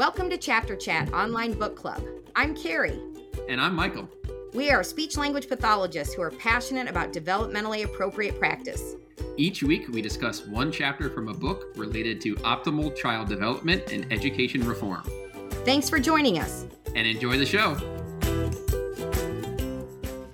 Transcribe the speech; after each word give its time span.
Welcome 0.00 0.30
to 0.30 0.38
Chapter 0.38 0.76
Chat 0.76 1.12
Online 1.12 1.52
Book 1.52 1.76
Club. 1.76 2.02
I'm 2.34 2.56
Carrie. 2.56 2.98
And 3.50 3.60
I'm 3.60 3.74
Michael. 3.74 4.08
We 4.54 4.70
are 4.70 4.82
speech 4.82 5.18
language 5.18 5.46
pathologists 5.46 6.14
who 6.14 6.22
are 6.22 6.30
passionate 6.30 6.88
about 6.88 7.12
developmentally 7.12 7.84
appropriate 7.84 8.38
practice. 8.38 8.94
Each 9.36 9.62
week, 9.62 9.88
we 9.88 10.00
discuss 10.00 10.46
one 10.46 10.72
chapter 10.72 11.10
from 11.10 11.28
a 11.28 11.34
book 11.34 11.76
related 11.76 12.18
to 12.22 12.34
optimal 12.36 12.96
child 12.96 13.28
development 13.28 13.92
and 13.92 14.10
education 14.10 14.66
reform. 14.66 15.02
Thanks 15.66 15.90
for 15.90 15.98
joining 15.98 16.38
us. 16.38 16.64
And 16.96 17.06
enjoy 17.06 17.36
the 17.36 17.44
show. 17.44 17.76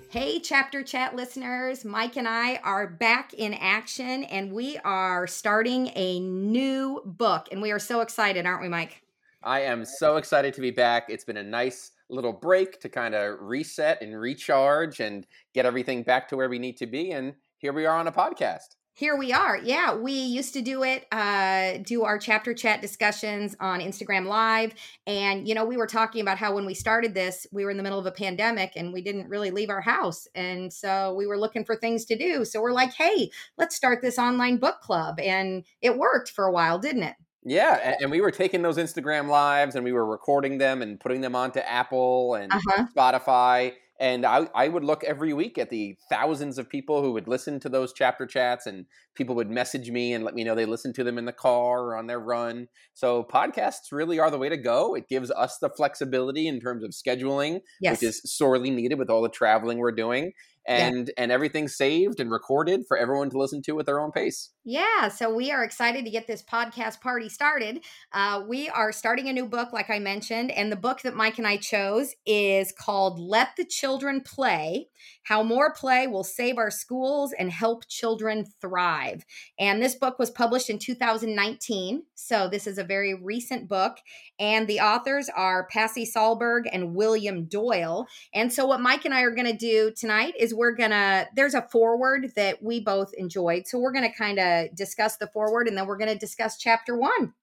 Hey, 0.09 0.39
Chapter 0.39 0.81
Chat 0.81 1.13
listeners. 1.13 1.83
Mike 1.83 2.15
and 2.15 2.25
I 2.25 2.61
are 2.63 2.87
back 2.87 3.33
in 3.33 3.53
action 3.53 4.23
and 4.23 4.53
we 4.53 4.77
are 4.85 5.27
starting 5.27 5.91
a 5.93 6.21
new 6.21 7.01
book. 7.03 7.49
And 7.51 7.61
we 7.61 7.73
are 7.73 7.79
so 7.79 7.99
excited, 7.99 8.45
aren't 8.45 8.61
we, 8.61 8.69
Mike? 8.69 9.01
I 9.47 9.61
am 9.61 9.85
so 9.85 10.17
excited 10.17 10.53
to 10.55 10.61
be 10.61 10.71
back. 10.71 11.05
It's 11.07 11.23
been 11.23 11.37
a 11.37 11.43
nice 11.43 11.91
little 12.09 12.33
break 12.33 12.81
to 12.81 12.89
kind 12.89 13.15
of 13.15 13.37
reset 13.39 14.01
and 14.01 14.19
recharge 14.19 14.99
and 14.99 15.25
get 15.53 15.65
everything 15.65 16.03
back 16.03 16.27
to 16.27 16.35
where 16.35 16.49
we 16.49 16.59
need 16.59 16.75
to 16.77 16.85
be. 16.85 17.11
And 17.11 17.33
here 17.57 17.71
we 17.71 17.85
are 17.85 17.97
on 17.97 18.07
a 18.07 18.11
podcast. 18.11 18.75
Here 18.93 19.15
we 19.15 19.31
are. 19.31 19.57
Yeah, 19.57 19.95
we 19.95 20.11
used 20.11 20.53
to 20.55 20.61
do 20.61 20.83
it, 20.83 21.05
uh, 21.13 21.77
do 21.83 22.03
our 22.03 22.17
chapter 22.17 22.53
chat 22.53 22.81
discussions 22.81 23.55
on 23.61 23.79
Instagram 23.79 24.25
Live. 24.25 24.73
And, 25.05 25.47
you 25.47 25.55
know, 25.55 25.63
we 25.63 25.77
were 25.77 25.87
talking 25.87 26.19
about 26.19 26.39
how 26.39 26.53
when 26.53 26.65
we 26.65 26.73
started 26.73 27.13
this, 27.13 27.47
we 27.53 27.63
were 27.63 27.71
in 27.71 27.77
the 27.77 27.83
middle 27.83 27.99
of 27.99 28.05
a 28.05 28.11
pandemic 28.11 28.73
and 28.75 28.91
we 28.91 29.01
didn't 29.01 29.29
really 29.29 29.51
leave 29.51 29.69
our 29.69 29.81
house. 29.81 30.27
And 30.35 30.73
so 30.73 31.13
we 31.13 31.25
were 31.25 31.37
looking 31.37 31.63
for 31.63 31.77
things 31.77 32.03
to 32.05 32.17
do. 32.17 32.43
So 32.43 32.61
we're 32.61 32.73
like, 32.73 32.95
hey, 32.95 33.29
let's 33.57 33.77
start 33.77 34.01
this 34.01 34.19
online 34.19 34.57
book 34.57 34.81
club. 34.81 35.21
And 35.21 35.63
it 35.81 35.97
worked 35.97 36.31
for 36.31 36.43
a 36.43 36.51
while, 36.51 36.79
didn't 36.79 37.03
it? 37.03 37.15
Yeah, 37.43 37.95
and 38.01 38.11
we 38.11 38.19
were 38.19 38.31
taking 38.31 38.61
those 38.61 38.77
Instagram 38.77 39.29
lives 39.29 39.75
and 39.75 39.83
we 39.83 39.93
were 39.93 40.05
recording 40.05 40.57
them 40.57 40.81
and 40.81 40.99
putting 40.99 41.21
them 41.21 41.35
onto 41.35 41.59
Apple 41.59 42.35
and 42.35 42.51
uh-huh. 42.51 42.87
Spotify. 42.95 43.73
And 43.99 44.25
I, 44.25 44.47
I 44.53 44.67
would 44.67 44.83
look 44.83 45.03
every 45.03 45.33
week 45.33 45.57
at 45.57 45.71
the 45.71 45.97
thousands 46.09 46.59
of 46.59 46.69
people 46.69 47.01
who 47.01 47.13
would 47.13 47.27
listen 47.27 47.59
to 47.61 47.69
those 47.69 47.93
chapter 47.93 48.27
chats, 48.27 48.67
and 48.67 48.85
people 49.15 49.35
would 49.35 49.49
message 49.49 49.89
me 49.89 50.13
and 50.13 50.23
let 50.23 50.35
me 50.35 50.43
know 50.43 50.53
they 50.53 50.65
listened 50.65 50.93
to 50.95 51.03
them 51.03 51.17
in 51.17 51.25
the 51.25 51.33
car 51.33 51.85
or 51.85 51.95
on 51.95 52.05
their 52.05 52.19
run. 52.19 52.67
So 52.93 53.23
podcasts 53.23 53.91
really 53.91 54.19
are 54.19 54.29
the 54.29 54.37
way 54.37 54.49
to 54.49 54.57
go. 54.57 54.93
It 54.93 55.07
gives 55.07 55.31
us 55.31 55.57
the 55.57 55.69
flexibility 55.69 56.47
in 56.47 56.59
terms 56.59 56.83
of 56.83 56.91
scheduling, 56.91 57.61
yes. 57.81 58.01
which 58.01 58.09
is 58.09 58.21
sorely 58.23 58.69
needed 58.69 58.99
with 58.99 59.09
all 59.09 59.23
the 59.23 59.29
traveling 59.29 59.79
we're 59.79 59.91
doing 59.91 60.33
and 60.67 61.07
yeah. 61.07 61.13
and 61.23 61.31
everything's 61.31 61.75
saved 61.75 62.19
and 62.19 62.29
recorded 62.29 62.85
for 62.87 62.97
everyone 62.97 63.29
to 63.29 63.37
listen 63.37 63.61
to 63.63 63.79
at 63.79 63.85
their 63.85 63.99
own 63.99 64.11
pace. 64.11 64.51
Yeah, 64.69 65.07
so 65.07 65.33
we 65.33 65.49
are 65.49 65.63
excited 65.63 66.03
to 66.03 66.11
get 66.11 66.27
this 66.27 66.43
podcast 66.43 66.99
party 66.99 67.29
started. 67.29 67.85
Uh, 68.11 68.43
we 68.45 68.67
are 68.67 68.91
starting 68.91 69.29
a 69.29 69.33
new 69.33 69.45
book, 69.45 69.71
like 69.71 69.89
I 69.89 69.99
mentioned, 69.99 70.51
and 70.51 70.69
the 70.69 70.75
book 70.75 71.03
that 71.03 71.15
Mike 71.15 71.37
and 71.37 71.47
I 71.47 71.55
chose 71.55 72.13
is 72.25 72.73
called 72.73 73.17
"Let 73.17 73.55
the 73.55 73.63
Children 73.63 74.19
Play: 74.19 74.89
How 75.23 75.41
More 75.41 75.71
Play 75.73 76.07
Will 76.07 76.25
Save 76.25 76.57
Our 76.57 76.69
Schools 76.69 77.33
and 77.39 77.49
Help 77.49 77.87
Children 77.87 78.45
Thrive." 78.59 79.23
And 79.57 79.81
this 79.81 79.95
book 79.95 80.19
was 80.19 80.31
published 80.31 80.69
in 80.69 80.79
2019, 80.79 82.03
so 82.15 82.49
this 82.49 82.67
is 82.67 82.77
a 82.77 82.83
very 82.83 83.13
recent 83.13 83.69
book. 83.69 83.99
And 84.37 84.67
the 84.67 84.81
authors 84.81 85.29
are 85.33 85.69
Pasi 85.71 86.05
Sahlberg 86.05 86.63
and 86.69 86.93
William 86.93 87.45
Doyle. 87.45 88.05
And 88.33 88.51
so, 88.51 88.65
what 88.65 88.81
Mike 88.81 89.05
and 89.05 89.13
I 89.13 89.21
are 89.21 89.31
going 89.33 89.47
to 89.49 89.57
do 89.57 89.93
tonight 89.95 90.33
is 90.37 90.53
we're 90.53 90.75
gonna 90.75 91.27
there's 91.37 91.53
a 91.53 91.65
foreword 91.71 92.33
that 92.35 92.61
we 92.61 92.81
both 92.81 93.13
enjoyed 93.13 93.65
so 93.65 93.79
we're 93.79 93.93
gonna 93.93 94.13
kind 94.13 94.39
of 94.39 94.56
discuss 94.75 95.17
the 95.17 95.27
foreword 95.27 95.67
and 95.67 95.77
then 95.77 95.87
we're 95.87 95.97
gonna 95.97 96.17
discuss 96.17 96.57
chapter 96.57 96.97
one 96.97 97.33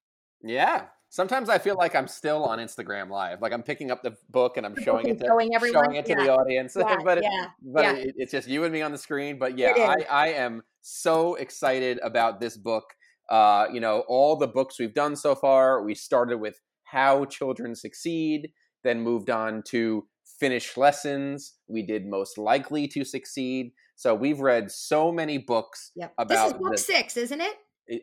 yeah 0.43 0.87
sometimes 1.09 1.49
i 1.49 1.59
feel 1.59 1.77
like 1.77 1.95
i'm 1.95 2.09
still 2.09 2.45
on 2.45 2.59
instagram 2.59 3.09
live 3.11 3.41
like 3.41 3.53
i'm 3.53 3.63
picking 3.63 3.91
up 3.91 4.03
the 4.03 4.15
book 4.31 4.57
and 4.57 4.67
i'm 4.67 4.75
showing 4.83 5.07
it 5.07 5.19
to, 5.19 5.27
showing, 5.27 5.55
everyone. 5.55 5.85
showing 5.85 5.97
it 5.97 6.07
to 6.07 6.13
yeah. 6.13 6.25
the 6.25 6.33
audience 6.33 6.77
yeah, 6.79 6.97
but, 7.05 7.19
it, 7.19 7.25
yeah, 7.25 7.47
but 7.63 7.85
yeah. 7.85 7.93
It, 7.93 8.15
it's 8.17 8.33
just 8.33 8.49
you 8.49 8.65
and 8.65 8.73
me 8.73 8.83
on 8.83 8.93
the 8.93 8.99
screen 8.99 9.39
but 9.39 9.59
yeah 9.59 9.73
I, 9.77 10.05
I 10.11 10.29
am 10.29 10.63
so 10.83 11.35
excited 11.35 11.99
about 12.03 12.41
this 12.41 12.57
book 12.57 12.85
uh, 13.31 13.67
you 13.73 13.81
know 13.81 14.05
all 14.07 14.37
the 14.37 14.47
books 14.47 14.79
we've 14.79 14.93
done 14.93 15.17
so 15.17 15.35
far 15.35 15.83
we 15.83 15.95
started 15.95 16.39
with 16.39 16.61
how 16.85 17.25
children 17.25 17.75
succeed 17.75 18.51
then 18.83 19.01
moved 19.01 19.31
on 19.31 19.63
to 19.69 20.07
Finnish 20.39 20.77
lessons. 20.77 21.55
We 21.69 21.83
did 21.83 22.07
most 22.07 22.39
likely 22.39 22.89
to 22.89 23.05
succeed. 23.05 23.73
So 23.97 24.15
we've 24.15 24.41
read 24.41 24.71
so 24.71 25.13
many 25.13 25.39
books 25.39 25.93
yep. 25.95 26.13
about. 26.19 26.29
This 26.29 26.55
is 26.55 26.61
book 26.61 26.79
six, 26.79 27.17
isn't 27.17 27.41
it? 27.41 27.57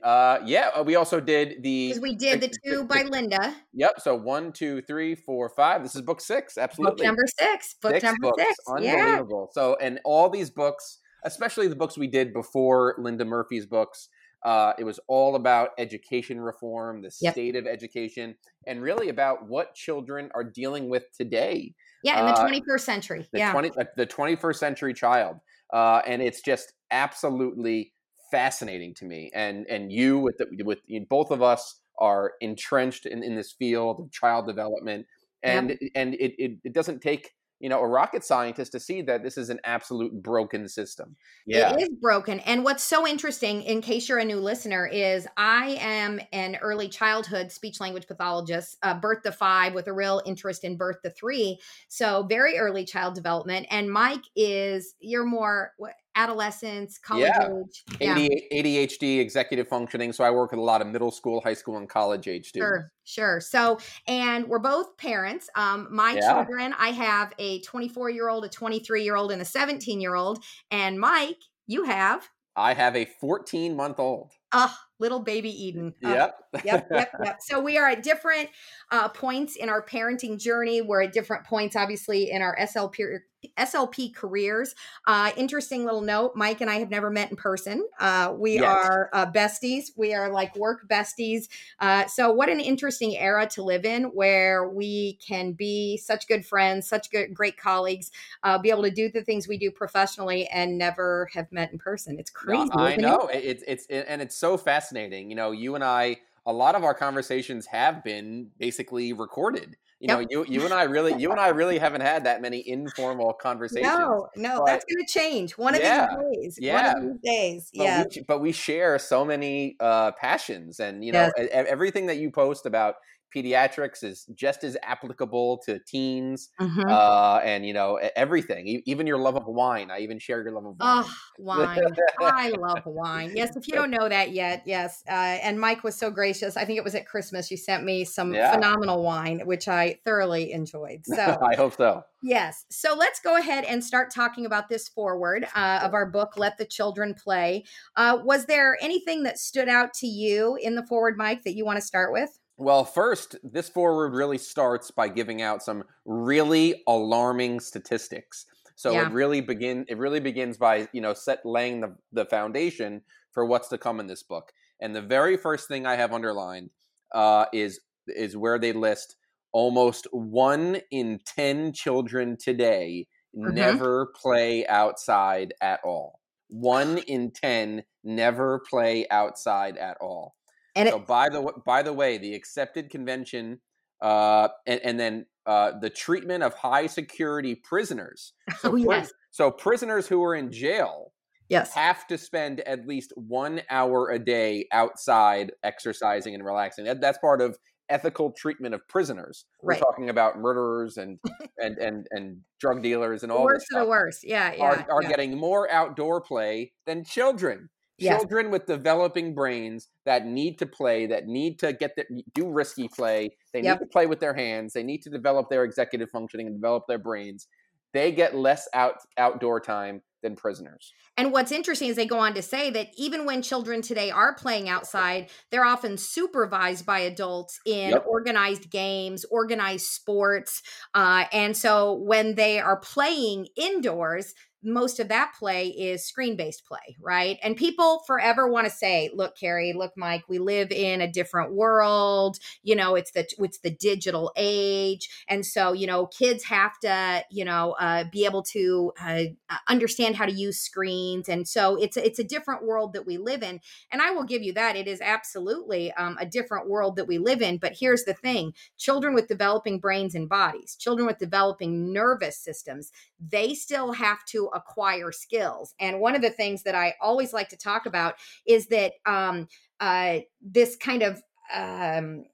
Uh, 0.03 0.40
yeah. 0.46 0.69
Uh, 0.75 0.84
we 0.84 0.96
also 0.96 1.19
did 1.19 1.63
the. 1.63 1.97
We 2.00 2.16
did 2.16 2.41
the, 2.41 2.47
the 2.47 2.53
two 2.66 2.78
the, 2.79 2.84
by 2.84 3.03
Linda. 3.03 3.56
Yep. 3.74 4.00
So 4.02 4.16
one, 4.16 4.52
two, 4.52 4.81
three, 4.84 5.16
four, 5.16 5.50
five. 5.50 5.84
This 5.84 5.96
is 5.96 6.02
book 6.02 6.22
six. 6.22 6.57
Absolutely. 6.57 6.97
Book 6.97 7.06
number 7.06 7.25
six. 7.40 7.75
Book 7.81 7.94
six 7.94 8.03
number 8.03 8.19
books. 8.22 8.44
six. 8.44 8.56
Unbelievable. 8.68 9.50
Yeah. 9.50 9.53
So, 9.53 9.78
and 9.81 10.00
all 10.06 10.29
these 10.29 10.50
books, 10.50 11.00
especially 11.25 11.68
the 11.68 11.75
books 11.75 11.97
we 11.97 12.08
did 12.08 12.34
before 12.34 12.96
Linda 13.00 13.25
Murphy's 13.25 13.66
books, 13.66 14.09
uh, 14.44 14.73
it 14.79 14.84
was 14.84 15.00
all 15.08 15.35
about 15.35 15.69
education 15.78 16.40
reform, 16.40 17.02
the 17.02 17.12
yep. 17.22 17.34
state 17.34 17.56
of 17.56 17.68
education, 17.68 18.35
and 18.66 18.81
really 18.81 19.09
about 19.09 19.47
what 19.47 19.75
children 19.75 20.29
are 20.34 20.44
dealing 20.44 20.90
with 20.90 21.06
today. 21.16 21.73
Yeah, 22.03 22.19
in 22.22 22.25
the 22.25 22.34
uh, 22.34 22.50
21st 22.50 22.81
century. 22.81 23.29
The 23.31 23.40
yeah. 23.40 23.52
20, 23.52 23.72
uh, 23.79 23.84
the 23.96 24.08
21st 24.08 24.56
century 24.56 24.94
child. 24.94 25.38
Uh, 25.74 26.02
and 26.06 26.22
it's 26.22 26.42
just 26.42 26.74
absolutely 26.92 27.94
fascinating 28.32 28.94
to 28.96 29.06
me. 29.06 29.32
And 29.34 29.66
and 29.68 29.92
you 29.92 30.20
with 30.20 30.38
the, 30.38 30.48
with 30.64 30.80
you, 30.86 31.06
both 31.09 31.32
of 31.32 31.42
us 31.42 31.80
are 32.00 32.34
entrenched 32.42 33.06
in, 33.06 33.24
in 33.24 33.36
this 33.36 33.52
field 33.52 34.00
of 34.00 34.12
child 34.12 34.48
development. 34.48 35.06
And 35.44 35.70
yep. 35.70 35.92
and 35.96 36.14
it, 36.16 36.34
it, 36.38 36.52
it 36.64 36.74
doesn't 36.74 37.02
take 37.02 37.32
you 37.61 37.69
know 37.69 37.79
a 37.79 37.88
rocket 37.88 38.23
scientist 38.23 38.73
to 38.73 38.79
see 38.79 39.01
that 39.03 39.23
this 39.23 39.38
is 39.38 39.49
an 39.49 39.59
absolute 39.63 40.22
broken 40.22 40.67
system. 40.67 41.16
Yeah. 41.45 41.73
It 41.73 41.83
is 41.83 41.89
broken 42.01 42.39
and 42.41 42.63
what's 42.63 42.83
so 42.83 43.07
interesting 43.07 43.61
in 43.63 43.81
case 43.81 44.09
you're 44.09 44.17
a 44.17 44.25
new 44.25 44.39
listener 44.39 44.85
is 44.85 45.27
i 45.38 45.77
am 45.79 46.19
an 46.31 46.57
early 46.61 46.89
childhood 46.89 47.51
speech 47.51 47.79
language 47.79 48.07
pathologist 48.07 48.77
uh, 48.83 48.94
birth 48.94 49.23
to 49.23 49.31
five 49.31 49.73
with 49.73 49.88
a 49.88 49.94
real 49.94 50.22
interest 50.25 50.63
in 50.63 50.77
birth 50.77 51.01
to 51.01 51.09
three 51.09 51.59
so 51.88 52.23
very 52.23 52.57
early 52.57 52.85
child 52.85 53.16
development 53.16 53.67
and 53.69 53.91
mike 53.91 54.23
is 54.35 54.95
you're 54.99 55.25
more 55.25 55.72
what 55.78 55.93
adolescence, 56.16 56.97
college 56.97 57.23
yeah. 57.23 57.49
age. 57.49 57.83
Yeah. 57.99 58.17
ADHD, 58.53 59.19
executive 59.19 59.67
functioning. 59.67 60.13
So 60.13 60.23
I 60.23 60.31
work 60.31 60.51
with 60.51 60.59
a 60.59 60.63
lot 60.63 60.81
of 60.81 60.88
middle 60.88 61.11
school, 61.11 61.41
high 61.41 61.53
school, 61.53 61.77
and 61.77 61.88
college 61.88 62.27
age 62.27 62.49
students. 62.49 62.69
Sure, 62.69 62.91
sure. 63.03 63.41
So, 63.41 63.79
and 64.07 64.47
we're 64.47 64.59
both 64.59 64.97
parents. 64.97 65.49
Um, 65.55 65.88
my 65.91 66.13
yeah. 66.13 66.33
children, 66.33 66.75
I 66.77 66.89
have 66.89 67.33
a 67.39 67.61
24 67.61 68.09
year 68.09 68.29
old, 68.29 68.45
a 68.45 68.49
23 68.49 69.03
year 69.03 69.16
old, 69.16 69.31
and 69.31 69.41
a 69.41 69.45
17 69.45 70.01
year 70.01 70.16
old. 70.16 70.44
And 70.69 70.99
Mike, 70.99 71.39
you 71.67 71.83
have? 71.83 72.28
I 72.55 72.73
have 72.73 72.95
a 72.95 73.05
14 73.05 73.75
month 73.75 73.99
old. 73.99 74.31
Ah, 74.51 74.78
little 75.01 75.19
baby 75.19 75.50
Eden. 75.50 75.94
Uh, 76.06 76.09
yep. 76.09 76.35
yep. 76.63 76.88
Yep. 76.89 77.12
Yep. 77.23 77.41
So 77.41 77.59
we 77.59 77.78
are 77.78 77.89
at 77.89 78.03
different 78.03 78.50
uh, 78.91 79.09
points 79.09 79.56
in 79.56 79.67
our 79.67 79.84
parenting 79.85 80.39
journey. 80.39 80.81
We're 80.81 81.03
at 81.03 81.13
different 81.13 81.45
points, 81.45 81.75
obviously, 81.75 82.31
in 82.31 82.41
our 82.41 82.56
SLP 82.56 83.19
SLP 83.57 84.13
careers. 84.13 84.75
Uh, 85.07 85.31
interesting 85.35 85.84
little 85.84 86.01
note 86.01 86.34
Mike 86.35 86.61
and 86.61 86.69
I 86.69 86.75
have 86.75 86.90
never 86.90 87.09
met 87.09 87.31
in 87.31 87.38
person. 87.38 87.88
Uh, 88.00 88.34
we 88.38 88.56
yes. 88.56 88.63
are 88.63 89.09
uh, 89.13 89.25
besties. 89.25 89.85
We 89.97 90.13
are 90.13 90.31
like 90.31 90.56
work 90.56 90.88
besties. 90.88 91.47
Uh, 91.79 92.06
so, 92.06 92.31
what 92.31 92.50
an 92.50 92.59
interesting 92.59 93.17
era 93.17 93.47
to 93.47 93.63
live 93.63 93.85
in 93.85 94.03
where 94.06 94.69
we 94.69 95.17
can 95.25 95.53
be 95.53 95.97
such 95.97 96.28
good 96.28 96.45
friends, 96.45 96.88
such 96.88 97.09
good, 97.11 97.34
great 97.34 97.57
colleagues, 97.57 98.11
uh, 98.44 98.57
be 98.57 98.69
able 98.69 98.84
to 98.84 98.91
do 98.91 99.09
the 99.09 99.23
things 99.23 99.47
we 99.47 99.57
do 99.57 99.72
professionally 99.72 100.47
and 100.47 100.78
never 100.78 101.29
have 101.34 101.51
met 101.51 101.72
in 101.72 101.79
person. 101.79 102.19
It's 102.19 102.31
crazy. 102.31 102.69
No, 102.75 102.84
I 102.84 102.95
know. 102.95 103.28
It? 103.28 103.44
It's, 103.44 103.63
it's, 103.67 103.85
it, 103.88 104.06
and 104.07 104.22
it's 104.22 104.35
so 104.35 104.57
fascinating. 104.57 104.91
You 104.97 105.35
know, 105.35 105.52
you 105.52 105.75
and 105.75 105.84
I, 105.84 106.18
a 106.46 106.53
lot 106.53 106.75
of 106.75 106.84
our 106.84 106.94
conversations 106.94 107.68
have 107.68 108.03
been 108.03 108.50
basically 108.57 109.13
recorded 109.13 109.78
you 110.02 110.08
yep. 110.08 110.20
know 110.20 110.28
you 110.29 110.46
you 110.49 110.66
and 110.66 110.73
i 110.73 110.84
really 110.96 111.14
you 111.22 111.32
and 111.32 111.40
i 111.40 111.49
really 111.49 111.78
haven't 111.78 112.02
had 112.02 112.26
that 112.26 112.41
many 112.41 112.67
informal 112.67 113.34
conversations 113.34 113.88
no 113.88 114.28
no 114.35 114.59
but, 114.59 114.66
that's 114.66 114.85
going 114.85 115.05
to 115.05 115.11
change 115.11 115.58
one 115.58 115.76
of 115.76 115.82
yeah, 115.82 116.08
these 116.41 116.55
days 116.55 116.58
yeah 116.59 116.93
one 116.93 117.03
of 117.03 117.11
these 117.11 117.22
days 117.23 117.72
but 117.76 117.84
yeah 117.84 118.03
we, 118.03 118.22
but 118.28 118.41
we 118.41 118.52
share 118.52 118.97
so 118.99 119.23
many 119.23 119.76
uh 119.79 120.11
passions 120.14 120.79
and 120.79 121.05
you 121.05 121.11
know 121.11 121.32
yes. 121.38 121.47
everything 121.52 122.08
that 122.08 122.17
you 122.17 122.32
post 122.32 122.66
about 122.66 122.96
pediatrics 123.35 124.03
is 124.03 124.25
just 124.33 124.63
as 124.63 124.78
applicable 124.83 125.57
to 125.66 125.79
teens 125.87 126.49
mm-hmm. 126.59 126.87
uh, 126.87 127.39
and 127.39 127.66
you 127.66 127.73
know 127.73 127.99
everything 128.16 128.81
even 128.85 129.07
your 129.07 129.17
love 129.17 129.35
of 129.35 129.45
wine 129.45 129.89
i 129.91 129.99
even 129.99 130.19
share 130.19 130.41
your 130.41 130.51
love 130.51 130.66
of 130.66 130.75
wine 130.79 131.03
oh 131.03 131.16
wine 131.39 131.79
i 132.22 132.49
love 132.49 132.81
wine 132.85 133.31
yes 133.35 133.55
if 133.55 133.67
you 133.67 133.73
don't 133.73 133.91
know 133.91 134.07
that 134.09 134.31
yet 134.31 134.63
yes 134.66 135.03
uh, 135.09 135.11
and 135.11 135.59
mike 135.59 135.83
was 135.83 135.95
so 135.95 136.09
gracious 136.09 136.57
i 136.57 136.66
think 136.66 136.78
it 136.78 136.83
was 136.83 136.95
at 136.95 137.07
christmas 137.07 137.49
you 137.49 137.57
sent 137.57 137.83
me 137.83 138.03
some 138.03 138.33
yeah. 138.33 138.53
phenomenal 138.53 139.03
wine 139.03 139.41
which 139.45 139.67
i 139.67 139.97
thoroughly 140.05 140.51
enjoyed 140.51 141.01
so 141.05 141.37
i 141.41 141.55
hope 141.55 141.75
so 141.75 142.03
Yes. 142.23 142.66
So 142.69 142.95
let's 142.95 143.19
go 143.19 143.37
ahead 143.37 143.63
and 143.63 143.83
start 143.83 144.13
talking 144.13 144.45
about 144.45 144.69
this 144.69 144.87
foreword 144.87 145.47
uh, 145.55 145.79
of 145.81 145.93
our 145.93 146.05
book, 146.05 146.33
Let 146.37 146.57
the 146.57 146.66
Children 146.66 147.16
Play. 147.16 147.66
Uh, 147.95 148.19
was 148.23 148.45
there 148.45 148.78
anything 148.79 149.23
that 149.23 149.39
stood 149.39 149.67
out 149.67 149.93
to 149.95 150.07
you 150.07 150.55
in 150.61 150.75
the 150.75 150.85
foreword, 150.85 151.17
Mike, 151.17 151.43
that 151.43 151.55
you 151.55 151.66
want 151.66 151.78
to 151.78 151.85
start 151.85 152.13
with? 152.13 152.37
Well, 152.61 152.85
first, 152.85 153.37
this 153.41 153.69
foreword 153.69 154.13
really 154.13 154.37
starts 154.37 154.91
by 154.91 155.08
giving 155.08 155.41
out 155.41 155.63
some 155.63 155.84
really 156.05 156.84
alarming 156.87 157.59
statistics. 157.59 158.46
So 158.75 158.91
yeah. 158.91 159.08
it 159.08 159.13
really 159.13 159.41
begin 159.41 159.84
it 159.90 159.97
really 159.97 160.19
begins 160.19 160.58
by 160.58 160.87
you 160.93 161.02
know 161.02 161.16
set 161.16 161.43
laying 161.43 161.81
the 161.81 161.96
the 162.11 162.25
foundation 162.25 163.02
for 163.31 163.47
what's 163.47 163.67
to 163.69 163.79
come 163.79 163.99
in 163.99 164.05
this 164.05 164.22
book. 164.22 164.52
And 164.79 164.96
the 164.96 165.02
very 165.02 165.37
first 165.37 165.67
thing 165.67 165.87
I 165.87 165.96
have 165.96 166.13
underlined 166.13 166.69
uh, 167.16 167.46
is 167.52 167.79
is 168.08 168.37
where 168.37 168.59
they 168.59 168.73
list 168.73 169.16
almost 169.52 170.07
one 170.11 170.81
in 170.91 171.19
ten 171.25 171.73
children 171.73 172.37
today 172.40 173.07
mm-hmm. 173.35 173.55
never 173.55 174.14
play 174.22 174.67
outside 174.67 175.55
at 175.61 175.79
all. 175.84 176.19
One 176.49 176.97
in 177.07 177.31
ten 177.31 177.85
never 178.03 178.61
play 178.69 179.07
outside 179.09 179.78
at 179.78 179.97
all. 179.99 180.35
And 180.76 180.90
so 180.90 180.97
it, 180.97 181.08
by 181.08 181.29
the 181.29 181.53
by 181.66 181.84
the 181.84 181.94
way, 181.94 182.18
the 182.18 182.34
accepted 182.34 182.90
convention, 182.90 183.59
uh, 184.02 184.50
and, 184.66 184.79
and 184.84 185.00
then 185.00 185.26
uh, 185.46 185.73
the 185.79 185.90
treatment 185.90 186.44
of 186.44 186.53
high 186.53 186.88
security 186.88 187.56
prisoners. 187.56 188.34
So, 188.59 188.73
oh, 188.73 188.76
yes. 188.76 189.12
so 189.32 189.50
prisoners 189.50 190.08
who 190.08 190.23
are 190.23 190.35
in 190.35 190.52
jail 190.52 191.14
yes. 191.50 191.73
have 191.73 192.06
to 192.08 192.18
spend 192.18 192.59
at 192.62 192.88
least 192.88 193.12
one 193.16 193.62
hour 193.72 194.09
a 194.09 194.20
day 194.20 194.68
outside 194.72 195.52
exercising 195.64 196.35
and 196.35 196.46
relaxing. 196.46 196.85
That, 196.85 197.02
that's 197.02 197.17
part 197.17 197.41
of 197.41 197.58
ethical 197.90 198.32
treatment 198.32 198.76
of 198.76 198.88
prisoners. 198.88 199.46
Right. 199.64 199.79
We're 199.79 199.85
talking 199.85 200.09
about 200.09 200.38
murderers 200.38 200.97
and 200.97 201.20
and 201.58 201.78
and 201.78 202.08
and 202.12 202.38
drug 202.59 202.82
dealers 202.84 203.24
and 203.24 203.32
all. 203.32 203.40
The 203.40 203.46
worst 203.46 203.67
of 203.74 203.84
the 203.84 203.90
worst, 203.90 204.20
yeah, 204.24 204.53
yeah. 204.53 204.64
Are, 204.64 204.88
are 204.91 205.03
yeah. 205.03 205.09
getting 205.09 205.38
more 205.38 205.72
outdoor 205.72 206.22
play 206.22 206.72
than 206.85 207.03
children. 207.03 207.70
Yes. 208.02 208.22
Children 208.22 208.52
with 208.52 208.66
developing 208.66 209.36
brains 209.36 209.88
that 210.06 210.26
need 210.26 210.58
to 210.59 210.66
play, 210.66 211.06
that 211.08 211.28
need 211.28 211.59
to 211.59 211.72
get 211.74 211.96
the, 211.96 212.06
do 212.34 212.52
risky 212.52 212.88
play. 212.88 213.30
They 213.53 213.62
yep. 213.62 213.80
need 213.80 213.86
to 213.86 213.90
play 213.90 214.08
with 214.08 214.20
their 214.20 214.34
hands. 214.34 214.74
They 214.74 214.84
need 214.84 215.02
to 215.03 215.09
develop 215.09 215.50
their 215.50 215.64
executive 215.64 216.09
functioning 216.09 216.48
and 216.48 216.56
develop 216.56 216.84
their 216.88 217.00
brains. 217.00 217.48
They 217.94 218.12
get 218.12 218.36
less 218.36 218.68
out 218.74 218.96
outdoor 219.18 219.59
time 219.59 220.02
than 220.24 220.36
prisoners. 220.36 220.94
And 221.18 221.32
what's 221.32 221.52
interesting 221.52 221.90
is 221.90 221.96
they 221.96 222.06
go 222.06 222.20
on 222.20 222.34
to 222.36 222.42
say 222.42 222.70
that 222.72 222.88
even 222.96 223.26
when 223.26 223.42
children 223.42 223.82
today 223.82 224.12
are 224.12 224.36
playing 224.36 224.70
outside, 224.70 225.30
they're 225.50 225.66
often 225.66 225.98
supervised 225.98 226.86
by 226.86 227.00
adults 227.00 227.59
in 227.66 227.90
yep. 227.90 228.06
organized 228.08 228.70
games, 228.70 229.26
organized 229.32 229.88
sports. 229.88 230.62
Uh, 230.94 231.26
and 231.34 231.58
so 231.58 231.94
when 231.94 232.36
they 232.36 232.59
are 232.59 232.80
playing 232.80 233.48
indoors, 233.58 234.34
most 234.63 234.99
of 234.99 235.08
that 235.08 235.34
play 235.37 235.67
is 235.67 236.05
screen 236.05 236.35
based 236.35 236.66
play, 236.66 236.96
right? 236.99 237.37
And 237.41 237.55
people 237.55 238.03
forever 238.05 238.49
want 238.49 238.66
to 238.66 238.72
say, 238.72 239.09
"Look, 239.13 239.37
Carrie, 239.37 239.73
look, 239.73 239.93
Mike, 239.96 240.23
we 240.28 240.40
live 240.40 240.72
in 240.72 241.02
a 241.02 241.11
different 241.11 241.53
world. 241.53 242.37
You 242.63 242.75
know, 242.75 242.96
it's 242.96 243.11
the 243.11 243.28
it's 243.40 243.59
the 243.59 243.72
digital 243.72 244.31
age, 244.35 245.09
and 245.28 245.46
so 245.46 245.73
you 245.73 245.87
know, 245.87 246.05
kids 246.08 246.43
have 246.46 246.79
to 246.79 247.23
you 247.31 247.46
know 247.46 247.73
uh, 247.79 248.05
be 248.11 248.25
able 248.25 248.43
to 248.43 248.93
uh, 248.99 249.23
understand 249.67 250.16
how 250.16 250.25
to 250.25 250.31
use 250.31 250.59
screens, 250.59 251.28
and 251.28 251.47
so 251.47 251.75
it's 251.75 251.97
it's 251.97 252.19
a 252.19 252.23
different 252.23 252.64
world 252.64 252.93
that 252.93 253.05
we 253.05 253.17
live 253.17 253.43
in. 253.43 253.59
And 253.91 254.02
I 254.02 254.11
will 254.11 254.23
give 254.23 254.43
you 254.43 254.53
that 254.53 254.75
it 254.75 254.87
is 254.87 255.02
absolutely 255.02 255.91
um, 255.93 256.17
a 256.19 256.25
different 256.25 256.69
world 256.69 256.96
that 256.98 257.07
we 257.07 257.17
live 257.17 257.41
in. 257.41 257.57
But 257.57 257.75
here's 257.79 258.03
the 258.03 258.13
thing: 258.13 258.53
children 258.77 259.13
with 259.13 259.27
developing 259.27 259.79
brains 259.79 260.15
and 260.15 260.29
bodies, 260.29 260.75
children 260.79 261.07
with 261.07 261.17
developing 261.17 261.91
nervous 261.91 262.38
systems, 262.38 262.91
they 263.29 263.53
still 263.53 263.91
have 263.91 264.25
to 264.25 264.50
acquire 264.53 265.12
skills. 265.12 265.75
And 265.79 266.00
one 266.00 266.15
of 266.15 266.22
the 266.22 266.29
things 266.29 266.63
that 266.63 266.75
I 266.75 266.96
always 267.00 267.34
like 267.34 267.50
to 267.50 267.58
talk 267.58 267.86
about 267.86 268.15
is 268.46 268.68
that 268.68 268.94
um, 269.06 269.48
uh, 269.79 270.20
this 270.41 270.75
kind 270.75 271.03
of 271.03 271.22
um, 271.53 272.25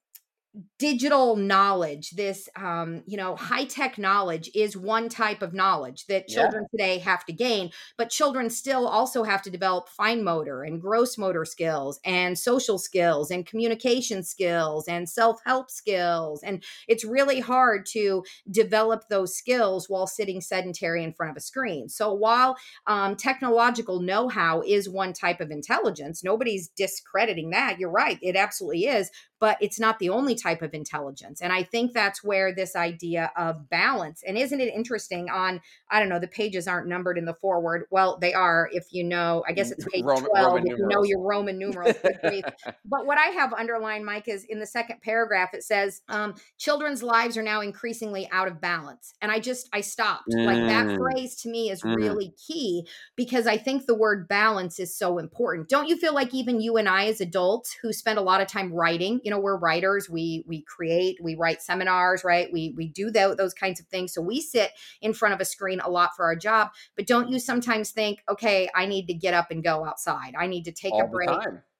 digital 0.79 1.35
knowledge 1.35 2.11
this 2.11 2.49
um, 2.55 3.03
you 3.05 3.17
know 3.17 3.35
high 3.35 3.65
tech 3.65 3.97
knowledge 3.97 4.49
is 4.55 4.77
one 4.77 5.09
type 5.09 5.41
of 5.41 5.53
knowledge 5.53 6.05
that 6.07 6.27
children 6.27 6.65
yeah. 6.73 6.85
today 6.85 6.97
have 6.99 7.25
to 7.25 7.33
gain 7.33 7.69
but 7.97 8.09
children 8.09 8.49
still 8.49 8.87
also 8.87 9.23
have 9.23 9.41
to 9.41 9.49
develop 9.49 9.89
fine 9.89 10.23
motor 10.23 10.63
and 10.63 10.81
gross 10.81 11.17
motor 11.17 11.45
skills 11.45 11.99
and 12.05 12.37
social 12.37 12.77
skills 12.77 13.31
and 13.31 13.45
communication 13.45 14.23
skills 14.23 14.87
and 14.87 15.09
self-help 15.09 15.69
skills 15.69 16.41
and 16.43 16.63
it's 16.87 17.03
really 17.03 17.39
hard 17.39 17.85
to 17.85 18.23
develop 18.49 19.03
those 19.09 19.35
skills 19.35 19.89
while 19.89 20.07
sitting 20.07 20.41
sedentary 20.41 21.03
in 21.03 21.13
front 21.13 21.31
of 21.31 21.37
a 21.37 21.41
screen 21.41 21.89
so 21.89 22.13
while 22.13 22.55
um, 22.87 23.15
technological 23.15 23.99
know-how 23.99 24.61
is 24.61 24.89
one 24.89 25.13
type 25.13 25.41
of 25.41 25.51
intelligence 25.51 26.23
nobody's 26.23 26.69
discrediting 26.69 27.49
that 27.49 27.79
you're 27.79 27.91
right 27.91 28.19
it 28.21 28.35
absolutely 28.35 28.85
is 28.85 29.11
but 29.39 29.57
it's 29.61 29.79
not 29.79 29.99
the 29.99 30.09
only 30.09 30.35
type 30.35 30.46
of 30.61 30.73
intelligence. 30.73 31.41
And 31.41 31.51
I 31.51 31.63
think 31.63 31.93
that's 31.93 32.23
where 32.23 32.53
this 32.53 32.75
idea 32.75 33.31
of 33.35 33.69
balance, 33.69 34.23
and 34.25 34.37
isn't 34.37 34.59
it 34.59 34.73
interesting 34.73 35.29
on, 35.29 35.61
I 35.89 35.99
don't 35.99 36.09
know, 36.09 36.19
the 36.19 36.27
pages 36.27 36.67
aren't 36.67 36.87
numbered 36.87 37.17
in 37.17 37.25
the 37.25 37.33
foreword. 37.35 37.85
Well, 37.91 38.17
they 38.19 38.33
are 38.33 38.69
if 38.71 38.87
you 38.91 39.03
know, 39.03 39.43
I 39.47 39.51
guess 39.51 39.71
it's 39.71 39.85
page 39.85 40.03
Roman, 40.03 40.29
12 40.29 40.45
Roman 40.45 40.71
if 40.71 40.77
you 40.77 40.87
know 40.87 41.03
your 41.03 41.19
Roman 41.19 41.57
numerals. 41.57 41.95
but 42.03 43.05
what 43.05 43.17
I 43.17 43.27
have 43.27 43.53
underlined, 43.53 44.05
Mike, 44.05 44.27
is 44.27 44.45
in 44.45 44.59
the 44.59 44.65
second 44.65 45.01
paragraph, 45.01 45.53
it 45.53 45.63
says, 45.63 46.01
um, 46.09 46.35
children's 46.57 47.03
lives 47.03 47.37
are 47.37 47.43
now 47.43 47.61
increasingly 47.61 48.27
out 48.31 48.47
of 48.47 48.61
balance. 48.61 49.13
And 49.21 49.31
I 49.31 49.39
just, 49.39 49.69
I 49.73 49.81
stopped. 49.81 50.29
Mm. 50.33 50.45
Like 50.45 50.67
that 50.67 50.85
mm. 50.87 50.97
phrase 50.97 51.35
to 51.37 51.49
me 51.49 51.69
is 51.69 51.81
mm. 51.81 51.95
really 51.95 52.33
key 52.47 52.87
because 53.15 53.47
I 53.47 53.57
think 53.57 53.85
the 53.85 53.95
word 53.95 54.27
balance 54.27 54.79
is 54.79 54.95
so 54.95 55.17
important. 55.17 55.69
Don't 55.69 55.87
you 55.87 55.97
feel 55.97 56.13
like 56.13 56.33
even 56.33 56.61
you 56.61 56.77
and 56.77 56.87
I 56.87 57.05
as 57.07 57.21
adults 57.21 57.75
who 57.81 57.93
spend 57.93 58.19
a 58.19 58.21
lot 58.21 58.41
of 58.41 58.47
time 58.47 58.73
writing, 58.73 59.19
you 59.23 59.31
know 59.31 59.39
we're 59.39 59.57
writers 59.57 60.09
we 60.09 60.36
we 60.45 60.61
create 60.63 61.17
we 61.21 61.35
write 61.35 61.61
seminars 61.61 62.23
right? 62.23 62.51
We 62.51 62.73
we 62.75 62.87
do 62.87 63.09
that, 63.11 63.37
those 63.37 63.53
kinds 63.53 63.79
of 63.79 63.87
things. 63.87 64.13
So 64.13 64.21
we 64.21 64.41
sit 64.41 64.71
in 65.01 65.13
front 65.13 65.33
of 65.33 65.41
a 65.41 65.45
screen 65.45 65.79
a 65.79 65.89
lot 65.89 66.15
for 66.15 66.25
our 66.25 66.35
job 66.35 66.69
but 66.95 67.07
don't 67.07 67.29
you 67.29 67.39
sometimes 67.39 67.91
think 67.91 68.23
okay 68.29 68.69
i 68.75 68.85
need 68.85 69.07
to 69.07 69.13
get 69.13 69.33
up 69.33 69.51
and 69.51 69.63
go 69.63 69.85
outside. 69.85 70.33
I 70.37 70.47
need 70.47 70.65
to 70.65 70.71
take 70.71 70.93
All 70.93 71.05
a 71.05 71.07
break 71.07 71.29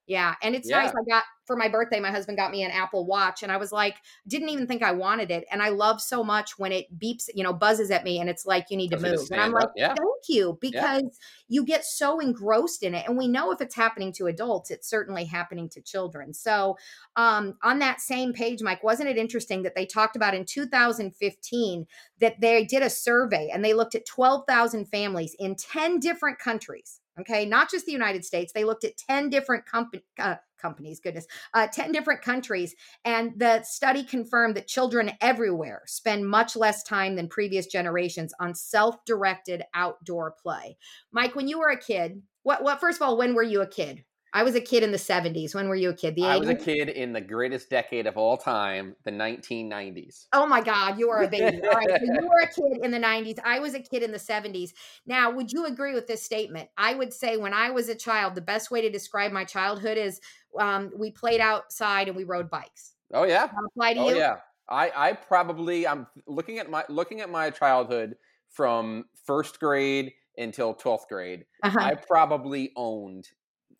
yeah 0.07 0.33
and 0.41 0.55
it's 0.55 0.69
yeah. 0.69 0.79
nice 0.79 0.89
i 0.91 1.09
got 1.09 1.23
for 1.47 1.55
my 1.55 1.69
birthday, 1.69 2.01
my 2.01 2.11
husband 2.11 2.37
got 2.37 2.51
me 2.51 2.63
an 2.63 2.71
Apple 2.71 3.05
Watch, 3.05 3.41
and 3.41 3.51
I 3.51 3.57
was 3.57 3.71
like, 3.71 3.95
didn't 4.27 4.49
even 4.49 4.67
think 4.67 4.83
I 4.83 4.91
wanted 4.91 5.31
it. 5.31 5.45
And 5.49 5.63
I 5.63 5.69
love 5.69 6.01
so 6.01 6.21
much 6.21 6.59
when 6.59 6.73
it 6.73 6.99
beeps, 6.99 7.29
you 7.33 7.41
know, 7.41 7.53
buzzes 7.53 7.89
at 7.89 8.03
me, 8.03 8.19
and 8.19 8.29
it's 8.29 8.45
like 8.45 8.65
you 8.69 8.75
need 8.75 8.91
to 8.91 8.99
move. 8.99 9.21
And 9.31 9.39
I'm 9.39 9.53
like, 9.53 9.69
yeah. 9.75 9.95
thank 9.95 10.27
you, 10.27 10.57
because 10.59 11.03
yeah. 11.03 11.09
you 11.47 11.65
get 11.65 11.85
so 11.85 12.19
engrossed 12.19 12.83
in 12.83 12.93
it. 12.93 13.07
And 13.07 13.17
we 13.17 13.29
know 13.29 13.51
if 13.51 13.61
it's 13.61 13.75
happening 13.75 14.11
to 14.13 14.27
adults, 14.27 14.69
it's 14.69 14.89
certainly 14.89 15.23
happening 15.23 15.69
to 15.69 15.81
children. 15.81 16.33
So, 16.33 16.77
um, 17.15 17.57
on 17.63 17.79
that 17.79 18.01
same 18.01 18.33
page, 18.33 18.61
Mike, 18.61 18.83
wasn't 18.83 19.09
it 19.09 19.17
interesting 19.17 19.63
that 19.63 19.73
they 19.73 19.85
talked 19.85 20.17
about 20.17 20.35
in 20.35 20.43
2015 20.43 21.87
that 22.19 22.41
they 22.41 22.65
did 22.65 22.83
a 22.83 22.89
survey 22.89 23.49
and 23.53 23.63
they 23.63 23.73
looked 23.73 23.95
at 23.95 24.05
12,000 24.05 24.85
families 24.85 25.33
in 25.39 25.55
10 25.55 25.99
different 25.99 26.39
countries? 26.39 26.99
Okay, 27.19 27.45
not 27.45 27.71
just 27.71 27.85
the 27.85 27.91
United 27.91 28.23
States. 28.25 28.53
They 28.53 28.63
looked 28.63 28.83
at 28.83 28.97
10 28.97 29.29
different 29.29 29.65
companies. 29.65 30.05
uh, 30.19 30.35
companies, 30.57 30.99
goodness, 30.99 31.27
uh, 31.53 31.67
10 31.67 31.91
different 31.91 32.21
countries. 32.21 32.75
And 33.05 33.33
the 33.37 33.61
study 33.63 34.03
confirmed 34.03 34.55
that 34.55 34.67
children 34.67 35.11
everywhere 35.21 35.83
spend 35.85 36.27
much 36.27 36.55
less 36.55 36.83
time 36.83 37.15
than 37.15 37.27
previous 37.27 37.67
generations 37.67 38.33
on 38.39 38.55
self 38.55 39.03
directed 39.05 39.63
outdoor 39.73 40.35
play. 40.41 40.77
Mike, 41.11 41.35
when 41.35 41.47
you 41.47 41.59
were 41.59 41.69
a 41.69 41.79
kid, 41.79 42.21
what, 42.43 42.63
what, 42.63 42.79
first 42.79 42.99
of 42.99 43.07
all, 43.07 43.17
when 43.17 43.35
were 43.35 43.43
you 43.43 43.61
a 43.61 43.67
kid? 43.67 44.03
I 44.37 44.43
was 44.43 44.53
a 44.53 44.61
kid 44.61 44.83
in 44.83 44.91
the 44.91 44.99
70s. 44.99 45.55
When 45.55 45.67
were 45.67 45.75
you 45.75 45.89
a 45.89 45.95
kid? 45.95 46.13
The 46.13 46.21
80s? 46.21 46.27
I 46.27 46.37
was 46.37 46.49
a 46.49 46.53
kid 46.53 46.89
in 46.89 47.11
the 47.11 47.19
greatest 47.19 47.71
decade 47.71 48.05
of 48.05 48.17
all 48.17 48.37
time, 48.37 48.95
the 49.03 49.09
1990s. 49.09 50.27
Oh 50.31 50.45
my 50.45 50.61
God, 50.61 50.99
you 50.99 51.09
are 51.09 51.23
a 51.23 51.27
baby. 51.27 51.59
all 51.63 51.71
right. 51.71 51.89
So 51.89 51.97
you 52.03 52.19
were 52.21 52.41
a 52.41 52.47
kid 52.47 52.83
in 52.83 52.91
the 52.91 52.99
90s. 52.99 53.39
I 53.43 53.57
was 53.57 53.73
a 53.73 53.79
kid 53.79 54.03
in 54.03 54.11
the 54.11 54.19
70s. 54.19 54.73
Now, 55.07 55.31
would 55.31 55.51
you 55.51 55.65
agree 55.65 55.95
with 55.95 56.05
this 56.05 56.21
statement? 56.21 56.69
I 56.77 56.93
would 56.93 57.15
say 57.15 57.37
when 57.37 57.51
I 57.51 57.71
was 57.71 57.89
a 57.89 57.95
child, 57.95 58.35
the 58.35 58.41
best 58.41 58.69
way 58.69 58.79
to 58.81 58.91
describe 58.91 59.31
my 59.31 59.43
childhood 59.43 59.97
is 59.97 60.21
um, 60.59 60.91
we 60.95 61.09
played 61.09 61.41
outside 61.41 62.07
and 62.07 62.15
we 62.15 62.23
rode 62.23 62.51
bikes. 62.51 62.93
Oh 63.15 63.23
yeah. 63.23 63.49
Apply 63.71 63.95
to 63.95 63.99
oh, 64.01 64.09
you? 64.09 64.17
yeah. 64.17 64.35
I, 64.69 64.91
I 64.95 65.13
probably 65.13 65.87
I'm 65.87 66.05
looking 66.27 66.59
at 66.59 66.69
my 66.69 66.83
looking 66.89 67.21
at 67.21 67.31
my 67.31 67.49
childhood 67.49 68.17
from 68.51 69.05
first 69.25 69.59
grade 69.59 70.13
until 70.37 70.75
12th 70.75 71.07
grade. 71.09 71.45
Uh-huh. 71.63 71.79
I 71.79 71.95
probably 71.95 72.71
owned 72.75 73.29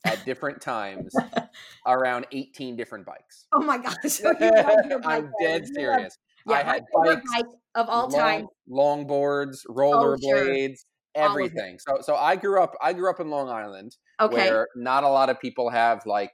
at 0.06 0.24
different 0.26 0.62
times 0.62 1.14
around 1.88 2.28
18 2.32 2.76
different 2.76 3.06
bikes. 3.06 3.48
Oh 3.54 3.62
my 3.62 3.78
gosh. 3.78 3.96
So 4.08 4.34
I'm 5.06 5.32
dead 5.42 5.66
serious. 5.68 6.18
Yeah, 6.46 6.56
I 6.56 6.64
had 6.64 6.84
bikes 7.04 7.22
bike 7.36 7.46
of 7.76 7.90
all 7.90 8.10
long, 8.10 8.20
time. 8.20 8.48
Longboards, 8.70 9.60
rollerblades, 9.70 10.76
oh, 11.16 11.22
sure. 11.22 11.30
everything. 11.30 11.78
So 11.80 12.00
so 12.02 12.16
I 12.16 12.36
grew 12.36 12.62
up 12.62 12.74
I 12.82 12.94
grew 12.94 13.10
up 13.10 13.20
in 13.20 13.30
Long 13.30 13.50
Island 13.50 13.96
okay. 14.22 14.50
where 14.50 14.68
not 14.76 15.04
a 15.04 15.10
lot 15.10 15.30
of 15.30 15.40
people 15.40 15.70
have 15.70 16.06
like 16.06 16.32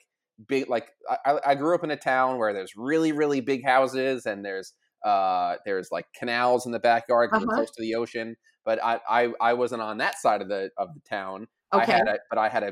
big 0.47 0.69
like 0.69 0.87
I, 1.25 1.39
I 1.47 1.55
grew 1.55 1.75
up 1.75 1.83
in 1.83 1.91
a 1.91 1.97
town 1.97 2.37
where 2.37 2.53
there's 2.53 2.73
really 2.75 3.11
really 3.11 3.41
big 3.41 3.65
houses 3.65 4.25
and 4.25 4.43
there's 4.43 4.73
uh 5.05 5.55
there's 5.65 5.89
like 5.91 6.05
canals 6.17 6.65
in 6.65 6.71
the 6.71 6.79
backyard 6.79 7.29
uh-huh. 7.33 7.45
close 7.45 7.71
to 7.71 7.81
the 7.81 7.95
ocean 7.95 8.35
but 8.65 8.83
I, 8.83 8.99
I 9.09 9.33
I 9.41 9.53
wasn't 9.53 9.81
on 9.81 9.97
that 9.97 10.19
side 10.19 10.41
of 10.41 10.47
the 10.47 10.69
of 10.77 10.89
the 10.93 11.01
town. 11.09 11.47
Okay. 11.73 11.91
I 11.91 11.95
had 11.97 12.07
a, 12.07 12.17
but 12.29 12.39
I 12.39 12.49
had 12.49 12.63
a 12.63 12.71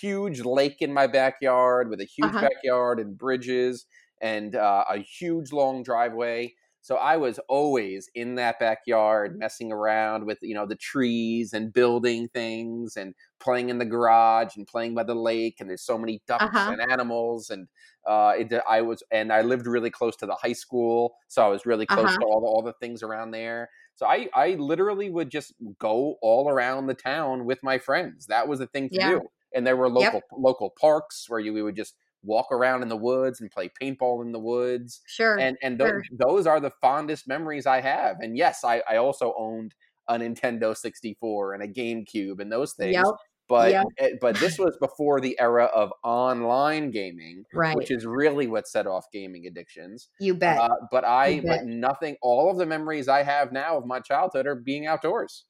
huge 0.00 0.40
lake 0.40 0.76
in 0.80 0.92
my 0.92 1.06
backyard 1.06 1.90
with 1.90 2.00
a 2.00 2.04
huge 2.04 2.30
uh-huh. 2.30 2.48
backyard 2.48 3.00
and 3.00 3.16
bridges 3.16 3.86
and 4.20 4.54
uh, 4.54 4.84
a 4.88 4.98
huge 4.98 5.52
long 5.52 5.82
driveway. 5.82 6.54
So 6.84 6.96
I 6.96 7.16
was 7.16 7.38
always 7.48 8.10
in 8.12 8.34
that 8.36 8.58
backyard 8.58 9.38
messing 9.38 9.70
around 9.70 10.26
with, 10.26 10.38
you 10.42 10.54
know, 10.54 10.66
the 10.66 10.74
trees 10.74 11.52
and 11.52 11.72
building 11.72 12.28
things 12.28 12.96
and 12.96 13.14
playing 13.38 13.68
in 13.68 13.78
the 13.78 13.84
garage 13.84 14.56
and 14.56 14.66
playing 14.66 14.94
by 14.94 15.04
the 15.04 15.14
lake. 15.14 15.58
And 15.60 15.70
there's 15.70 15.84
so 15.84 15.96
many 15.96 16.22
ducks 16.26 16.42
uh-huh. 16.42 16.72
and 16.72 16.90
animals. 16.90 17.50
And 17.50 17.68
uh, 18.04 18.32
it, 18.36 18.52
I 18.68 18.82
was, 18.82 19.04
and 19.12 19.32
I 19.32 19.42
lived 19.42 19.68
really 19.68 19.90
close 19.90 20.16
to 20.16 20.26
the 20.26 20.34
high 20.34 20.54
school. 20.54 21.14
So 21.28 21.44
I 21.44 21.48
was 21.48 21.66
really 21.66 21.86
close 21.86 22.06
uh-huh. 22.06 22.18
to 22.18 22.26
all 22.26 22.40
the, 22.40 22.46
all 22.48 22.62
the 22.62 22.74
things 22.80 23.04
around 23.04 23.30
there. 23.30 23.70
So 23.94 24.06
I, 24.06 24.28
I 24.34 24.56
literally 24.58 25.08
would 25.08 25.30
just 25.30 25.54
go 25.78 26.16
all 26.20 26.48
around 26.48 26.88
the 26.88 26.94
town 26.94 27.44
with 27.44 27.62
my 27.62 27.78
friends. 27.78 28.26
That 28.26 28.48
was 28.48 28.58
the 28.58 28.66
thing 28.66 28.88
to 28.88 28.96
yeah. 28.96 29.10
do. 29.10 29.20
And 29.54 29.66
there 29.66 29.76
were 29.76 29.88
local 29.88 30.14
yep. 30.14 30.24
local 30.36 30.70
parks 30.80 31.26
where 31.28 31.40
you 31.40 31.52
we 31.52 31.62
would 31.62 31.76
just 31.76 31.94
walk 32.24 32.52
around 32.52 32.82
in 32.82 32.88
the 32.88 32.96
woods 32.96 33.40
and 33.40 33.50
play 33.50 33.70
paintball 33.80 34.22
in 34.24 34.32
the 34.32 34.38
woods. 34.38 35.00
Sure. 35.06 35.38
And 35.38 35.56
and 35.62 35.78
those, 35.78 35.88
sure. 35.88 36.02
those 36.12 36.46
are 36.46 36.60
the 36.60 36.72
fondest 36.80 37.26
memories 37.28 37.66
I 37.66 37.80
have. 37.80 38.16
And 38.20 38.36
yes, 38.36 38.64
I, 38.64 38.82
I 38.88 38.96
also 38.96 39.34
owned 39.36 39.74
a 40.08 40.18
Nintendo 40.18 40.76
64 40.76 41.54
and 41.54 41.62
a 41.62 41.68
GameCube 41.68 42.40
and 42.40 42.50
those 42.50 42.72
things. 42.74 42.94
Yep. 42.94 43.04
But 43.48 43.70
yep. 43.70 43.84
it, 43.98 44.18
but 44.20 44.36
this 44.36 44.58
was 44.58 44.78
before 44.78 45.20
the 45.20 45.38
era 45.38 45.64
of 45.74 45.92
online 46.04 46.90
gaming, 46.90 47.44
right. 47.52 47.76
which 47.76 47.90
is 47.90 48.06
really 48.06 48.46
what 48.46 48.66
set 48.66 48.86
off 48.86 49.04
gaming 49.12 49.46
addictions. 49.46 50.08
You 50.20 50.34
bet. 50.34 50.58
Uh, 50.58 50.70
but 50.90 51.04
I 51.04 51.40
bet. 51.40 51.44
but 51.44 51.66
nothing. 51.66 52.16
All 52.22 52.50
of 52.50 52.56
the 52.56 52.64
memories 52.64 53.08
I 53.08 53.22
have 53.22 53.52
now 53.52 53.76
of 53.76 53.84
my 53.84 54.00
childhood 54.00 54.46
are 54.46 54.54
being 54.54 54.86
outdoors. 54.86 55.44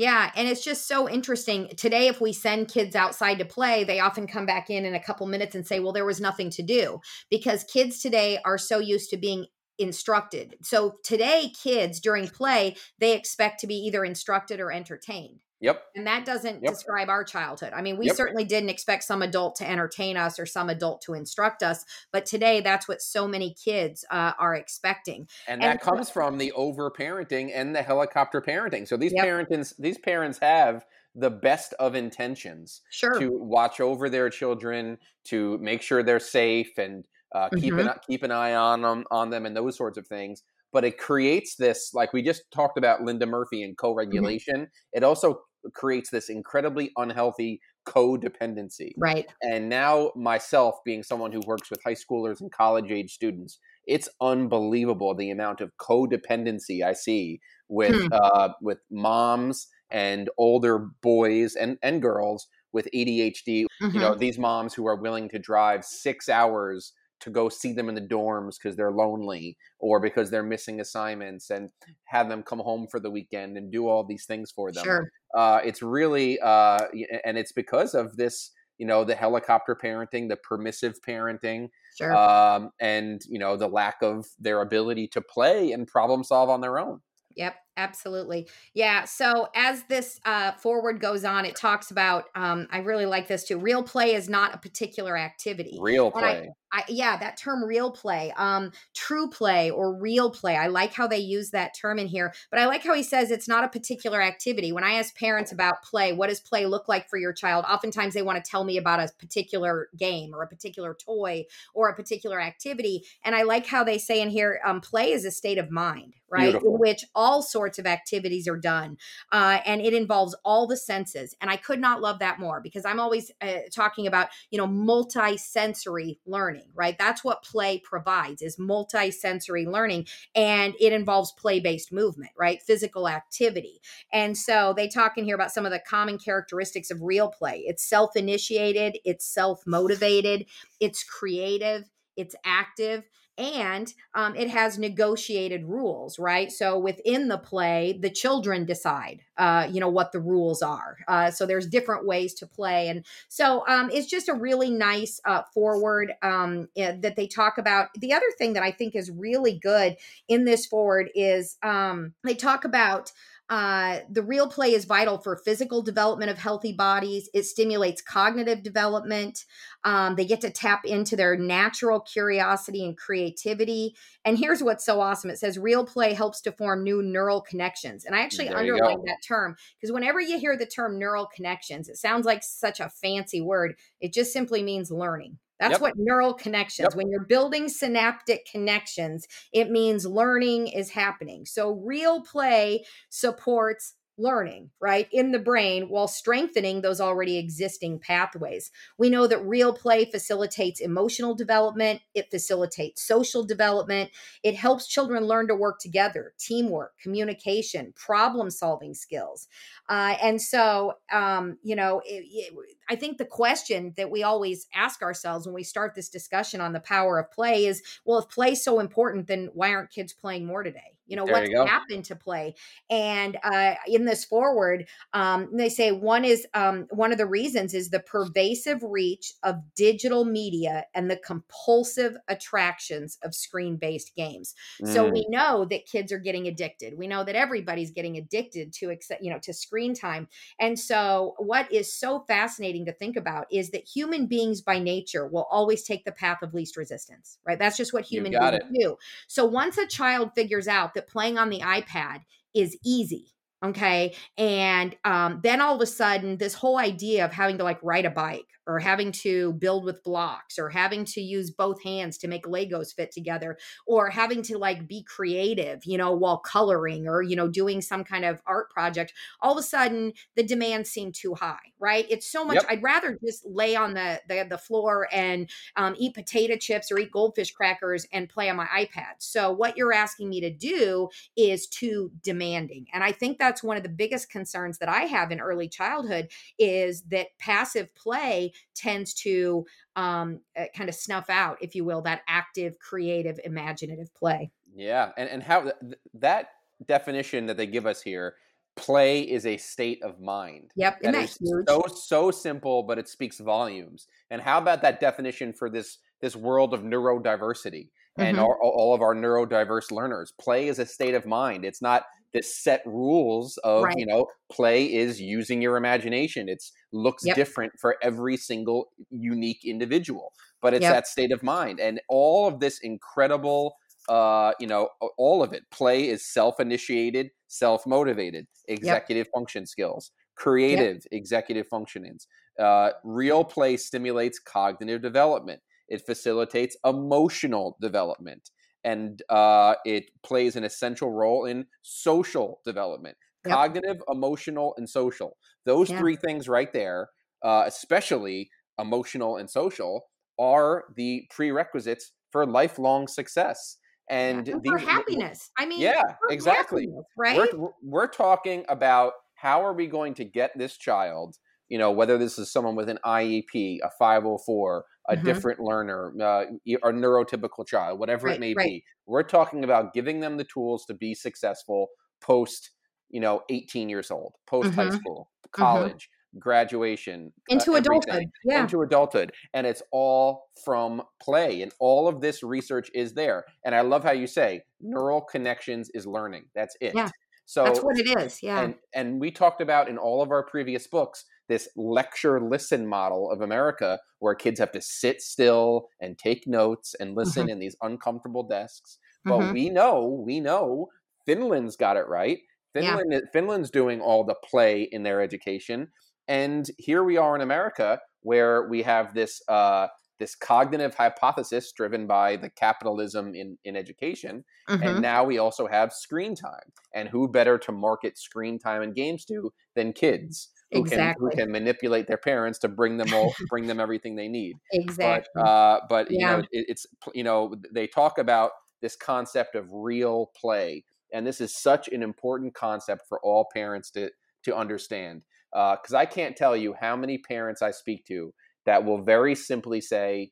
Yeah, 0.00 0.32
and 0.34 0.48
it's 0.48 0.64
just 0.64 0.88
so 0.88 1.10
interesting. 1.10 1.68
Today, 1.76 2.08
if 2.08 2.22
we 2.22 2.32
send 2.32 2.68
kids 2.72 2.96
outside 2.96 3.38
to 3.38 3.44
play, 3.44 3.84
they 3.84 4.00
often 4.00 4.26
come 4.26 4.46
back 4.46 4.70
in 4.70 4.86
in 4.86 4.94
a 4.94 5.02
couple 5.02 5.26
minutes 5.26 5.54
and 5.54 5.66
say, 5.66 5.78
Well, 5.78 5.92
there 5.92 6.06
was 6.06 6.22
nothing 6.22 6.48
to 6.52 6.62
do 6.62 7.02
because 7.28 7.64
kids 7.64 8.00
today 8.00 8.38
are 8.42 8.56
so 8.56 8.78
used 8.78 9.10
to 9.10 9.18
being 9.18 9.44
instructed. 9.78 10.56
So 10.62 10.94
today, 11.04 11.52
kids 11.62 12.00
during 12.00 12.28
play, 12.28 12.76
they 12.98 13.14
expect 13.14 13.60
to 13.60 13.66
be 13.66 13.74
either 13.74 14.02
instructed 14.02 14.58
or 14.58 14.72
entertained. 14.72 15.40
Yep. 15.60 15.82
And 15.94 16.06
that 16.06 16.24
doesn't 16.24 16.62
yep. 16.62 16.72
describe 16.72 17.08
our 17.08 17.22
childhood. 17.22 17.72
I 17.74 17.82
mean, 17.82 17.98
we 17.98 18.06
yep. 18.06 18.16
certainly 18.16 18.44
didn't 18.44 18.70
expect 18.70 19.04
some 19.04 19.20
adult 19.20 19.56
to 19.56 19.68
entertain 19.68 20.16
us 20.16 20.38
or 20.38 20.46
some 20.46 20.70
adult 20.70 21.02
to 21.02 21.14
instruct 21.14 21.62
us, 21.62 21.84
but 22.12 22.24
today 22.24 22.60
that's 22.60 22.88
what 22.88 23.02
so 23.02 23.28
many 23.28 23.54
kids 23.54 24.04
uh, 24.10 24.32
are 24.38 24.54
expecting. 24.54 25.28
And, 25.46 25.62
and 25.62 25.72
that 25.72 25.82
comes 25.82 26.08
from 26.08 26.38
the 26.38 26.52
over 26.52 26.90
parenting 26.90 27.50
and 27.54 27.74
the 27.74 27.82
helicopter 27.82 28.40
parenting. 28.40 28.88
So 28.88 28.96
these 28.96 29.12
yep. 29.14 29.24
parents 29.24 29.74
these 29.78 29.98
parents 29.98 30.38
have 30.38 30.84
the 31.14 31.30
best 31.30 31.74
of 31.74 31.94
intentions 31.94 32.82
sure. 32.90 33.18
to 33.18 33.30
watch 33.30 33.80
over 33.80 34.08
their 34.08 34.30
children, 34.30 34.96
to 35.24 35.58
make 35.58 35.82
sure 35.82 36.02
they're 36.02 36.20
safe 36.20 36.78
and 36.78 37.04
uh, 37.34 37.48
keep 37.50 37.74
mm-hmm. 37.74 37.88
an 37.88 37.94
keep 38.06 38.22
an 38.22 38.30
eye 38.30 38.54
on 38.54 38.82
them 38.82 39.04
on 39.10 39.30
them 39.30 39.46
and 39.46 39.56
those 39.56 39.76
sorts 39.76 39.96
of 39.96 40.06
things 40.06 40.42
but 40.72 40.84
it 40.84 40.98
creates 40.98 41.54
this 41.54 41.92
like 41.94 42.12
we 42.12 42.22
just 42.22 42.42
talked 42.50 42.76
about 42.76 43.02
linda 43.02 43.24
murphy 43.24 43.62
and 43.62 43.76
mm-hmm. 43.76 43.86
co-regulation 43.86 44.56
mm-hmm. 44.56 44.64
it 44.92 45.04
also 45.04 45.40
creates 45.74 46.10
this 46.10 46.28
incredibly 46.28 46.92
unhealthy 46.96 47.60
codependency. 47.86 48.92
Right. 48.98 49.26
And 49.42 49.68
now 49.68 50.12
myself 50.14 50.76
being 50.84 51.02
someone 51.02 51.32
who 51.32 51.40
works 51.46 51.70
with 51.70 51.82
high 51.84 51.94
schoolers 51.94 52.40
and 52.40 52.52
college 52.52 52.90
age 52.90 53.12
students, 53.12 53.58
it's 53.86 54.08
unbelievable 54.20 55.14
the 55.14 55.30
amount 55.30 55.60
of 55.60 55.72
codependency 55.80 56.82
I 56.84 56.92
see 56.92 57.40
with 57.68 57.94
hmm. 57.94 58.08
uh, 58.12 58.50
with 58.60 58.78
moms 58.90 59.68
and 59.90 60.28
older 60.38 60.78
boys 61.02 61.54
and 61.54 61.78
and 61.82 62.02
girls 62.02 62.46
with 62.72 62.88
ADHD. 62.94 63.64
Mm-hmm. 63.82 63.90
You 63.94 64.00
know, 64.00 64.14
these 64.14 64.38
moms 64.38 64.74
who 64.74 64.86
are 64.86 64.96
willing 64.96 65.28
to 65.30 65.38
drive 65.38 65.84
6 65.84 66.28
hours 66.28 66.92
to 67.20 67.30
go 67.30 67.48
see 67.48 67.72
them 67.72 67.88
in 67.88 67.94
the 67.94 68.00
dorms 68.00 68.56
because 68.58 68.76
they're 68.76 68.90
lonely 68.90 69.56
or 69.78 70.00
because 70.00 70.30
they're 70.30 70.42
missing 70.42 70.80
assignments 70.80 71.50
and 71.50 71.70
have 72.04 72.28
them 72.28 72.42
come 72.42 72.58
home 72.58 72.86
for 72.90 73.00
the 73.00 73.10
weekend 73.10 73.56
and 73.56 73.70
do 73.70 73.88
all 73.88 74.04
these 74.04 74.24
things 74.24 74.50
for 74.50 74.72
them. 74.72 74.84
Sure. 74.84 75.10
Uh, 75.34 75.60
it's 75.64 75.82
really, 75.82 76.38
uh, 76.40 76.80
and 77.24 77.38
it's 77.38 77.52
because 77.52 77.94
of 77.94 78.16
this, 78.16 78.50
you 78.78 78.86
know, 78.86 79.04
the 79.04 79.14
helicopter 79.14 79.76
parenting, 79.76 80.28
the 80.28 80.36
permissive 80.36 80.94
parenting, 81.06 81.68
sure. 81.98 82.16
um, 82.16 82.70
and, 82.80 83.20
you 83.28 83.38
know, 83.38 83.56
the 83.56 83.68
lack 83.68 83.96
of 84.02 84.26
their 84.38 84.62
ability 84.62 85.06
to 85.08 85.20
play 85.20 85.72
and 85.72 85.86
problem 85.86 86.24
solve 86.24 86.48
on 86.48 86.62
their 86.62 86.78
own. 86.78 87.00
Yep, 87.36 87.54
absolutely. 87.76 88.48
Yeah. 88.74 89.04
So 89.04 89.48
as 89.54 89.82
this 89.84 90.20
uh, 90.24 90.52
foreword 90.52 91.00
goes 91.00 91.24
on, 91.24 91.44
it 91.44 91.56
talks 91.56 91.90
about. 91.90 92.24
Um, 92.34 92.68
I 92.70 92.78
really 92.78 93.06
like 93.06 93.28
this 93.28 93.44
too. 93.44 93.58
Real 93.58 93.82
play 93.82 94.14
is 94.14 94.28
not 94.28 94.54
a 94.54 94.58
particular 94.58 95.16
activity. 95.16 95.78
Real 95.80 96.10
play. 96.10 96.50
I, 96.72 96.84
yeah, 96.88 97.16
that 97.16 97.36
term 97.36 97.64
real 97.64 97.90
play, 97.90 98.32
um, 98.36 98.70
true 98.94 99.28
play 99.28 99.70
or 99.70 99.92
real 99.92 100.30
play. 100.30 100.56
I 100.56 100.68
like 100.68 100.92
how 100.92 101.08
they 101.08 101.18
use 101.18 101.50
that 101.50 101.74
term 101.74 101.98
in 101.98 102.06
here, 102.06 102.32
but 102.48 102.60
I 102.60 102.66
like 102.66 102.84
how 102.84 102.94
he 102.94 103.02
says 103.02 103.32
it's 103.32 103.48
not 103.48 103.64
a 103.64 103.68
particular 103.68 104.22
activity. 104.22 104.70
When 104.70 104.84
I 104.84 104.92
ask 104.92 105.16
parents 105.16 105.50
about 105.50 105.82
play, 105.82 106.12
what 106.12 106.28
does 106.28 106.38
play 106.38 106.66
look 106.66 106.88
like 106.88 107.08
for 107.08 107.16
your 107.16 107.32
child? 107.32 107.64
Oftentimes 107.68 108.14
they 108.14 108.22
want 108.22 108.42
to 108.42 108.48
tell 108.48 108.62
me 108.62 108.76
about 108.76 109.00
a 109.00 109.10
particular 109.18 109.88
game 109.98 110.32
or 110.32 110.42
a 110.42 110.46
particular 110.46 110.94
toy 110.94 111.44
or 111.74 111.88
a 111.88 111.94
particular 111.96 112.40
activity. 112.40 113.04
And 113.24 113.34
I 113.34 113.42
like 113.42 113.66
how 113.66 113.82
they 113.82 113.98
say 113.98 114.22
in 114.22 114.30
here, 114.30 114.60
um, 114.64 114.80
play 114.80 115.10
is 115.10 115.24
a 115.24 115.32
state 115.32 115.58
of 115.58 115.72
mind, 115.72 116.14
right? 116.30 116.52
Beautiful. 116.52 116.74
In 116.74 116.78
which 116.78 117.04
all 117.16 117.42
sorts 117.42 117.59
of 117.78 117.86
activities 117.86 118.48
are 118.48 118.56
done. 118.56 118.96
Uh, 119.32 119.58
and 119.64 119.80
it 119.80 119.94
involves 119.94 120.36
all 120.44 120.66
the 120.66 120.76
senses. 120.76 121.34
And 121.40 121.50
I 121.50 121.56
could 121.56 121.80
not 121.80 122.00
love 122.00 122.18
that 122.18 122.38
more 122.38 122.60
because 122.60 122.84
I'm 122.84 123.00
always 123.00 123.30
uh, 123.40 123.58
talking 123.74 124.06
about, 124.06 124.28
you 124.50 124.58
know, 124.58 124.66
multi 124.66 125.36
sensory 125.36 126.18
learning 126.26 126.40
learning, 126.40 126.70
right? 126.74 126.96
That's 126.98 127.22
what 127.22 127.42
play 127.42 127.78
provides 127.78 128.42
is 128.42 128.58
multi-sensory 128.58 129.66
learning 129.66 130.06
and 130.34 130.74
it 130.80 130.92
involves 130.92 131.32
play-based 131.32 131.92
movement, 131.92 132.32
right? 132.38 132.62
Physical 132.62 133.08
activity. 133.08 133.80
And 134.12 134.36
so 134.36 134.72
they 134.76 134.88
talk 134.88 135.18
in 135.18 135.24
here 135.24 135.34
about 135.34 135.52
some 135.52 135.66
of 135.66 135.72
the 135.72 135.82
common 135.86 136.18
characteristics 136.18 136.90
of 136.90 137.02
real 137.02 137.28
play. 137.28 137.62
It's 137.66 137.84
self-initiated, 137.84 138.98
it's 139.04 139.26
self-motivated, 139.26 140.46
it's 140.80 141.04
creative, 141.04 141.84
it's 142.16 142.34
active 142.44 143.08
and 143.40 143.92
um, 144.14 144.36
it 144.36 144.50
has 144.50 144.78
negotiated 144.78 145.64
rules 145.64 146.18
right? 146.18 146.52
So 146.52 146.78
within 146.78 147.28
the 147.28 147.38
play 147.38 147.98
the 148.00 148.10
children 148.10 148.64
decide 148.64 149.22
uh, 149.40 149.66
you 149.70 149.80
know 149.80 149.88
what 149.88 150.12
the 150.12 150.20
rules 150.20 150.60
are. 150.62 150.98
Uh, 151.08 151.30
so 151.30 151.46
there's 151.46 151.66
different 151.66 152.06
ways 152.06 152.34
to 152.34 152.46
play. 152.46 152.88
And 152.88 153.06
so 153.28 153.64
um, 153.66 153.90
it's 153.90 154.06
just 154.06 154.28
a 154.28 154.34
really 154.34 154.70
nice 154.70 155.18
uh, 155.24 155.42
foreword 155.54 156.12
um, 156.22 156.68
eh, 156.76 156.94
that 157.00 157.16
they 157.16 157.26
talk 157.26 157.56
about. 157.56 157.88
The 157.98 158.12
other 158.12 158.26
thing 158.36 158.52
that 158.52 158.62
i 158.62 158.70
think 158.70 158.94
is 158.94 159.10
really 159.10 159.58
good 159.58 159.96
in 160.28 160.44
this 160.44 160.66
foreword 160.66 161.10
is 161.14 161.56
um, 161.62 162.12
they 162.22 162.34
talk 162.34 162.64
about 162.64 163.12
uh, 163.50 163.98
the 164.08 164.22
real 164.22 164.48
play 164.48 164.72
is 164.72 164.84
vital 164.84 165.18
for 165.18 165.36
physical 165.36 165.82
development 165.82 166.30
of 166.30 166.38
healthy 166.38 166.72
bodies. 166.72 167.28
It 167.34 167.42
stimulates 167.42 168.00
cognitive 168.00 168.62
development. 168.62 169.44
Um, 169.82 170.14
they 170.14 170.24
get 170.24 170.40
to 170.42 170.50
tap 170.50 170.84
into 170.84 171.16
their 171.16 171.36
natural 171.36 171.98
curiosity 171.98 172.84
and 172.84 172.96
creativity. 172.96 173.96
And 174.24 174.38
here's 174.38 174.62
what's 174.62 174.86
so 174.86 175.00
awesome 175.00 175.30
it 175.30 175.38
says 175.40 175.58
real 175.58 175.84
play 175.84 176.14
helps 176.14 176.40
to 176.42 176.52
form 176.52 176.84
new 176.84 177.02
neural 177.02 177.40
connections. 177.40 178.04
And 178.04 178.14
I 178.14 178.20
actually 178.20 178.48
there 178.48 178.56
underlined 178.56 179.02
that 179.06 179.18
term 179.26 179.56
because 179.76 179.92
whenever 179.92 180.20
you 180.20 180.38
hear 180.38 180.56
the 180.56 180.64
term 180.64 180.96
neural 180.96 181.26
connections, 181.26 181.88
it 181.88 181.96
sounds 181.96 182.24
like 182.24 182.44
such 182.44 182.78
a 182.78 182.88
fancy 182.88 183.40
word. 183.40 183.74
It 184.00 184.12
just 184.12 184.32
simply 184.32 184.62
means 184.62 184.92
learning. 184.92 185.38
That's 185.60 185.72
yep. 185.72 185.80
what 185.80 185.94
neural 185.96 186.32
connections. 186.34 186.88
Yep. 186.90 186.96
When 186.96 187.10
you're 187.10 187.26
building 187.26 187.68
synaptic 187.68 188.46
connections, 188.50 189.28
it 189.52 189.70
means 189.70 190.06
learning 190.06 190.68
is 190.68 190.90
happening. 190.90 191.44
So 191.44 191.72
real 191.72 192.22
play 192.22 192.84
supports 193.10 193.94
learning, 194.20 194.70
right, 194.80 195.08
in 195.12 195.32
the 195.32 195.38
brain 195.38 195.88
while 195.88 196.08
strengthening 196.08 196.80
those 196.80 197.00
already 197.00 197.38
existing 197.38 197.98
pathways. 197.98 198.70
We 198.98 199.10
know 199.10 199.26
that 199.26 199.44
real 199.44 199.72
play 199.72 200.04
facilitates 200.04 200.80
emotional 200.80 201.34
development, 201.34 202.02
it 202.14 202.30
facilitates 202.30 203.02
social 203.02 203.44
development, 203.44 204.10
it 204.42 204.54
helps 204.54 204.86
children 204.86 205.24
learn 205.24 205.48
to 205.48 205.54
work 205.54 205.78
together, 205.80 206.34
teamwork, 206.38 206.98
communication, 206.98 207.92
problem 207.96 208.50
solving 208.50 208.94
skills. 208.94 209.48
Uh, 209.88 210.16
and 210.22 210.40
so, 210.40 210.94
um, 211.12 211.58
you 211.62 211.74
know, 211.74 212.00
it, 212.04 212.24
it, 212.30 212.54
I 212.88 212.96
think 212.96 213.18
the 213.18 213.24
question 213.24 213.94
that 213.96 214.10
we 214.10 214.22
always 214.22 214.66
ask 214.74 215.02
ourselves 215.02 215.46
when 215.46 215.54
we 215.54 215.64
start 215.64 215.94
this 215.94 216.08
discussion 216.08 216.60
on 216.60 216.72
the 216.72 216.80
power 216.80 217.18
of 217.18 217.30
play 217.30 217.66
is 217.66 217.82
well, 218.04 218.18
if 218.18 218.28
play 218.28 218.52
is 218.52 218.62
so 218.64 218.80
important, 218.80 219.26
then 219.26 219.50
why 219.52 219.72
aren't 219.72 219.90
kids 219.90 220.12
playing 220.12 220.46
more 220.46 220.62
today? 220.62 220.96
You 221.10 221.16
know, 221.16 221.26
there 221.26 221.34
what's 221.34 221.50
you 221.50 221.64
happened 221.66 222.06
to 222.06 222.16
play? 222.16 222.54
And 222.88 223.36
uh, 223.44 223.74
in 223.86 224.06
this 224.06 224.24
foreword, 224.24 224.86
um, 225.12 225.50
they 225.52 225.68
say 225.68 225.92
one 225.92 226.24
is 226.24 226.46
um, 226.54 226.86
one 226.90 227.12
of 227.12 227.18
the 227.18 227.26
reasons 227.26 227.74
is 227.74 227.90
the 227.90 228.00
pervasive 228.00 228.82
reach 228.82 229.34
of 229.42 229.56
digital 229.76 230.24
media 230.24 230.86
and 230.94 231.10
the 231.10 231.18
compulsive 231.18 232.16
attractions 232.28 233.18
of 233.22 233.34
screen 233.34 233.76
based 233.76 234.14
games. 234.16 234.54
Mm. 234.82 234.94
So 234.94 235.08
we 235.08 235.26
know 235.28 235.66
that 235.66 235.86
kids 235.86 236.12
are 236.12 236.18
getting 236.18 236.46
addicted. 236.46 236.96
We 236.96 237.06
know 237.06 237.24
that 237.24 237.36
everybody's 237.36 237.90
getting 237.90 238.16
addicted 238.16 238.72
to, 238.74 238.96
you 239.20 239.30
know, 239.30 239.38
to 239.40 239.52
screen 239.52 239.94
time. 239.94 240.28
And 240.58 240.78
so 240.78 241.34
what 241.38 241.70
is 241.70 241.92
so 241.92 242.24
fascinating 242.26 242.70
fascinating 242.70 242.86
to 242.86 242.92
think 242.92 243.16
about 243.16 243.46
is 243.50 243.70
that 243.70 243.84
human 243.86 244.26
beings 244.26 244.60
by 244.60 244.78
nature 244.78 245.26
will 245.26 245.46
always 245.50 245.82
take 245.82 246.04
the 246.04 246.12
path 246.12 246.38
of 246.42 246.54
least 246.54 246.76
resistance, 246.76 247.38
right? 247.46 247.58
That's 247.58 247.76
just 247.76 247.92
what 247.92 248.04
human 248.04 248.32
beings 248.32 248.54
it. 248.54 248.80
do. 248.80 248.96
So 249.28 249.44
once 249.44 249.78
a 249.78 249.86
child 249.86 250.32
figures 250.34 250.68
out 250.68 250.94
that 250.94 250.99
playing 251.08 251.38
on 251.38 251.50
the 251.50 251.60
iPad 251.60 252.20
is 252.54 252.78
easy, 252.84 253.26
okay? 253.64 254.14
And 254.36 254.96
um, 255.04 255.40
then 255.42 255.60
all 255.60 255.74
of 255.74 255.80
a 255.80 255.86
sudden 255.86 256.36
this 256.36 256.54
whole 256.54 256.78
idea 256.78 257.24
of 257.24 257.32
having 257.32 257.58
to 257.58 257.64
like 257.64 257.78
ride 257.82 258.04
a 258.04 258.10
bike 258.10 258.46
or 258.70 258.78
having 258.78 259.10
to 259.10 259.52
build 259.54 259.84
with 259.84 260.02
blocks 260.04 260.58
or 260.58 260.68
having 260.68 261.04
to 261.04 261.20
use 261.20 261.50
both 261.50 261.82
hands 261.82 262.16
to 262.18 262.28
make 262.28 262.44
legos 262.44 262.94
fit 262.94 263.10
together 263.10 263.58
or 263.84 264.08
having 264.08 264.42
to 264.42 264.56
like 264.56 264.86
be 264.86 265.02
creative 265.02 265.84
you 265.84 265.98
know 265.98 266.12
while 266.12 266.38
coloring 266.38 267.08
or 267.08 267.20
you 267.20 267.34
know 267.34 267.48
doing 267.48 267.80
some 267.80 268.04
kind 268.04 268.24
of 268.24 268.40
art 268.46 268.70
project 268.70 269.12
all 269.40 269.52
of 269.52 269.58
a 269.58 269.62
sudden 269.62 270.12
the 270.36 270.42
demands 270.42 270.88
seem 270.88 271.10
too 271.10 271.34
high 271.34 271.58
right 271.80 272.06
it's 272.08 272.30
so 272.30 272.44
much 272.44 272.54
yep. 272.54 272.66
i'd 272.68 272.82
rather 272.82 273.18
just 273.24 273.44
lay 273.44 273.74
on 273.74 273.94
the 273.94 274.20
the, 274.28 274.46
the 274.48 274.58
floor 274.58 275.08
and 275.12 275.50
um, 275.76 275.96
eat 275.98 276.14
potato 276.14 276.56
chips 276.56 276.92
or 276.92 276.98
eat 276.98 277.10
goldfish 277.10 277.50
crackers 277.50 278.06
and 278.12 278.28
play 278.28 278.48
on 278.48 278.56
my 278.56 278.66
ipad 278.66 279.14
so 279.18 279.50
what 279.50 279.76
you're 279.76 279.92
asking 279.92 280.28
me 280.28 280.40
to 280.40 280.50
do 280.50 281.08
is 281.36 281.66
too 281.66 282.12
demanding 282.22 282.86
and 282.92 283.02
i 283.02 283.10
think 283.10 283.36
that's 283.36 283.64
one 283.64 283.76
of 283.76 283.82
the 283.82 283.88
biggest 283.88 284.30
concerns 284.30 284.78
that 284.78 284.88
i 284.88 285.02
have 285.02 285.32
in 285.32 285.40
early 285.40 285.68
childhood 285.68 286.30
is 286.58 287.02
that 287.02 287.26
passive 287.38 287.92
play 287.96 288.52
tends 288.74 289.14
to 289.14 289.64
um, 289.96 290.40
uh, 290.58 290.64
kind 290.76 290.88
of 290.88 290.94
snuff 290.94 291.28
out, 291.28 291.58
if 291.60 291.74
you 291.74 291.84
will, 291.84 292.02
that 292.02 292.22
active, 292.28 292.78
creative, 292.78 293.38
imaginative 293.44 294.14
play. 294.14 294.50
Yeah, 294.74 295.10
and 295.16 295.28
and 295.28 295.42
how 295.42 295.62
th- 295.62 295.74
that 296.14 296.50
definition 296.86 297.46
that 297.46 297.56
they 297.56 297.66
give 297.66 297.86
us 297.86 298.02
here, 298.02 298.34
play 298.76 299.22
is 299.22 299.46
a 299.46 299.56
state 299.56 300.02
of 300.02 300.20
mind. 300.20 300.70
Yep, 300.76 301.00
that 301.02 301.14
is 301.14 301.38
so 301.68 301.82
so 301.94 302.30
simple, 302.30 302.82
but 302.82 302.98
it 302.98 303.08
speaks 303.08 303.38
volumes. 303.38 304.06
And 304.30 304.40
how 304.40 304.58
about 304.58 304.82
that 304.82 305.00
definition 305.00 305.52
for 305.52 305.68
this 305.68 305.98
this 306.20 306.36
world 306.36 306.74
of 306.74 306.82
neurodiversity 306.82 307.88
and 308.18 308.36
mm-hmm. 308.36 308.44
all, 308.44 308.72
all 308.74 308.94
of 308.94 309.02
our 309.02 309.14
neurodiverse 309.14 309.90
learners? 309.90 310.32
Play 310.40 310.68
is 310.68 310.78
a 310.78 310.86
state 310.86 311.14
of 311.14 311.26
mind. 311.26 311.64
It's 311.64 311.82
not 311.82 312.04
this 312.32 312.54
set 312.54 312.82
rules 312.86 313.56
of 313.58 313.84
right. 313.84 313.98
you 313.98 314.06
know 314.06 314.26
play 314.50 314.84
is 314.84 315.20
using 315.20 315.62
your 315.62 315.76
imagination 315.76 316.48
it's 316.48 316.72
looks 316.92 317.24
yep. 317.24 317.36
different 317.36 317.72
for 317.78 317.96
every 318.02 318.36
single 318.36 318.90
unique 319.10 319.64
individual 319.64 320.32
but 320.62 320.74
it's 320.74 320.82
yep. 320.82 320.94
that 320.94 321.06
state 321.06 321.32
of 321.32 321.42
mind 321.42 321.80
and 321.80 322.00
all 322.08 322.46
of 322.46 322.60
this 322.60 322.80
incredible 322.82 323.76
uh 324.08 324.52
you 324.58 324.66
know 324.66 324.88
all 325.18 325.42
of 325.42 325.52
it 325.52 325.62
play 325.70 326.08
is 326.08 326.24
self-initiated 326.24 327.30
self-motivated 327.48 328.46
executive 328.68 329.26
yep. 329.26 329.32
function 329.34 329.66
skills 329.66 330.10
creative 330.36 331.02
executive 331.12 331.68
functionings 331.68 332.26
uh, 332.58 332.90
real 333.04 333.44
play 333.44 333.76
stimulates 333.76 334.38
cognitive 334.38 335.02
development 335.02 335.60
it 335.88 336.04
facilitates 336.06 336.76
emotional 336.84 337.76
development 337.80 338.50
and 338.84 339.22
uh, 339.28 339.74
it 339.84 340.10
plays 340.22 340.56
an 340.56 340.64
essential 340.64 341.12
role 341.12 341.44
in 341.44 341.66
social 341.82 342.60
development 342.64 343.16
yep. 343.44 343.54
cognitive 343.54 344.02
emotional 344.08 344.74
and 344.76 344.88
social. 344.88 345.36
Those 345.66 345.90
yeah. 345.90 345.98
three 345.98 346.16
things 346.16 346.48
right 346.48 346.72
there 346.72 347.08
uh, 347.42 347.64
especially 347.66 348.50
emotional 348.78 349.36
and 349.36 349.48
social 349.48 350.06
are 350.38 350.84
the 350.96 351.26
prerequisites 351.30 352.12
for 352.30 352.46
lifelong 352.46 353.08
success. 353.08 353.76
And, 354.08 354.46
yeah, 354.48 354.54
for 354.66 354.78
happiness. 354.78 355.50
I 355.56 355.66
mean 355.66 355.80
yeah 355.80 356.02
exactly. 356.30 356.88
right? 357.16 357.56
We're, 357.56 357.68
we're 357.82 358.08
talking 358.08 358.64
about 358.68 359.12
how 359.34 359.64
are 359.64 359.72
we 359.72 359.86
going 359.86 360.14
to 360.14 360.24
get 360.24 360.50
this 360.56 360.76
child 360.76 361.36
you 361.68 361.78
know 361.78 361.92
whether 361.92 362.18
this 362.18 362.36
is 362.36 362.52
someone 362.52 362.74
with 362.74 362.88
an 362.88 362.98
iep 363.06 363.54
a 363.54 363.90
504 363.98 364.84
a 365.10 365.16
mm-hmm. 365.16 365.26
different 365.26 365.60
learner, 365.60 366.12
uh, 366.20 366.44
a 366.66 366.92
neurotypical 366.92 367.66
child, 367.66 367.98
whatever 367.98 368.28
right, 368.28 368.36
it 368.36 368.40
may 368.40 368.54
right. 368.54 368.66
be. 368.66 368.84
We're 369.06 369.24
talking 369.24 369.64
about 369.64 369.92
giving 369.92 370.20
them 370.20 370.36
the 370.36 370.44
tools 370.44 370.86
to 370.86 370.94
be 370.94 371.14
successful 371.14 371.88
post, 372.20 372.70
you 373.10 373.20
know, 373.20 373.42
18 373.50 373.88
years 373.88 374.10
old, 374.10 374.34
post 374.46 374.72
high 374.74 374.86
mm-hmm. 374.86 374.96
school, 374.96 375.30
mm-hmm. 375.46 375.62
college, 375.62 376.08
mm-hmm. 376.08 376.38
graduation, 376.38 377.32
uh, 377.50 377.54
into 377.54 377.72
uh, 377.72 377.78
adulthood. 377.78 378.26
Yeah. 378.44 378.62
Into 378.62 378.82
adulthood. 378.82 379.32
And 379.52 379.66
it's 379.66 379.82
all 379.90 380.44
from 380.64 381.02
play. 381.20 381.62
And 381.62 381.72
all 381.80 382.06
of 382.06 382.20
this 382.20 382.42
research 382.42 382.90
is 382.94 383.14
there. 383.14 383.44
And 383.64 383.74
I 383.74 383.80
love 383.80 384.04
how 384.04 384.12
you 384.12 384.28
say 384.28 384.62
neural 384.80 385.20
connections 385.20 385.90
is 385.92 386.06
learning. 386.06 386.44
That's 386.54 386.76
it. 386.80 386.92
Yeah. 386.94 387.08
So 387.46 387.64
that's 387.64 387.80
what 387.80 387.98
it 387.98 388.16
is. 388.20 388.44
Yeah. 388.44 388.60
And, 388.60 388.74
and 388.94 389.20
we 389.20 389.32
talked 389.32 389.60
about 389.60 389.88
in 389.88 389.98
all 389.98 390.22
of 390.22 390.30
our 390.30 390.44
previous 390.44 390.86
books 390.86 391.24
this 391.50 391.68
lecture 391.76 392.40
listen 392.40 392.86
model 392.86 393.28
of 393.30 393.40
America 393.40 393.98
where 394.20 394.36
kids 394.36 394.60
have 394.60 394.70
to 394.70 394.80
sit 394.80 395.20
still 395.20 395.88
and 396.00 396.16
take 396.16 396.46
notes 396.46 396.94
and 397.00 397.16
listen 397.16 397.42
mm-hmm. 397.42 397.50
in 397.50 397.58
these 397.58 397.76
uncomfortable 397.82 398.44
desks. 398.44 398.98
But 399.24 399.40
mm-hmm. 399.40 399.52
we 399.52 399.68
know, 399.68 400.22
we 400.24 400.38
know 400.38 400.86
Finland's 401.26 401.76
got 401.76 401.96
it 401.96 402.06
right. 402.08 402.38
Finland 402.72 403.10
yeah. 403.10 403.18
Finland's 403.32 403.70
doing 403.70 404.00
all 404.00 404.24
the 404.24 404.36
play 404.48 404.88
in 404.92 405.02
their 405.02 405.20
education. 405.20 405.88
And 406.28 406.70
here 406.78 407.02
we 407.02 407.16
are 407.16 407.34
in 407.34 407.40
America 407.40 407.98
where 408.22 408.68
we 408.68 408.84
have 408.84 409.12
this 409.14 409.42
uh, 409.48 409.88
this 410.20 410.36
cognitive 410.36 410.94
hypothesis 410.94 411.72
driven 411.72 412.06
by 412.06 412.36
the 412.36 412.50
capitalism 412.50 413.34
in, 413.34 413.58
in 413.64 413.74
education. 413.74 414.44
Mm-hmm. 414.68 414.82
And 414.86 415.02
now 415.02 415.24
we 415.24 415.38
also 415.38 415.66
have 415.66 415.92
screen 415.92 416.36
time. 416.36 416.70
And 416.94 417.08
who 417.08 417.26
better 417.26 417.58
to 417.58 417.72
market 417.72 418.18
screen 418.18 418.58
time 418.60 418.82
and 418.82 418.94
games 418.94 419.24
to 419.24 419.52
than 419.74 419.92
kids? 419.92 420.50
Who 420.72 420.80
exactly. 420.80 421.30
can, 421.30 421.38
who 421.38 421.44
can 421.44 421.52
manipulate 421.52 422.06
their 422.06 422.16
parents 422.16 422.58
to 422.60 422.68
bring 422.68 422.96
them 422.96 423.12
all 423.12 423.34
bring 423.48 423.66
them 423.66 423.80
everything 423.80 424.14
they 424.14 424.28
need 424.28 424.56
exactly 424.72 425.28
but, 425.34 425.40
uh, 425.40 425.80
but 425.88 426.10
yeah. 426.10 426.18
you 426.18 426.26
know 426.26 426.38
it, 426.52 426.66
it's 426.68 426.86
you 427.14 427.24
know 427.24 427.54
they 427.72 427.86
talk 427.86 428.18
about 428.18 428.52
this 428.80 428.96
concept 428.96 429.56
of 429.56 429.66
real 429.70 430.30
play 430.40 430.84
and 431.12 431.26
this 431.26 431.40
is 431.40 431.56
such 431.56 431.88
an 431.88 432.02
important 432.02 432.54
concept 432.54 433.02
for 433.08 433.18
all 433.20 433.48
parents 433.52 433.90
to 433.90 434.10
to 434.44 434.56
understand 434.56 435.22
because 435.50 435.94
uh, 435.94 435.98
I 435.98 436.06
can't 436.06 436.36
tell 436.36 436.56
you 436.56 436.74
how 436.80 436.96
many 436.96 437.18
parents 437.18 437.62
I 437.62 437.72
speak 437.72 438.06
to 438.06 438.32
that 438.66 438.84
will 438.84 439.02
very 439.02 439.34
simply 439.34 439.80
say, 439.80 440.30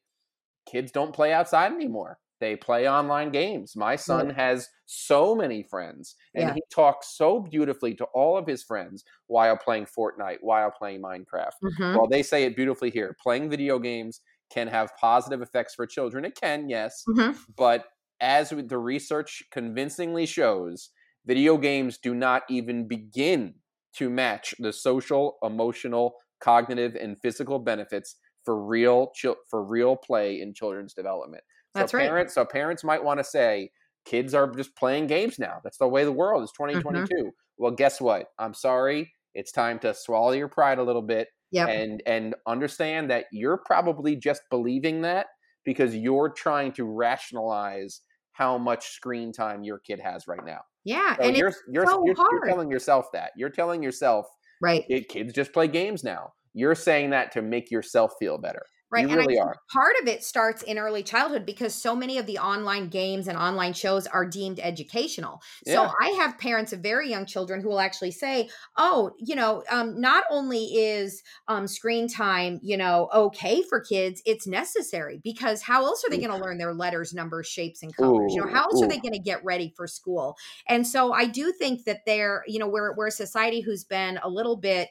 kids 0.70 0.92
don't 0.92 1.14
play 1.14 1.32
outside 1.32 1.72
anymore. 1.72 2.18
They 2.40 2.56
play 2.56 2.88
online 2.88 3.30
games. 3.30 3.74
My 3.76 3.96
son 3.96 4.28
yeah. 4.28 4.34
has 4.34 4.68
so 4.86 5.34
many 5.34 5.62
friends, 5.62 6.14
and 6.34 6.48
yeah. 6.48 6.54
he 6.54 6.62
talks 6.72 7.16
so 7.16 7.40
beautifully 7.40 7.94
to 7.94 8.04
all 8.14 8.38
of 8.38 8.46
his 8.46 8.62
friends 8.62 9.04
while 9.26 9.56
playing 9.56 9.86
Fortnite, 9.86 10.38
while 10.40 10.70
playing 10.70 11.02
Minecraft. 11.02 11.52
Mm-hmm. 11.62 11.96
Well, 11.96 12.06
they 12.08 12.22
say 12.22 12.44
it 12.44 12.56
beautifully 12.56 12.90
here. 12.90 13.16
Playing 13.20 13.50
video 13.50 13.78
games 13.78 14.20
can 14.50 14.68
have 14.68 14.96
positive 14.96 15.42
effects 15.42 15.74
for 15.74 15.86
children. 15.86 16.24
It 16.24 16.38
can, 16.40 16.68
yes, 16.68 17.02
mm-hmm. 17.08 17.36
but 17.56 17.86
as 18.20 18.50
the 18.50 18.78
research 18.78 19.42
convincingly 19.50 20.26
shows, 20.26 20.90
video 21.26 21.56
games 21.56 21.98
do 21.98 22.14
not 22.14 22.42
even 22.48 22.88
begin 22.88 23.54
to 23.94 24.10
match 24.10 24.54
the 24.58 24.72
social, 24.72 25.38
emotional, 25.42 26.14
cognitive, 26.40 26.94
and 26.94 27.18
physical 27.20 27.58
benefits 27.58 28.16
for 28.44 28.64
real 28.64 29.12
for 29.50 29.62
real 29.62 29.96
play 29.96 30.40
in 30.40 30.54
children's 30.54 30.94
development. 30.94 31.42
So 31.78 31.82
That's 31.82 31.92
parents, 31.92 32.36
right. 32.36 32.46
so 32.46 32.50
parents 32.50 32.84
might 32.84 33.02
want 33.02 33.20
to 33.20 33.24
say 33.24 33.70
kids 34.04 34.34
are 34.34 34.50
just 34.54 34.74
playing 34.76 35.06
games 35.06 35.38
now. 35.38 35.60
That's 35.62 35.78
the 35.78 35.88
way 35.88 36.04
the 36.04 36.12
world 36.12 36.42
is 36.42 36.52
2022. 36.52 37.14
Mm-hmm. 37.14 37.28
Well, 37.58 37.72
guess 37.72 38.00
what? 38.00 38.26
I'm 38.38 38.54
sorry. 38.54 39.12
It's 39.34 39.52
time 39.52 39.78
to 39.80 39.94
swallow 39.94 40.32
your 40.32 40.48
pride 40.48 40.78
a 40.78 40.82
little 40.82 41.02
bit 41.02 41.28
yep. 41.50 41.68
and 41.68 42.02
and 42.06 42.34
understand 42.46 43.10
that 43.10 43.26
you're 43.32 43.58
probably 43.58 44.16
just 44.16 44.42
believing 44.50 45.02
that 45.02 45.26
because 45.64 45.94
you're 45.94 46.30
trying 46.30 46.72
to 46.72 46.84
rationalize 46.84 48.00
how 48.32 48.56
much 48.56 48.88
screen 48.88 49.32
time 49.32 49.64
your 49.64 49.78
kid 49.80 50.00
has 50.00 50.26
right 50.26 50.44
now. 50.44 50.60
Yeah, 50.84 51.16
so 51.16 51.22
and 51.22 51.36
you're 51.36 51.52
you're, 51.70 51.86
so 51.86 52.02
you're, 52.06 52.14
you're, 52.16 52.46
telling 52.46 52.70
yourself 52.70 53.06
that. 53.12 53.32
You're 53.36 53.50
telling 53.50 53.82
yourself 53.82 54.26
right. 54.62 54.84
Kids 55.08 55.32
just 55.32 55.52
play 55.52 55.68
games 55.68 56.02
now. 56.02 56.32
You're 56.54 56.74
saying 56.74 57.10
that 57.10 57.32
to 57.32 57.42
make 57.42 57.70
yourself 57.70 58.12
feel 58.18 58.38
better. 58.38 58.62
Right. 58.90 59.04
You 59.04 59.10
and 59.10 59.18
really 59.18 59.38
I 59.38 59.42
are. 59.42 59.56
part 59.70 59.94
of 60.00 60.08
it 60.08 60.24
starts 60.24 60.62
in 60.62 60.78
early 60.78 61.02
childhood 61.02 61.44
because 61.44 61.74
so 61.74 61.94
many 61.94 62.16
of 62.16 62.26
the 62.26 62.38
online 62.38 62.88
games 62.88 63.28
and 63.28 63.36
online 63.36 63.74
shows 63.74 64.06
are 64.06 64.24
deemed 64.24 64.60
educational. 64.60 65.42
Yeah. 65.66 65.74
So 65.74 65.92
I 66.00 66.08
have 66.20 66.38
parents 66.38 66.72
of 66.72 66.80
very 66.80 67.10
young 67.10 67.26
children 67.26 67.60
who 67.60 67.68
will 67.68 67.80
actually 67.80 68.12
say, 68.12 68.48
oh, 68.78 69.10
you 69.18 69.34
know, 69.34 69.62
um, 69.70 70.00
not 70.00 70.24
only 70.30 70.64
is 70.64 71.22
um, 71.48 71.66
screen 71.66 72.08
time, 72.08 72.60
you 72.62 72.78
know, 72.78 73.10
okay 73.14 73.62
for 73.68 73.80
kids, 73.80 74.22
it's 74.24 74.46
necessary 74.46 75.20
because 75.22 75.60
how 75.60 75.84
else 75.84 76.02
are 76.04 76.10
they 76.10 76.18
going 76.18 76.30
to 76.30 76.42
learn 76.42 76.56
their 76.56 76.72
letters, 76.72 77.12
numbers, 77.12 77.46
shapes, 77.46 77.82
and 77.82 77.94
colors? 77.94 78.32
Ooh, 78.32 78.34
you 78.34 78.40
know, 78.40 78.50
how 78.50 78.64
else 78.64 78.80
ooh. 78.80 78.84
are 78.84 78.88
they 78.88 78.98
going 78.98 79.12
to 79.12 79.18
get 79.18 79.44
ready 79.44 79.72
for 79.76 79.86
school? 79.86 80.36
And 80.66 80.86
so 80.86 81.12
I 81.12 81.26
do 81.26 81.52
think 81.52 81.84
that 81.84 82.06
they're, 82.06 82.42
you 82.46 82.58
know, 82.58 82.68
we're, 82.68 82.94
we're 82.96 83.08
a 83.08 83.12
society 83.12 83.60
who's 83.60 83.84
been 83.84 84.18
a 84.22 84.30
little 84.30 84.56
bit 84.56 84.88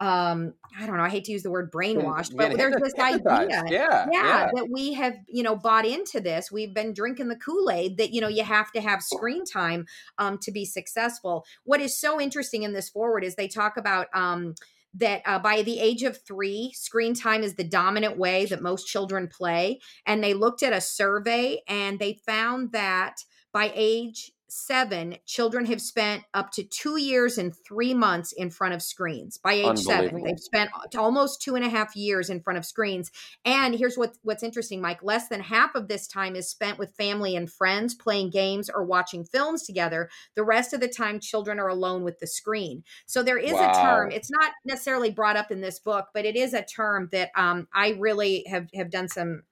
um 0.00 0.52
i 0.76 0.86
don't 0.86 0.96
know 0.96 1.04
i 1.04 1.08
hate 1.08 1.24
to 1.24 1.32
use 1.32 1.44
the 1.44 1.50
word 1.50 1.70
brainwashed 1.70 2.36
but 2.36 2.56
there's 2.56 2.74
this 2.82 2.94
idea 2.98 3.46
yeah, 3.48 3.62
yeah, 3.68 4.06
yeah. 4.10 4.50
that 4.52 4.68
we 4.68 4.92
have 4.92 5.14
you 5.28 5.42
know 5.42 5.54
bought 5.56 5.86
into 5.86 6.20
this. 6.20 6.50
We've 6.50 6.74
been 6.74 6.92
drinking 6.92 7.28
the 7.28 7.36
kool-aid 7.36 7.98
that 7.98 8.12
you 8.12 8.20
know 8.20 8.28
you 8.28 8.44
have 8.44 8.72
to 8.72 8.80
have 8.80 9.02
screen 9.02 9.44
time 9.44 9.86
um 10.18 10.38
to 10.38 10.50
be 10.50 10.64
successful. 10.64 11.44
What 11.64 11.80
is 11.80 11.98
so 11.98 12.20
interesting 12.20 12.62
in 12.62 12.72
this 12.72 12.88
foreword 12.88 13.24
is 13.24 13.34
they 13.34 13.48
talk 13.48 13.76
about 13.76 14.08
um 14.14 14.54
that 14.96 15.22
uh, 15.26 15.38
by 15.40 15.62
the 15.62 15.80
age 15.80 16.02
of 16.02 16.18
three, 16.24 16.72
screen 16.72 17.14
time 17.14 17.42
is 17.42 17.54
the 17.54 17.64
dominant 17.64 18.16
way 18.16 18.46
that 18.46 18.62
most 18.62 18.86
children 18.86 19.26
play. 19.26 19.80
And 20.06 20.22
they 20.22 20.34
looked 20.34 20.62
at 20.62 20.72
a 20.72 20.80
survey 20.80 21.62
and 21.66 21.98
they 21.98 22.20
found 22.24 22.70
that 22.72 23.16
by 23.52 23.72
age 23.74 24.30
seven, 24.54 25.16
children 25.26 25.66
have 25.66 25.80
spent 25.80 26.22
up 26.32 26.50
to 26.52 26.62
two 26.62 26.96
years 26.96 27.38
and 27.38 27.54
three 27.66 27.92
months 27.92 28.32
in 28.32 28.50
front 28.50 28.72
of 28.72 28.82
screens. 28.82 29.36
By 29.36 29.54
age 29.54 29.78
seven, 29.78 30.22
they've 30.22 30.38
spent 30.38 30.70
almost 30.96 31.42
two 31.42 31.56
and 31.56 31.64
a 31.64 31.68
half 31.68 31.96
years 31.96 32.30
in 32.30 32.40
front 32.40 32.58
of 32.58 32.64
screens. 32.64 33.10
And 33.44 33.74
here's 33.74 33.98
what, 33.98 34.16
what's 34.22 34.42
interesting, 34.42 34.80
Mike 34.80 35.02
less 35.02 35.28
than 35.28 35.40
half 35.40 35.74
of 35.74 35.88
this 35.88 36.06
time 36.06 36.36
is 36.36 36.48
spent 36.48 36.78
with 36.78 36.94
family 36.94 37.34
and 37.34 37.50
friends 37.50 37.94
playing 37.94 38.30
games 38.30 38.70
or 38.72 38.84
watching 38.84 39.24
films 39.24 39.64
together. 39.64 40.08
The 40.36 40.44
rest 40.44 40.72
of 40.72 40.80
the 40.80 40.88
time, 40.88 41.18
children 41.18 41.58
are 41.58 41.68
alone 41.68 42.04
with 42.04 42.20
the 42.20 42.26
screen. 42.26 42.84
So 43.06 43.22
there 43.22 43.38
is 43.38 43.54
wow. 43.54 43.70
a 43.70 43.74
term, 43.74 44.10
it's 44.12 44.30
not 44.30 44.52
necessarily 44.64 45.10
brought 45.10 45.36
up 45.36 45.50
in 45.50 45.60
this 45.60 45.80
book, 45.80 46.08
but 46.14 46.24
it 46.24 46.36
is 46.36 46.54
a 46.54 46.62
term 46.62 47.08
that 47.10 47.30
um, 47.34 47.66
I 47.74 47.96
really 47.98 48.44
have, 48.48 48.68
have 48.74 48.90
done 48.90 49.08
some 49.08 49.42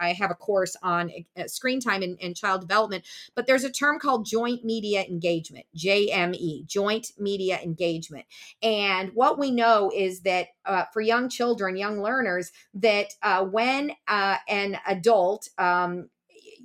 I 0.00 0.12
have 0.12 0.30
a 0.30 0.34
course 0.34 0.76
on 0.82 1.10
uh, 1.36 1.46
screen 1.46 1.80
time 1.80 2.02
and, 2.02 2.18
and, 2.20 2.36
child 2.36 2.60
development, 2.60 3.04
but 3.34 3.46
there's 3.46 3.64
a 3.64 3.70
term 3.70 3.98
called 3.98 4.24
joint 4.24 4.64
media 4.64 5.02
engagement, 5.02 5.66
JME, 5.76 6.66
joint 6.66 7.12
media 7.18 7.60
engagement. 7.62 8.24
And 8.62 9.10
what 9.14 9.38
we 9.38 9.50
know 9.50 9.92
is 9.94 10.20
that 10.20 10.48
uh, 10.64 10.84
for 10.92 11.00
young 11.00 11.28
children, 11.28 11.76
young 11.76 12.00
learners, 12.02 12.52
that 12.74 13.08
uh, 13.22 13.44
when 13.44 13.92
uh, 14.08 14.36
an 14.48 14.78
adult 14.86 15.48
um, 15.58 16.08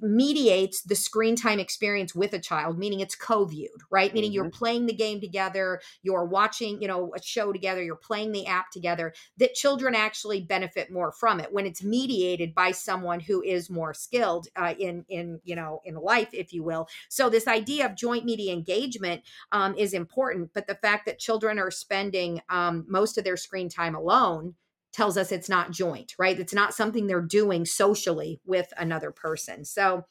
mediates 0.02 0.82
the 0.84 0.96
screen 0.96 1.36
time 1.36 1.60
experience 1.60 2.14
with 2.14 2.34
a 2.34 2.40
child 2.40 2.78
meaning 2.78 3.00
it's 3.00 3.16
co-viewed 3.16 3.70
right? 3.90 4.14
Meaning 4.14 4.32
mm-hmm. 4.32 4.36
you're 4.36 4.50
playing 4.50 4.86
the 4.86 4.94
game 4.94 5.22
together 5.22 5.82
you're 6.02 6.26
watching 6.26 6.82
you 6.82 6.88
know 6.88 7.14
a 7.16 7.22
show 7.22 7.52
together 7.52 7.84
you're 7.84 7.96
playing 7.96 8.32
the 8.32 8.46
app 8.46 8.72
together 8.72 9.14
that 9.38 9.54
children 9.54 9.96
actually 9.96 10.42
benefit 10.42 10.92
more 10.92 11.12
from 11.12 11.40
it. 11.40 11.52
When 11.52 11.66
it's 11.66 11.84
mediated 11.84 12.54
by 12.54 12.72
someone 12.72 13.20
who 13.20 13.42
is 13.42 13.70
more 13.70 13.94
skilled 13.94 14.48
uh, 14.56 14.74
in 14.78 15.06
in 15.10 15.40
you 15.44 15.56
know 15.56 15.82
in 15.86 15.96
life 15.96 16.30
if 16.34 16.54
you 16.54 16.64
will. 16.64 16.88
So 17.10 17.30
this 17.30 17.48
idea 17.48 17.86
of 17.86 17.96
joint 17.96 18.26
media 18.26 18.54
engagement 18.54 19.24
um, 19.52 19.76
is 19.76 19.94
important 19.94 20.52
but 20.54 20.68
the 20.68 20.76
fact 20.76 21.06
that 21.06 21.20
children 21.20 21.60
are 21.60 21.72
spending 21.72 22.42
um, 22.50 22.86
most 22.88 23.18
of 23.18 23.24
their 23.24 23.38
screen 23.38 23.70
time 23.70 23.96
alone 23.96 24.56
tells 24.94 25.18
us 25.18 25.32
it's 25.32 25.50
not 25.50 25.72
joint, 25.72 26.14
right? 26.18 26.40
It's 26.40 26.54
not 26.54 26.74
something 26.74 27.08
they're 27.08 27.22
doing 27.22 27.66
socially 27.66 28.40
with 28.46 28.72
another 28.78 29.12
person. 29.12 29.66
So, 29.66 30.06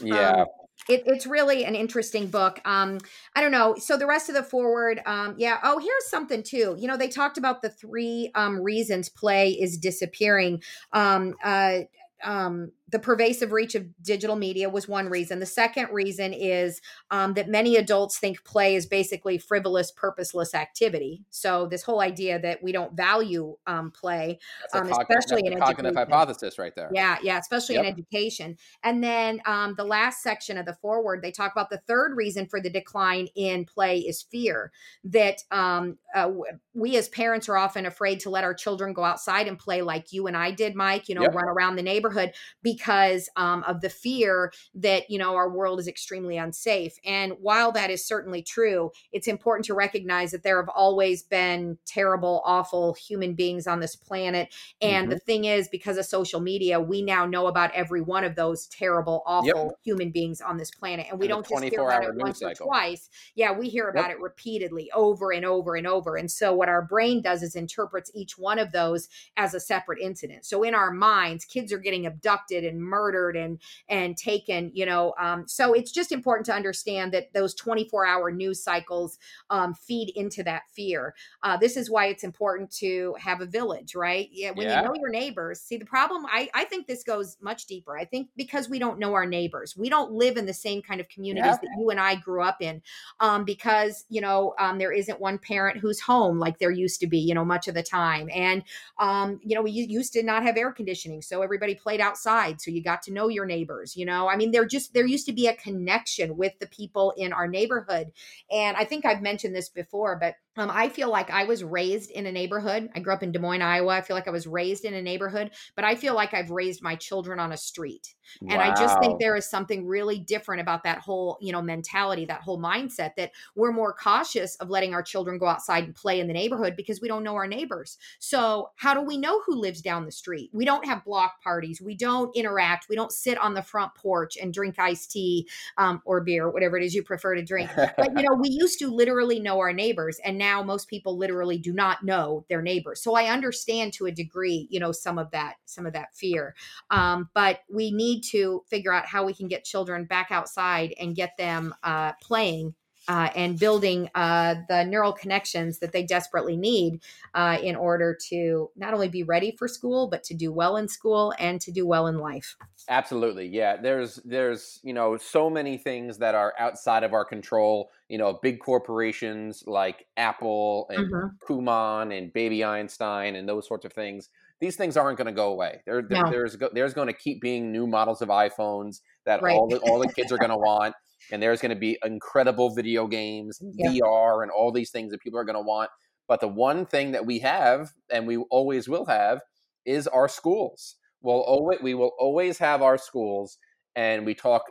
yeah. 0.00 0.30
Um, 0.30 0.46
it, 0.88 1.04
it's 1.06 1.26
really 1.26 1.64
an 1.64 1.76
interesting 1.76 2.26
book. 2.26 2.60
Um, 2.64 2.98
I 3.36 3.40
don't 3.40 3.52
know. 3.52 3.76
So 3.78 3.96
the 3.96 4.06
rest 4.06 4.28
of 4.28 4.34
the 4.34 4.42
foreword, 4.42 5.00
um, 5.06 5.36
yeah. 5.38 5.58
Oh, 5.62 5.78
here's 5.78 6.10
something 6.10 6.42
too. 6.42 6.76
You 6.78 6.88
know, 6.88 6.96
they 6.96 7.08
talked 7.08 7.38
about 7.38 7.62
the 7.62 7.70
three 7.70 8.30
um, 8.34 8.60
reasons 8.60 9.08
play 9.08 9.50
is 9.50 9.78
disappearing. 9.78 10.62
Um, 10.92 11.34
uh, 11.44 11.80
um, 12.24 12.72
the 12.88 12.98
pervasive 12.98 13.50
reach 13.50 13.74
of 13.74 13.86
digital 14.02 14.36
media 14.36 14.68
was 14.68 14.86
one 14.86 15.08
reason. 15.08 15.38
The 15.38 15.46
second 15.46 15.88
reason 15.90 16.34
is 16.34 16.82
um, 17.10 17.32
that 17.34 17.48
many 17.48 17.76
adults 17.76 18.18
think 18.18 18.44
play 18.44 18.74
is 18.74 18.84
basically 18.84 19.38
frivolous, 19.38 19.90
purposeless 19.90 20.54
activity. 20.54 21.24
So 21.30 21.66
this 21.66 21.82
whole 21.82 22.00
idea 22.00 22.38
that 22.40 22.62
we 22.62 22.72
don't 22.72 22.94
value 22.94 23.56
um, 23.66 23.90
play, 23.90 24.38
um, 24.74 24.90
especially 24.92 25.46
in 25.46 25.58
cognitive 25.58 25.92
education. 25.92 25.94
hypothesis, 25.94 26.58
right 26.58 26.74
there. 26.74 26.90
Yeah, 26.92 27.16
yeah, 27.22 27.38
especially 27.38 27.76
yep. 27.76 27.86
in 27.86 27.92
education. 27.92 28.56
And 28.82 29.02
then 29.02 29.40
um, 29.46 29.74
the 29.76 29.84
last 29.84 30.22
section 30.22 30.58
of 30.58 30.66
the 30.66 30.74
foreword, 30.74 31.22
they 31.22 31.32
talk 31.32 31.52
about 31.52 31.70
the 31.70 31.80
third 31.86 32.14
reason 32.16 32.46
for 32.46 32.60
the 32.60 32.70
decline 32.70 33.28
in 33.34 33.64
play 33.64 34.00
is 34.00 34.22
fear. 34.22 34.72
That 35.04 35.42
um, 35.50 35.96
uh, 36.14 36.30
we 36.74 36.96
as 36.98 37.08
parents 37.08 37.48
are 37.48 37.56
often 37.56 37.86
afraid 37.86 38.20
to 38.20 38.30
let 38.30 38.44
our 38.44 38.54
children 38.54 38.92
go 38.92 39.04
outside 39.04 39.48
and 39.48 39.58
play 39.58 39.80
like 39.80 40.12
you 40.12 40.26
and 40.26 40.36
I 40.36 40.50
did, 40.50 40.74
Mike. 40.74 41.08
You 41.08 41.14
know, 41.14 41.22
yep. 41.22 41.34
run 41.34 41.48
around 41.48 41.76
the 41.76 41.82
neighborhood 41.82 42.34
because 42.74 43.28
um, 43.36 43.62
of 43.64 43.80
the 43.80 43.88
fear 43.88 44.52
that 44.74 45.08
you 45.08 45.18
know 45.18 45.36
our 45.36 45.48
world 45.48 45.78
is 45.78 45.86
extremely 45.86 46.36
unsafe 46.36 46.98
and 47.04 47.32
while 47.40 47.70
that 47.70 47.90
is 47.90 48.04
certainly 48.04 48.42
true 48.42 48.90
it's 49.12 49.28
important 49.28 49.64
to 49.64 49.74
recognize 49.74 50.32
that 50.32 50.42
there 50.42 50.60
have 50.60 50.68
always 50.68 51.22
been 51.22 51.78
terrible 51.86 52.42
awful 52.44 52.94
human 52.94 53.34
beings 53.34 53.66
on 53.66 53.80
this 53.80 53.94
planet 53.94 54.52
and 54.80 55.04
mm-hmm. 55.04 55.10
the 55.10 55.18
thing 55.20 55.44
is 55.44 55.68
because 55.68 55.96
of 55.96 56.04
social 56.04 56.40
media 56.40 56.80
we 56.80 57.00
now 57.00 57.24
know 57.24 57.46
about 57.46 57.70
every 57.74 58.00
one 58.00 58.24
of 58.24 58.34
those 58.34 58.66
terrible 58.66 59.22
awful 59.24 59.46
yep. 59.46 59.78
human 59.82 60.10
beings 60.10 60.40
on 60.40 60.56
this 60.56 60.70
planet 60.72 61.06
and 61.10 61.18
we 61.18 61.26
and 61.26 61.30
don't 61.30 61.48
just 61.48 61.72
hear 61.72 61.82
about 61.82 62.02
it 62.02 62.14
once 62.16 62.40
cycle. 62.40 62.66
or 62.66 62.70
twice 62.70 63.08
yeah 63.36 63.52
we 63.52 63.68
hear 63.68 63.88
about 63.88 64.08
yep. 64.08 64.16
it 64.16 64.20
repeatedly 64.20 64.90
over 64.92 65.32
and 65.32 65.44
over 65.44 65.76
and 65.76 65.86
over 65.86 66.16
and 66.16 66.30
so 66.30 66.52
what 66.52 66.68
our 66.68 66.82
brain 66.82 67.22
does 67.22 67.42
is 67.42 67.54
interprets 67.54 68.10
each 68.14 68.36
one 68.36 68.58
of 68.58 68.72
those 68.72 69.08
as 69.36 69.54
a 69.54 69.60
separate 69.60 70.00
incident 70.00 70.44
so 70.44 70.64
in 70.64 70.74
our 70.74 70.90
minds 70.90 71.44
kids 71.44 71.72
are 71.72 71.78
getting 71.78 72.06
abducted 72.06 72.63
and 72.64 72.80
murdered 72.80 73.36
and 73.36 73.60
and 73.88 74.16
taken 74.16 74.70
you 74.74 74.86
know 74.86 75.14
um, 75.20 75.46
so 75.46 75.72
it's 75.72 75.92
just 75.92 76.12
important 76.12 76.46
to 76.46 76.52
understand 76.52 77.12
that 77.12 77.32
those 77.32 77.54
24 77.54 78.06
hour 78.06 78.30
news 78.30 78.62
cycles 78.62 79.18
um, 79.50 79.74
feed 79.74 80.12
into 80.16 80.42
that 80.42 80.62
fear. 80.74 81.14
Uh, 81.42 81.56
this 81.56 81.76
is 81.76 81.90
why 81.90 82.06
it's 82.06 82.24
important 82.24 82.70
to 82.70 83.14
have 83.18 83.40
a 83.40 83.46
village 83.46 83.94
right? 83.94 84.28
Yeah 84.32 84.52
when 84.52 84.66
yeah. 84.66 84.80
you 84.80 84.88
know 84.88 84.94
your 84.94 85.10
neighbors 85.10 85.60
see 85.60 85.76
the 85.76 85.84
problem 85.84 86.26
I, 86.26 86.48
I 86.54 86.64
think 86.64 86.86
this 86.86 87.04
goes 87.04 87.36
much 87.40 87.66
deeper. 87.66 87.96
I 87.96 88.04
think 88.04 88.28
because 88.36 88.68
we 88.68 88.78
don't 88.78 88.98
know 88.98 89.14
our 89.14 89.26
neighbors 89.26 89.76
we 89.76 89.88
don't 89.88 90.12
live 90.12 90.36
in 90.36 90.46
the 90.46 90.54
same 90.54 90.82
kind 90.82 91.00
of 91.00 91.08
communities 91.08 91.46
yeah. 91.46 91.56
that 91.56 91.68
you 91.78 91.90
and 91.90 92.00
i 92.00 92.14
grew 92.14 92.42
up 92.42 92.60
in 92.60 92.82
um, 93.20 93.44
because 93.44 94.04
you 94.08 94.20
know 94.20 94.54
um, 94.58 94.78
there 94.78 94.92
isn't 94.92 95.20
one 95.20 95.38
parent 95.38 95.78
who's 95.78 96.00
home 96.00 96.38
like 96.38 96.58
there 96.58 96.70
used 96.70 97.00
to 97.00 97.06
be 97.06 97.18
you 97.18 97.34
know 97.34 97.44
much 97.44 97.68
of 97.68 97.74
the 97.74 97.82
time. 97.82 98.28
And 98.32 98.62
um, 98.98 99.40
you 99.42 99.54
know 99.54 99.62
we 99.62 99.70
used 99.70 100.12
to 100.14 100.22
not 100.22 100.42
have 100.42 100.56
air 100.56 100.72
conditioning 100.72 101.22
so 101.22 101.42
everybody 101.42 101.74
played 101.74 102.00
outside 102.00 102.53
so 102.60 102.70
you 102.70 102.82
got 102.82 103.02
to 103.02 103.12
know 103.12 103.28
your 103.28 103.46
neighbors 103.46 103.96
you 103.96 104.04
know? 104.04 104.28
I 104.28 104.36
mean 104.36 104.50
there 104.50 104.64
just 104.64 104.94
there 104.94 105.06
used 105.06 105.26
to 105.26 105.32
be 105.32 105.46
a 105.46 105.54
connection 105.56 106.36
with 106.36 106.58
the 106.58 106.66
people 106.66 107.12
in 107.16 107.32
our 107.32 107.48
neighborhood 107.48 108.12
and 108.50 108.76
i 108.76 108.84
think 108.84 109.04
i've 109.04 109.22
mentioned 109.22 109.54
this 109.54 109.68
before 109.68 110.16
but 110.16 110.34
um, 110.56 110.70
I 110.72 110.88
feel 110.88 111.10
like 111.10 111.30
I 111.30 111.44
was 111.44 111.64
raised 111.64 112.10
in 112.10 112.26
a 112.26 112.32
neighborhood. 112.32 112.88
I 112.94 113.00
grew 113.00 113.12
up 113.12 113.22
in 113.22 113.32
Des 113.32 113.38
Moines, 113.38 113.62
Iowa. 113.62 113.94
I 113.94 114.00
feel 114.02 114.16
like 114.16 114.28
I 114.28 114.32
was 114.32 114.46
raised 114.46 114.84
in 114.84 114.94
a 114.94 115.02
neighborhood, 115.02 115.50
but 115.74 115.84
I 115.84 115.94
feel 115.94 116.14
like 116.14 116.32
I've 116.32 116.50
raised 116.50 116.82
my 116.82 116.94
children 116.94 117.40
on 117.40 117.52
a 117.52 117.56
street. 117.56 118.14
And 118.40 118.58
wow. 118.58 118.70
I 118.70 118.74
just 118.74 118.98
think 119.00 119.18
there 119.18 119.36
is 119.36 119.48
something 119.48 119.86
really 119.86 120.18
different 120.18 120.60
about 120.60 120.84
that 120.84 120.98
whole, 120.98 121.38
you 121.40 121.52
know, 121.52 121.62
mentality, 121.62 122.24
that 122.26 122.40
whole 122.40 122.58
mindset 122.58 123.14
that 123.16 123.32
we're 123.54 123.72
more 123.72 123.92
cautious 123.92 124.56
of 124.56 124.70
letting 124.70 124.94
our 124.94 125.02
children 125.02 125.38
go 125.38 125.46
outside 125.46 125.84
and 125.84 125.94
play 125.94 126.20
in 126.20 126.26
the 126.26 126.32
neighborhood 126.32 126.74
because 126.76 127.00
we 127.00 127.08
don't 127.08 127.22
know 127.22 127.34
our 127.34 127.46
neighbors. 127.46 127.98
So, 128.18 128.70
how 128.76 128.94
do 128.94 129.02
we 129.02 129.16
know 129.16 129.42
who 129.42 129.56
lives 129.56 129.82
down 129.82 130.04
the 130.04 130.12
street? 130.12 130.50
We 130.52 130.64
don't 130.64 130.86
have 130.86 131.04
block 131.04 131.42
parties. 131.42 131.80
We 131.80 131.94
don't 131.94 132.34
interact. 132.34 132.86
We 132.88 132.96
don't 132.96 133.12
sit 133.12 133.38
on 133.38 133.54
the 133.54 133.62
front 133.62 133.94
porch 133.94 134.36
and 134.40 134.52
drink 134.52 134.78
iced 134.78 135.10
tea 135.10 135.48
um, 135.76 136.00
or 136.04 136.20
beer, 136.20 136.50
whatever 136.50 136.76
it 136.76 136.84
is 136.84 136.94
you 136.94 137.02
prefer 137.02 137.34
to 137.34 137.42
drink. 137.42 137.70
but, 137.76 137.96
you 138.16 138.22
know, 138.22 138.34
we 138.34 138.48
used 138.48 138.78
to 138.78 138.88
literally 138.88 139.40
know 139.40 139.58
our 139.58 139.72
neighbors. 139.72 140.18
And 140.24 140.38
now 140.44 140.62
most 140.62 140.88
people 140.88 141.16
literally 141.16 141.58
do 141.58 141.72
not 141.72 142.04
know 142.04 142.44
their 142.48 142.62
neighbors. 142.62 143.02
So 143.02 143.14
I 143.14 143.26
understand 143.26 143.92
to 143.94 144.06
a 144.06 144.12
degree, 144.12 144.68
you 144.70 144.80
know, 144.80 144.92
some 144.92 145.18
of 145.18 145.30
that, 145.30 145.56
some 145.64 145.86
of 145.86 145.92
that 145.94 146.14
fear. 146.14 146.54
Um, 146.90 147.30
but 147.34 147.60
we 147.72 147.90
need 147.90 148.22
to 148.32 148.62
figure 148.68 148.92
out 148.92 149.06
how 149.06 149.24
we 149.24 149.34
can 149.34 149.48
get 149.48 149.64
children 149.64 150.04
back 150.04 150.28
outside 150.30 150.94
and 151.00 151.16
get 151.16 151.36
them 151.36 151.74
uh, 151.82 152.12
playing 152.22 152.74
uh, 153.08 153.28
and 153.34 153.58
building 153.58 154.08
uh, 154.14 154.54
the 154.68 154.84
neural 154.84 155.12
connections 155.12 155.78
that 155.78 155.92
they 155.92 156.02
desperately 156.02 156.56
need 156.56 157.00
uh, 157.34 157.58
in 157.62 157.76
order 157.76 158.16
to 158.28 158.70
not 158.76 158.94
only 158.94 159.08
be 159.08 159.22
ready 159.22 159.54
for 159.58 159.68
school 159.68 160.08
but 160.08 160.22
to 160.24 160.34
do 160.34 160.52
well 160.52 160.76
in 160.76 160.88
school 160.88 161.32
and 161.38 161.60
to 161.60 161.70
do 161.70 161.86
well 161.86 162.06
in 162.06 162.18
life 162.18 162.56
absolutely 162.88 163.46
yeah 163.46 163.76
there's 163.76 164.16
there's 164.24 164.80
you 164.82 164.92
know 164.92 165.16
so 165.16 165.48
many 165.48 165.76
things 165.76 166.18
that 166.18 166.34
are 166.34 166.54
outside 166.58 167.02
of 167.02 167.12
our 167.12 167.24
control 167.24 167.90
you 168.08 168.18
know 168.18 168.38
big 168.42 168.60
corporations 168.60 169.64
like 169.66 170.06
apple 170.16 170.86
and 170.90 171.10
mm-hmm. 171.10 171.52
kumon 171.52 172.16
and 172.16 172.32
baby 172.32 172.64
einstein 172.64 173.36
and 173.36 173.48
those 173.48 173.66
sorts 173.66 173.84
of 173.84 173.92
things 173.92 174.28
these 174.60 174.76
things 174.76 174.96
aren't 174.96 175.18
going 175.18 175.26
to 175.26 175.32
go 175.32 175.50
away 175.50 175.82
there, 175.86 176.02
there 176.02 176.24
no. 176.24 176.30
there's 176.30 176.56
there's 176.72 176.94
going 176.94 177.08
to 177.08 177.12
keep 177.12 177.40
being 177.40 177.72
new 177.72 177.86
models 177.86 178.22
of 178.22 178.28
iphones 178.28 179.00
that 179.26 179.42
right. 179.42 179.54
all 179.54 179.68
the 179.68 179.78
all 179.80 179.98
the 179.98 180.12
kids 180.12 180.32
are 180.32 180.38
going 180.38 180.50
to 180.50 180.56
want 180.56 180.94
and 181.30 181.42
there's 181.42 181.60
going 181.60 181.70
to 181.70 181.76
be 181.76 181.98
incredible 182.04 182.74
video 182.74 183.06
games, 183.06 183.60
yeah. 183.74 183.90
VR, 183.90 184.42
and 184.42 184.50
all 184.50 184.72
these 184.72 184.90
things 184.90 185.10
that 185.10 185.20
people 185.20 185.38
are 185.38 185.44
going 185.44 185.56
to 185.56 185.62
want. 185.62 185.90
But 186.26 186.40
the 186.40 186.48
one 186.48 186.86
thing 186.86 187.12
that 187.12 187.26
we 187.26 187.40
have, 187.40 187.90
and 188.10 188.26
we 188.26 188.36
always 188.36 188.88
will 188.88 189.06
have, 189.06 189.40
is 189.84 190.06
our 190.06 190.28
schools. 190.28 190.96
We'll 191.20 191.40
always, 191.40 191.80
we 191.82 191.94
will 191.94 192.12
always 192.18 192.58
have 192.58 192.82
our 192.82 192.98
schools, 192.98 193.58
and 193.94 194.26
we 194.26 194.34
talk. 194.34 194.62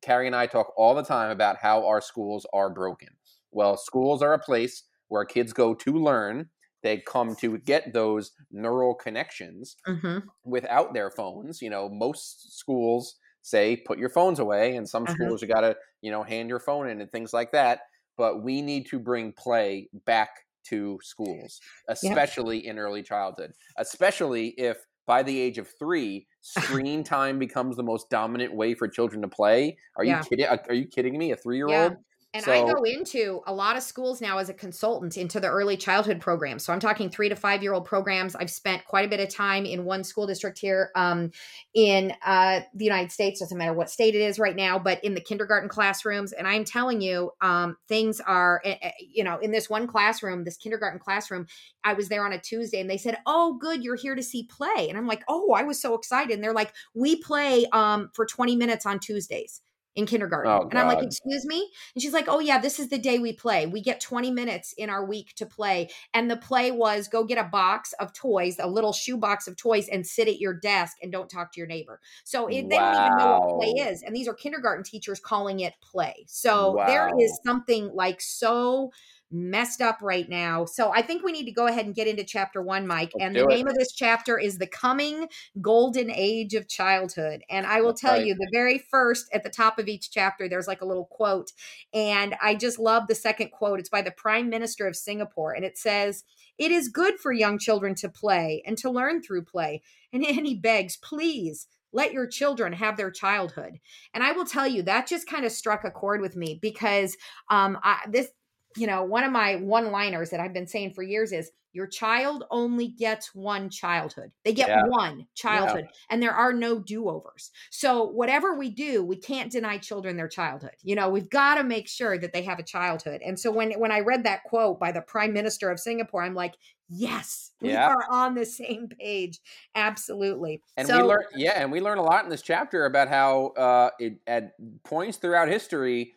Carrie 0.00 0.26
and 0.26 0.34
I 0.34 0.46
talk 0.46 0.72
all 0.78 0.94
the 0.94 1.02
time 1.02 1.30
about 1.30 1.58
how 1.58 1.86
our 1.86 2.00
schools 2.00 2.46
are 2.54 2.70
broken. 2.70 3.08
Well, 3.50 3.76
schools 3.76 4.22
are 4.22 4.32
a 4.32 4.38
place 4.38 4.84
where 5.08 5.24
kids 5.24 5.52
go 5.52 5.74
to 5.74 5.92
learn. 5.92 6.48
They 6.82 6.98
come 6.98 7.34
to 7.36 7.58
get 7.58 7.92
those 7.92 8.32
neural 8.50 8.94
connections 8.94 9.76
mm-hmm. 9.86 10.18
without 10.44 10.94
their 10.94 11.10
phones. 11.10 11.60
You 11.60 11.70
know, 11.70 11.88
most 11.88 12.58
schools 12.58 13.16
say 13.46 13.76
put 13.76 13.98
your 13.98 14.08
phones 14.08 14.38
away 14.38 14.76
and 14.76 14.88
some 14.88 15.04
uh-huh. 15.04 15.14
schools 15.14 15.40
you 15.40 15.48
got 15.48 15.60
to 15.60 15.76
you 16.02 16.10
know 16.10 16.22
hand 16.22 16.48
your 16.48 16.58
phone 16.58 16.88
in 16.88 17.00
and 17.00 17.12
things 17.12 17.32
like 17.32 17.52
that 17.52 17.80
but 18.16 18.42
we 18.42 18.62
need 18.62 18.86
to 18.86 18.98
bring 18.98 19.32
play 19.32 19.88
back 20.06 20.30
to 20.68 20.98
schools, 21.02 21.60
especially 21.88 22.64
yep. 22.64 22.72
in 22.72 22.78
early 22.78 23.02
childhood, 23.02 23.52
especially 23.76 24.48
if 24.58 24.78
by 25.06 25.22
the 25.22 25.40
age 25.40 25.58
of 25.58 25.68
three, 25.78 26.26
screen 26.40 27.04
time 27.04 27.38
becomes 27.38 27.76
the 27.76 27.82
most 27.82 28.10
dominant 28.10 28.54
way 28.54 28.74
for 28.74 28.88
children 28.88 29.22
to 29.22 29.28
play. 29.28 29.76
Are 29.96 30.04
yeah. 30.04 30.18
you 30.18 30.28
kidding? 30.28 30.46
Are 30.46 30.74
you 30.74 30.86
kidding 30.86 31.16
me? 31.16 31.30
A 31.30 31.36
three 31.36 31.56
year 31.56 31.68
old? 31.68 31.96
And 32.36 32.44
so, 32.44 32.52
I 32.52 32.70
go 32.70 32.82
into 32.82 33.40
a 33.46 33.54
lot 33.54 33.78
of 33.78 33.82
schools 33.82 34.20
now 34.20 34.36
as 34.36 34.50
a 34.50 34.54
consultant 34.54 35.16
into 35.16 35.40
the 35.40 35.48
early 35.48 35.74
childhood 35.74 36.20
program. 36.20 36.58
So 36.58 36.70
I'm 36.70 36.80
talking 36.80 37.08
three 37.08 37.30
to 37.30 37.34
five 37.34 37.62
year 37.62 37.72
old 37.72 37.86
programs. 37.86 38.36
I've 38.36 38.50
spent 38.50 38.84
quite 38.84 39.06
a 39.06 39.08
bit 39.08 39.20
of 39.20 39.30
time 39.30 39.64
in 39.64 39.86
one 39.86 40.04
school 40.04 40.26
district 40.26 40.58
here 40.58 40.90
um, 40.94 41.30
in 41.72 42.12
uh, 42.26 42.60
the 42.74 42.84
United 42.84 43.10
States, 43.10 43.40
doesn't 43.40 43.56
matter 43.56 43.72
what 43.72 43.88
state 43.88 44.14
it 44.14 44.20
is 44.20 44.38
right 44.38 44.54
now, 44.54 44.78
but 44.78 45.02
in 45.02 45.14
the 45.14 45.20
kindergarten 45.20 45.70
classrooms. 45.70 46.32
And 46.32 46.46
I'm 46.46 46.64
telling 46.64 47.00
you, 47.00 47.30
um, 47.40 47.78
things 47.88 48.20
are, 48.20 48.60
eh, 48.66 48.76
eh, 48.82 48.90
you 49.00 49.24
know, 49.24 49.38
in 49.38 49.50
this 49.50 49.70
one 49.70 49.86
classroom, 49.86 50.44
this 50.44 50.58
kindergarten 50.58 51.00
classroom, 51.00 51.46
I 51.84 51.94
was 51.94 52.10
there 52.10 52.26
on 52.26 52.34
a 52.34 52.38
Tuesday 52.38 52.80
and 52.80 52.90
they 52.90 52.98
said, 52.98 53.16
Oh, 53.24 53.54
good, 53.54 53.82
you're 53.82 53.96
here 53.96 54.14
to 54.14 54.22
see 54.22 54.42
play. 54.44 54.88
And 54.90 54.98
I'm 54.98 55.06
like, 55.06 55.24
Oh, 55.26 55.54
I 55.54 55.62
was 55.62 55.80
so 55.80 55.94
excited. 55.94 56.34
And 56.34 56.44
they're 56.44 56.52
like, 56.52 56.74
We 56.92 57.16
play 57.16 57.64
um, 57.72 58.10
for 58.12 58.26
20 58.26 58.56
minutes 58.56 58.84
on 58.84 59.00
Tuesdays 59.00 59.62
in 59.96 60.04
kindergarten. 60.04 60.52
Oh, 60.52 60.68
and 60.68 60.78
I'm 60.78 60.86
like, 60.86 61.02
excuse 61.02 61.46
me? 61.46 61.70
And 61.94 62.02
she's 62.02 62.12
like, 62.12 62.26
oh, 62.28 62.38
yeah, 62.38 62.58
this 62.58 62.78
is 62.78 62.88
the 62.88 62.98
day 62.98 63.18
we 63.18 63.32
play. 63.32 63.66
We 63.66 63.80
get 63.80 63.98
20 63.98 64.30
minutes 64.30 64.74
in 64.76 64.90
our 64.90 65.04
week 65.04 65.34
to 65.36 65.46
play. 65.46 65.88
And 66.12 66.30
the 66.30 66.36
play 66.36 66.70
was 66.70 67.08
go 67.08 67.24
get 67.24 67.38
a 67.38 67.44
box 67.44 67.94
of 67.98 68.12
toys, 68.12 68.58
a 68.60 68.68
little 68.68 68.92
shoe 68.92 69.16
box 69.16 69.48
of 69.48 69.56
toys, 69.56 69.88
and 69.88 70.06
sit 70.06 70.28
at 70.28 70.38
your 70.38 70.52
desk 70.52 70.98
and 71.02 71.10
don't 71.10 71.30
talk 71.30 71.52
to 71.52 71.60
your 71.60 71.66
neighbor. 71.66 72.00
So 72.24 72.46
it, 72.46 72.64
wow. 72.64 72.68
they 72.68 72.76
don't 72.76 73.06
even 73.06 73.16
know 73.16 73.40
what 73.40 73.60
play 73.60 73.90
is. 73.90 74.02
And 74.02 74.14
these 74.14 74.28
are 74.28 74.34
kindergarten 74.34 74.84
teachers 74.84 75.18
calling 75.18 75.60
it 75.60 75.72
play. 75.80 76.26
So 76.28 76.72
wow. 76.72 76.86
there 76.86 77.10
is 77.18 77.40
something 77.44 77.90
like 77.94 78.20
so 78.20 78.92
messed 79.30 79.80
up 79.80 79.98
right 80.00 80.28
now. 80.28 80.64
So 80.64 80.92
I 80.92 81.02
think 81.02 81.24
we 81.24 81.32
need 81.32 81.46
to 81.46 81.52
go 81.52 81.66
ahead 81.66 81.86
and 81.86 81.94
get 81.94 82.06
into 82.06 82.24
chapter 82.24 82.62
one, 82.62 82.86
Mike. 82.86 83.10
Let's 83.14 83.26
and 83.26 83.36
the 83.36 83.46
name 83.46 83.66
of 83.66 83.74
this 83.74 83.92
chapter 83.92 84.38
is 84.38 84.58
The 84.58 84.66
Coming 84.66 85.28
Golden 85.60 86.10
Age 86.10 86.54
of 86.54 86.68
Childhood. 86.68 87.42
And 87.50 87.66
I 87.66 87.80
will 87.80 87.88
That's 87.88 88.00
tell 88.00 88.14
right. 88.14 88.26
you, 88.26 88.34
the 88.34 88.48
very 88.52 88.78
first 88.78 89.26
at 89.32 89.42
the 89.42 89.50
top 89.50 89.78
of 89.78 89.88
each 89.88 90.10
chapter, 90.10 90.48
there's 90.48 90.68
like 90.68 90.80
a 90.80 90.86
little 90.86 91.06
quote. 91.06 91.52
And 91.92 92.36
I 92.40 92.54
just 92.54 92.78
love 92.78 93.08
the 93.08 93.14
second 93.14 93.50
quote. 93.50 93.80
It's 93.80 93.88
by 93.88 94.02
the 94.02 94.12
Prime 94.12 94.48
Minister 94.48 94.86
of 94.86 94.96
Singapore. 94.96 95.52
And 95.52 95.64
it 95.64 95.76
says, 95.76 96.24
It 96.58 96.70
is 96.70 96.88
good 96.88 97.18
for 97.18 97.32
young 97.32 97.58
children 97.58 97.94
to 97.96 98.08
play 98.08 98.62
and 98.64 98.78
to 98.78 98.90
learn 98.90 99.22
through 99.22 99.44
play. 99.44 99.82
And, 100.12 100.24
and 100.26 100.46
he 100.46 100.54
begs, 100.54 100.96
please 100.96 101.66
let 101.92 102.12
your 102.12 102.26
children 102.26 102.72
have 102.74 102.96
their 102.96 103.12
childhood 103.12 103.78
and 104.12 104.22
i 104.22 104.32
will 104.32 104.44
tell 104.44 104.66
you 104.66 104.82
that 104.82 105.06
just 105.06 105.26
kind 105.26 105.46
of 105.46 105.52
struck 105.52 105.84
a 105.84 105.90
chord 105.90 106.20
with 106.20 106.36
me 106.36 106.58
because 106.60 107.16
um 107.48 107.78
I, 107.82 108.00
this 108.10 108.28
you 108.76 108.86
know, 108.86 109.04
one 109.04 109.24
of 109.24 109.32
my 109.32 109.56
one 109.56 109.90
liners 109.90 110.30
that 110.30 110.40
I've 110.40 110.52
been 110.52 110.66
saying 110.66 110.92
for 110.94 111.02
years 111.02 111.32
is 111.32 111.50
your 111.76 111.86
child 111.86 112.44
only 112.50 112.88
gets 112.88 113.34
one 113.34 113.68
childhood. 113.68 114.32
They 114.46 114.54
get 114.54 114.68
yeah. 114.68 114.84
one 114.86 115.26
childhood, 115.34 115.84
yeah. 115.84 115.96
and 116.08 116.22
there 116.22 116.32
are 116.32 116.54
no 116.54 116.78
do 116.78 117.08
overs. 117.08 117.50
So, 117.70 118.04
whatever 118.04 118.56
we 118.56 118.70
do, 118.70 119.04
we 119.04 119.16
can't 119.16 119.52
deny 119.52 119.76
children 119.76 120.16
their 120.16 120.26
childhood. 120.26 120.74
You 120.82 120.94
know, 120.94 121.10
we've 121.10 121.28
got 121.28 121.56
to 121.56 121.64
make 121.64 121.86
sure 121.86 122.16
that 122.16 122.32
they 122.32 122.42
have 122.42 122.58
a 122.58 122.62
childhood. 122.62 123.20
And 123.24 123.38
so, 123.38 123.50
when 123.52 123.72
when 123.72 123.92
I 123.92 124.00
read 124.00 124.24
that 124.24 124.44
quote 124.44 124.80
by 124.80 124.90
the 124.90 125.02
Prime 125.02 125.34
Minister 125.34 125.70
of 125.70 125.78
Singapore, 125.78 126.22
I'm 126.22 126.34
like, 126.34 126.54
yes, 126.88 127.52
we 127.60 127.72
yeah. 127.72 127.88
are 127.88 128.06
on 128.10 128.34
the 128.34 128.46
same 128.46 128.88
page. 128.88 129.38
Absolutely. 129.74 130.62
And 130.78 130.88
so, 130.88 131.02
we 131.02 131.08
learn, 131.08 131.24
yeah, 131.34 131.60
and 131.60 131.70
we 131.70 131.82
learn 131.82 131.98
a 131.98 132.02
lot 132.02 132.24
in 132.24 132.30
this 132.30 132.42
chapter 132.42 132.86
about 132.86 133.08
how 133.08 133.48
uh, 133.48 133.90
it, 133.98 134.14
at 134.26 134.54
points 134.82 135.18
throughout 135.18 135.48
history 135.48 136.14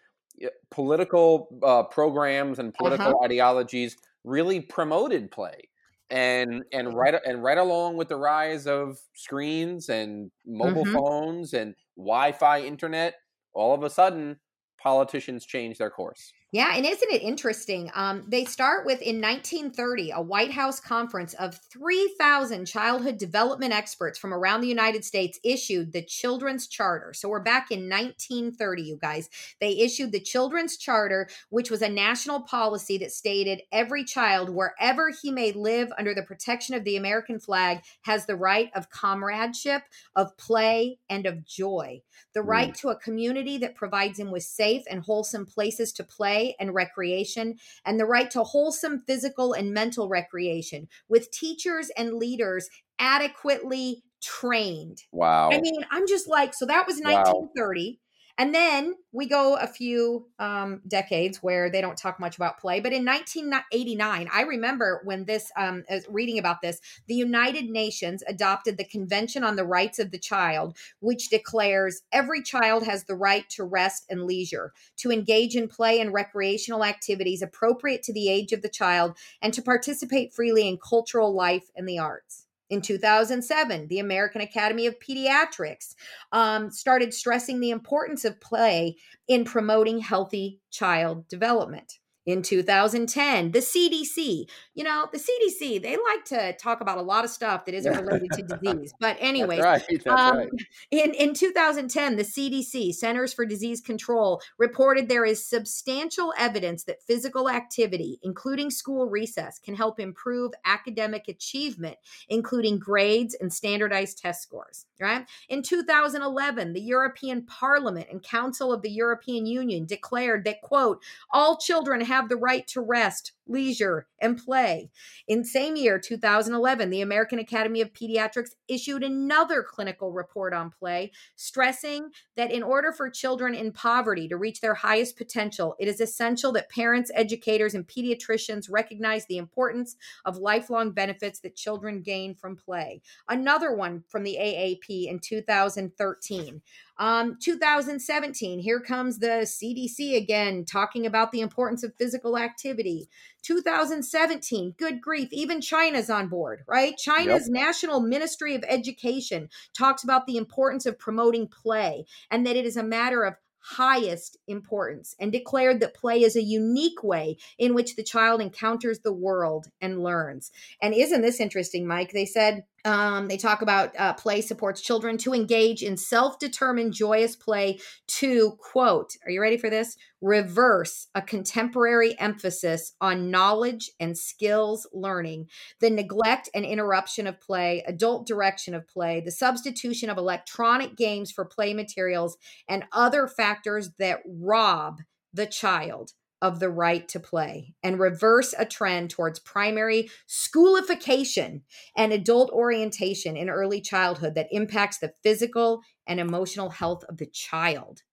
political 0.71 1.49
uh, 1.63 1.83
programs 1.83 2.59
and 2.59 2.73
political 2.73 3.07
uh-huh. 3.07 3.25
ideologies 3.25 3.97
really 4.23 4.61
promoted 4.61 5.31
play 5.31 5.69
and 6.09 6.63
and 6.73 6.93
right 6.93 7.15
and 7.25 7.43
right 7.43 7.57
along 7.57 7.95
with 7.95 8.07
the 8.09 8.15
rise 8.15 8.65
of 8.65 8.97
screens 9.13 9.89
and 9.89 10.31
mobile 10.45 10.83
mm-hmm. 10.83 10.95
phones 10.95 11.53
and 11.53 11.75
wi-fi 11.97 12.61
internet 12.61 13.15
all 13.53 13.73
of 13.73 13.83
a 13.83 13.89
sudden 13.89 14.37
politicians 14.81 15.45
change 15.45 15.77
their 15.77 15.89
course 15.89 16.33
yeah, 16.51 16.73
and 16.75 16.83
isn't 16.83 17.11
it 17.11 17.21
interesting? 17.21 17.91
Um, 17.93 18.23
they 18.27 18.43
start 18.43 18.83
with 18.83 19.03
in 19.03 19.21
1930 19.21 20.09
a 20.09 20.21
White 20.21 20.51
House 20.51 20.79
conference 20.79 21.35
of 21.35 21.55
3,000 21.71 22.65
childhood 22.65 23.19
development 23.19 23.71
experts 23.71 24.17
from 24.17 24.33
around 24.33 24.61
the 24.61 24.67
United 24.67 25.05
States 25.05 25.39
issued 25.43 25.93
the 25.93 26.01
Children's 26.01 26.67
Charter. 26.67 27.13
So 27.13 27.29
we're 27.29 27.39
back 27.39 27.69
in 27.69 27.87
1930, 27.87 28.81
you 28.81 28.97
guys. 28.99 29.29
They 29.61 29.77
issued 29.77 30.11
the 30.11 30.19
Children's 30.19 30.75
Charter, 30.75 31.29
which 31.49 31.69
was 31.69 31.83
a 31.83 31.89
national 31.89 32.41
policy 32.41 32.97
that 32.97 33.11
stated 33.11 33.61
every 33.71 34.03
child, 34.03 34.49
wherever 34.49 35.11
he 35.21 35.31
may 35.31 35.51
live 35.51 35.89
under 35.99 36.15
the 36.15 36.23
protection 36.23 36.73
of 36.73 36.83
the 36.83 36.95
American 36.95 37.39
flag, 37.39 37.81
has 38.01 38.25
the 38.25 38.35
right 38.35 38.71
of 38.73 38.89
comradeship, 38.89 39.83
of 40.15 40.35
play, 40.35 40.97
and 41.11 41.27
of 41.27 41.45
joy. 41.45 42.01
The 42.33 42.41
right 42.41 42.71
mm. 42.71 42.77
to 42.77 42.89
a 42.89 42.99
community 42.99 43.59
that 43.59 43.75
provides 43.75 44.17
him 44.17 44.31
with 44.31 44.43
safe 44.43 44.83
and 44.89 45.03
wholesome 45.03 45.45
places 45.45 45.93
to 45.93 46.03
play 46.03 46.38
play 46.39 46.55
and 46.59 46.73
recreation, 46.73 47.55
and 47.85 47.99
the 47.99 48.05
right 48.05 48.29
to 48.31 48.43
wholesome 48.43 48.99
physical 48.99 49.53
and 49.53 49.73
mental 49.73 50.07
recreation 50.07 50.87
with 51.07 51.31
teachers 51.31 51.89
and 51.97 52.13
leaders 52.13 52.69
adequately 52.99 54.03
trained. 54.21 55.03
Wow. 55.11 55.49
I 55.51 55.61
mean, 55.61 55.85
I'm 55.91 56.07
just 56.07 56.27
like, 56.27 56.53
so 56.53 56.65
that 56.65 56.85
was 56.87 56.97
1930. 56.97 57.89
Wow. 57.89 57.95
And 58.39 58.55
then 58.55 58.95
we 59.11 59.27
go 59.27 59.57
a 59.57 59.67
few 59.67 60.27
um, 60.39 60.79
decades 60.87 61.43
where 61.43 61.69
they 61.69 61.81
don't 61.81 61.97
talk 61.97 62.21
much 62.21 62.37
about 62.37 62.57
play. 62.57 62.79
But 62.79 62.93
in 62.93 63.03
1989, 63.03 64.29
I 64.31 64.41
remember 64.43 65.01
when 65.03 65.25
this, 65.25 65.51
um, 65.57 65.83
reading 66.07 66.39
about 66.39 66.61
this, 66.61 66.79
the 67.07 67.15
United 67.15 67.65
Nations 67.65 68.23
adopted 68.29 68.77
the 68.77 68.85
Convention 68.85 69.43
on 69.43 69.57
the 69.57 69.65
Rights 69.65 69.99
of 69.99 70.11
the 70.11 70.17
Child, 70.17 70.77
which 71.01 71.27
declares 71.27 72.03
every 72.13 72.41
child 72.41 72.85
has 72.85 73.03
the 73.03 73.15
right 73.15 73.47
to 73.49 73.65
rest 73.65 74.05
and 74.09 74.23
leisure, 74.23 74.71
to 74.99 75.11
engage 75.11 75.57
in 75.57 75.67
play 75.67 75.99
and 75.99 76.13
recreational 76.13 76.85
activities 76.85 77.41
appropriate 77.41 78.03
to 78.03 78.13
the 78.13 78.29
age 78.29 78.53
of 78.53 78.61
the 78.61 78.69
child, 78.69 79.17
and 79.41 79.53
to 79.53 79.61
participate 79.61 80.33
freely 80.33 80.65
in 80.65 80.77
cultural 80.77 81.33
life 81.33 81.69
and 81.75 81.89
the 81.89 81.99
arts. 81.99 82.45
In 82.69 82.81
2007, 82.81 83.87
the 83.87 83.99
American 83.99 84.41
Academy 84.41 84.85
of 84.85 84.99
Pediatrics 84.99 85.95
um, 86.31 86.69
started 86.69 87.13
stressing 87.13 87.59
the 87.59 87.71
importance 87.71 88.25
of 88.25 88.39
play 88.39 88.95
in 89.27 89.43
promoting 89.43 89.99
healthy 89.99 90.59
child 90.69 91.27
development 91.27 91.99
in 92.29 92.41
2010 92.41 93.51
the 93.51 93.59
cdc 93.59 94.47
you 94.75 94.83
know 94.83 95.07
the 95.11 95.17
cdc 95.17 95.81
they 95.81 95.97
like 95.97 96.23
to 96.25 96.53
talk 96.57 96.79
about 96.81 96.97
a 96.97 97.01
lot 97.01 97.23
of 97.23 97.29
stuff 97.29 97.65
that 97.65 97.73
isn't 97.73 97.93
related 98.05 98.31
to 98.31 98.43
disease 98.43 98.93
but 98.99 99.17
anyway 99.19 99.59
right. 99.59 99.83
um, 100.07 100.37
right. 100.37 100.49
in, 100.91 101.13
in 101.15 101.33
2010 101.33 102.15
the 102.15 102.23
cdc 102.23 102.93
centers 102.93 103.33
for 103.33 103.45
disease 103.45 103.81
control 103.81 104.41
reported 104.57 105.09
there 105.09 105.25
is 105.25 105.43
substantial 105.43 106.33
evidence 106.37 106.83
that 106.83 107.01
physical 107.01 107.49
activity 107.49 108.19
including 108.21 108.69
school 108.69 109.07
recess 109.07 109.57
can 109.59 109.75
help 109.75 109.99
improve 109.99 110.51
academic 110.65 111.27
achievement 111.27 111.97
including 112.27 112.77
grades 112.77 113.35
and 113.41 113.51
standardized 113.51 114.19
test 114.19 114.43
scores 114.43 114.85
right 114.99 115.25
in 115.49 115.63
2011 115.63 116.73
the 116.73 116.81
european 116.81 117.43
parliament 117.45 118.07
and 118.11 118.21
council 118.21 118.71
of 118.71 118.81
the 118.81 118.91
european 118.91 119.45
union 119.45 119.85
declared 119.85 120.43
that 120.43 120.61
quote 120.61 121.01
all 121.31 121.57
children 121.57 122.01
have 122.01 122.18
the 122.27 122.35
right 122.35 122.67
to 122.67 122.81
rest, 122.81 123.33
leisure, 123.47 124.07
and 124.19 124.37
play. 124.37 124.89
In 125.27 125.43
same 125.43 125.75
year, 125.75 125.99
2011, 125.99 126.89
the 126.89 127.01
American 127.01 127.39
Academy 127.39 127.81
of 127.81 127.93
Pediatrics 127.93 128.51
issued 128.67 129.03
another 129.03 129.63
clinical 129.63 130.11
report 130.11 130.53
on 130.53 130.71
play, 130.71 131.11
stressing 131.35 132.09
that 132.35 132.51
in 132.51 132.63
order 132.63 132.91
for 132.91 133.09
children 133.09 133.55
in 133.55 133.71
poverty 133.71 134.27
to 134.27 134.37
reach 134.37 134.59
their 134.59 134.73
highest 134.73 135.17
potential, 135.17 135.75
it 135.79 135.87
is 135.87 136.01
essential 136.01 136.51
that 136.51 136.69
parents, 136.69 137.11
educators, 137.13 137.73
and 137.73 137.87
pediatricians 137.87 138.67
recognize 138.69 139.25
the 139.25 139.37
importance 139.37 139.95
of 140.25 140.37
lifelong 140.37 140.91
benefits 140.91 141.39
that 141.39 141.55
children 141.55 142.01
gain 142.01 142.35
from 142.35 142.55
play. 142.55 143.01
Another 143.27 143.73
one 143.73 144.03
from 144.07 144.23
the 144.23 144.37
AAP 144.39 145.07
in 145.07 145.19
2013. 145.19 146.61
Um, 146.99 147.37
2017, 147.41 148.59
here 148.59 148.81
comes 148.81 149.19
the 149.19 149.47
CDC 149.47 150.17
again 150.17 150.65
talking 150.65 151.05
about 151.05 151.31
the 151.31 151.39
importance 151.39 151.81
of 151.81 151.95
physical 151.95 152.37
activity. 152.37 153.07
2017, 153.41 154.75
good 154.77 154.99
grief, 154.99 155.29
even 155.31 155.61
China's 155.61 156.09
on 156.09 156.27
board, 156.27 156.63
right? 156.67 156.97
China's 156.97 157.47
yep. 157.47 157.53
National 157.53 158.01
Ministry 158.01 158.53
of 158.53 158.65
Education 158.67 159.47
talks 159.73 160.03
about 160.03 160.27
the 160.27 160.35
importance 160.35 160.85
of 160.85 160.99
promoting 160.99 161.47
play 161.47 162.03
and 162.29 162.45
that 162.45 162.57
it 162.57 162.65
is 162.65 162.75
a 162.75 162.83
matter 162.83 163.23
of 163.23 163.35
highest 163.61 164.37
importance 164.47 165.15
and 165.19 165.31
declared 165.31 165.79
that 165.79 165.93
play 165.93 166.23
is 166.23 166.35
a 166.35 166.41
unique 166.41 167.03
way 167.03 167.37
in 167.57 167.73
which 167.73 167.95
the 167.95 168.03
child 168.03 168.41
encounters 168.41 168.99
the 168.99 169.13
world 169.13 169.67
and 169.81 170.01
learns. 170.01 170.51
And 170.81 170.93
isn't 170.93 171.21
this 171.21 171.39
interesting, 171.39 171.85
Mike? 171.85 172.11
They 172.11 172.25
said 172.25 172.63
Um, 172.85 173.27
they 173.27 173.37
talk 173.37 173.61
about 173.61 173.97
uh, 173.99 174.13
play 174.13 174.41
supports 174.41 174.81
children 174.81 175.17
to 175.19 175.33
engage 175.33 175.83
in 175.83 175.97
self 175.97 176.39
determined, 176.39 176.93
joyous 176.93 177.35
play 177.35 177.79
to, 178.07 178.51
quote, 178.59 179.15
are 179.25 179.31
you 179.31 179.41
ready 179.41 179.57
for 179.57 179.69
this? 179.69 179.97
Reverse 180.21 181.07
a 181.15 181.21
contemporary 181.21 182.19
emphasis 182.19 182.93
on 182.99 183.31
knowledge 183.31 183.91
and 183.99 184.17
skills 184.17 184.87
learning, 184.93 185.47
the 185.79 185.89
neglect 185.89 186.49
and 186.53 186.65
interruption 186.65 187.27
of 187.27 187.39
play, 187.39 187.83
adult 187.87 188.27
direction 188.27 188.73
of 188.73 188.87
play, 188.87 189.21
the 189.21 189.31
substitution 189.31 190.09
of 190.09 190.17
electronic 190.17 190.95
games 190.95 191.31
for 191.31 191.45
play 191.45 191.73
materials, 191.73 192.37
and 192.67 192.83
other 192.91 193.27
factors 193.27 193.91
that 193.99 194.19
rob 194.25 195.01
the 195.33 195.45
child 195.45 196.13
of 196.41 196.59
the 196.59 196.69
right 196.69 197.07
to 197.09 197.19
play 197.19 197.75
and 197.83 197.99
reverse 197.99 198.53
a 198.57 198.65
trend 198.65 199.09
towards 199.09 199.39
primary 199.39 200.09
schoolification 200.27 201.61
and 201.95 202.13
adult 202.13 202.49
orientation 202.51 203.35
in 203.35 203.49
early 203.49 203.81
childhood 203.81 204.35
that 204.35 204.47
impacts 204.51 204.99
the 204.99 205.13
physical 205.23 205.81
and 206.07 206.19
emotional 206.19 206.69
health 206.69 207.03
of 207.09 207.17
the 207.17 207.25
child. 207.27 208.03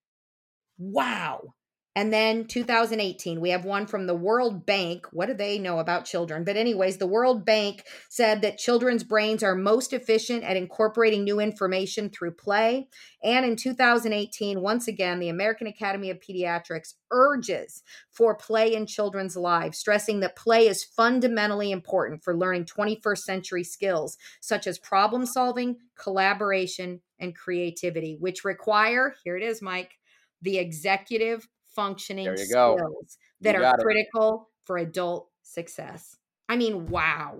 Wow. 0.78 1.54
And 1.96 2.12
then 2.12 2.44
2018, 2.44 3.40
we 3.40 3.48
have 3.48 3.64
one 3.64 3.86
from 3.86 4.06
the 4.06 4.14
World 4.14 4.66
Bank. 4.66 5.06
What 5.12 5.28
do 5.28 5.34
they 5.34 5.58
know 5.58 5.78
about 5.78 6.04
children? 6.04 6.44
But, 6.44 6.58
anyways, 6.58 6.98
the 6.98 7.06
World 7.06 7.46
Bank 7.46 7.84
said 8.10 8.42
that 8.42 8.58
children's 8.58 9.02
brains 9.02 9.42
are 9.42 9.54
most 9.54 9.94
efficient 9.94 10.44
at 10.44 10.58
incorporating 10.58 11.24
new 11.24 11.40
information 11.40 12.10
through 12.10 12.32
play. 12.32 12.88
And 13.24 13.46
in 13.46 13.56
2018, 13.56 14.60
once 14.60 14.86
again, 14.86 15.20
the 15.20 15.30
American 15.30 15.68
Academy 15.68 16.10
of 16.10 16.20
Pediatrics 16.20 16.92
urges 17.10 17.82
for 18.12 18.34
play 18.34 18.74
in 18.74 18.84
children's 18.84 19.34
lives, 19.34 19.78
stressing 19.78 20.20
that 20.20 20.36
play 20.36 20.68
is 20.68 20.84
fundamentally 20.84 21.70
important 21.70 22.22
for 22.22 22.36
learning 22.36 22.66
21st 22.66 23.18
century 23.20 23.64
skills 23.64 24.18
such 24.42 24.66
as 24.66 24.78
problem 24.78 25.24
solving, 25.24 25.78
collaboration, 25.98 27.00
and 27.18 27.34
creativity, 27.34 28.18
which 28.20 28.44
require, 28.44 29.14
here 29.24 29.38
it 29.38 29.42
is, 29.42 29.62
Mike, 29.62 29.94
the 30.42 30.58
executive 30.58 31.48
functioning 31.76 32.36
skills 32.36 33.18
that 33.42 33.54
are 33.54 33.76
critical 33.78 34.48
for 34.64 34.78
adult 34.78 35.28
success. 35.42 36.16
I 36.48 36.56
mean, 36.56 36.86
wow. 36.86 37.36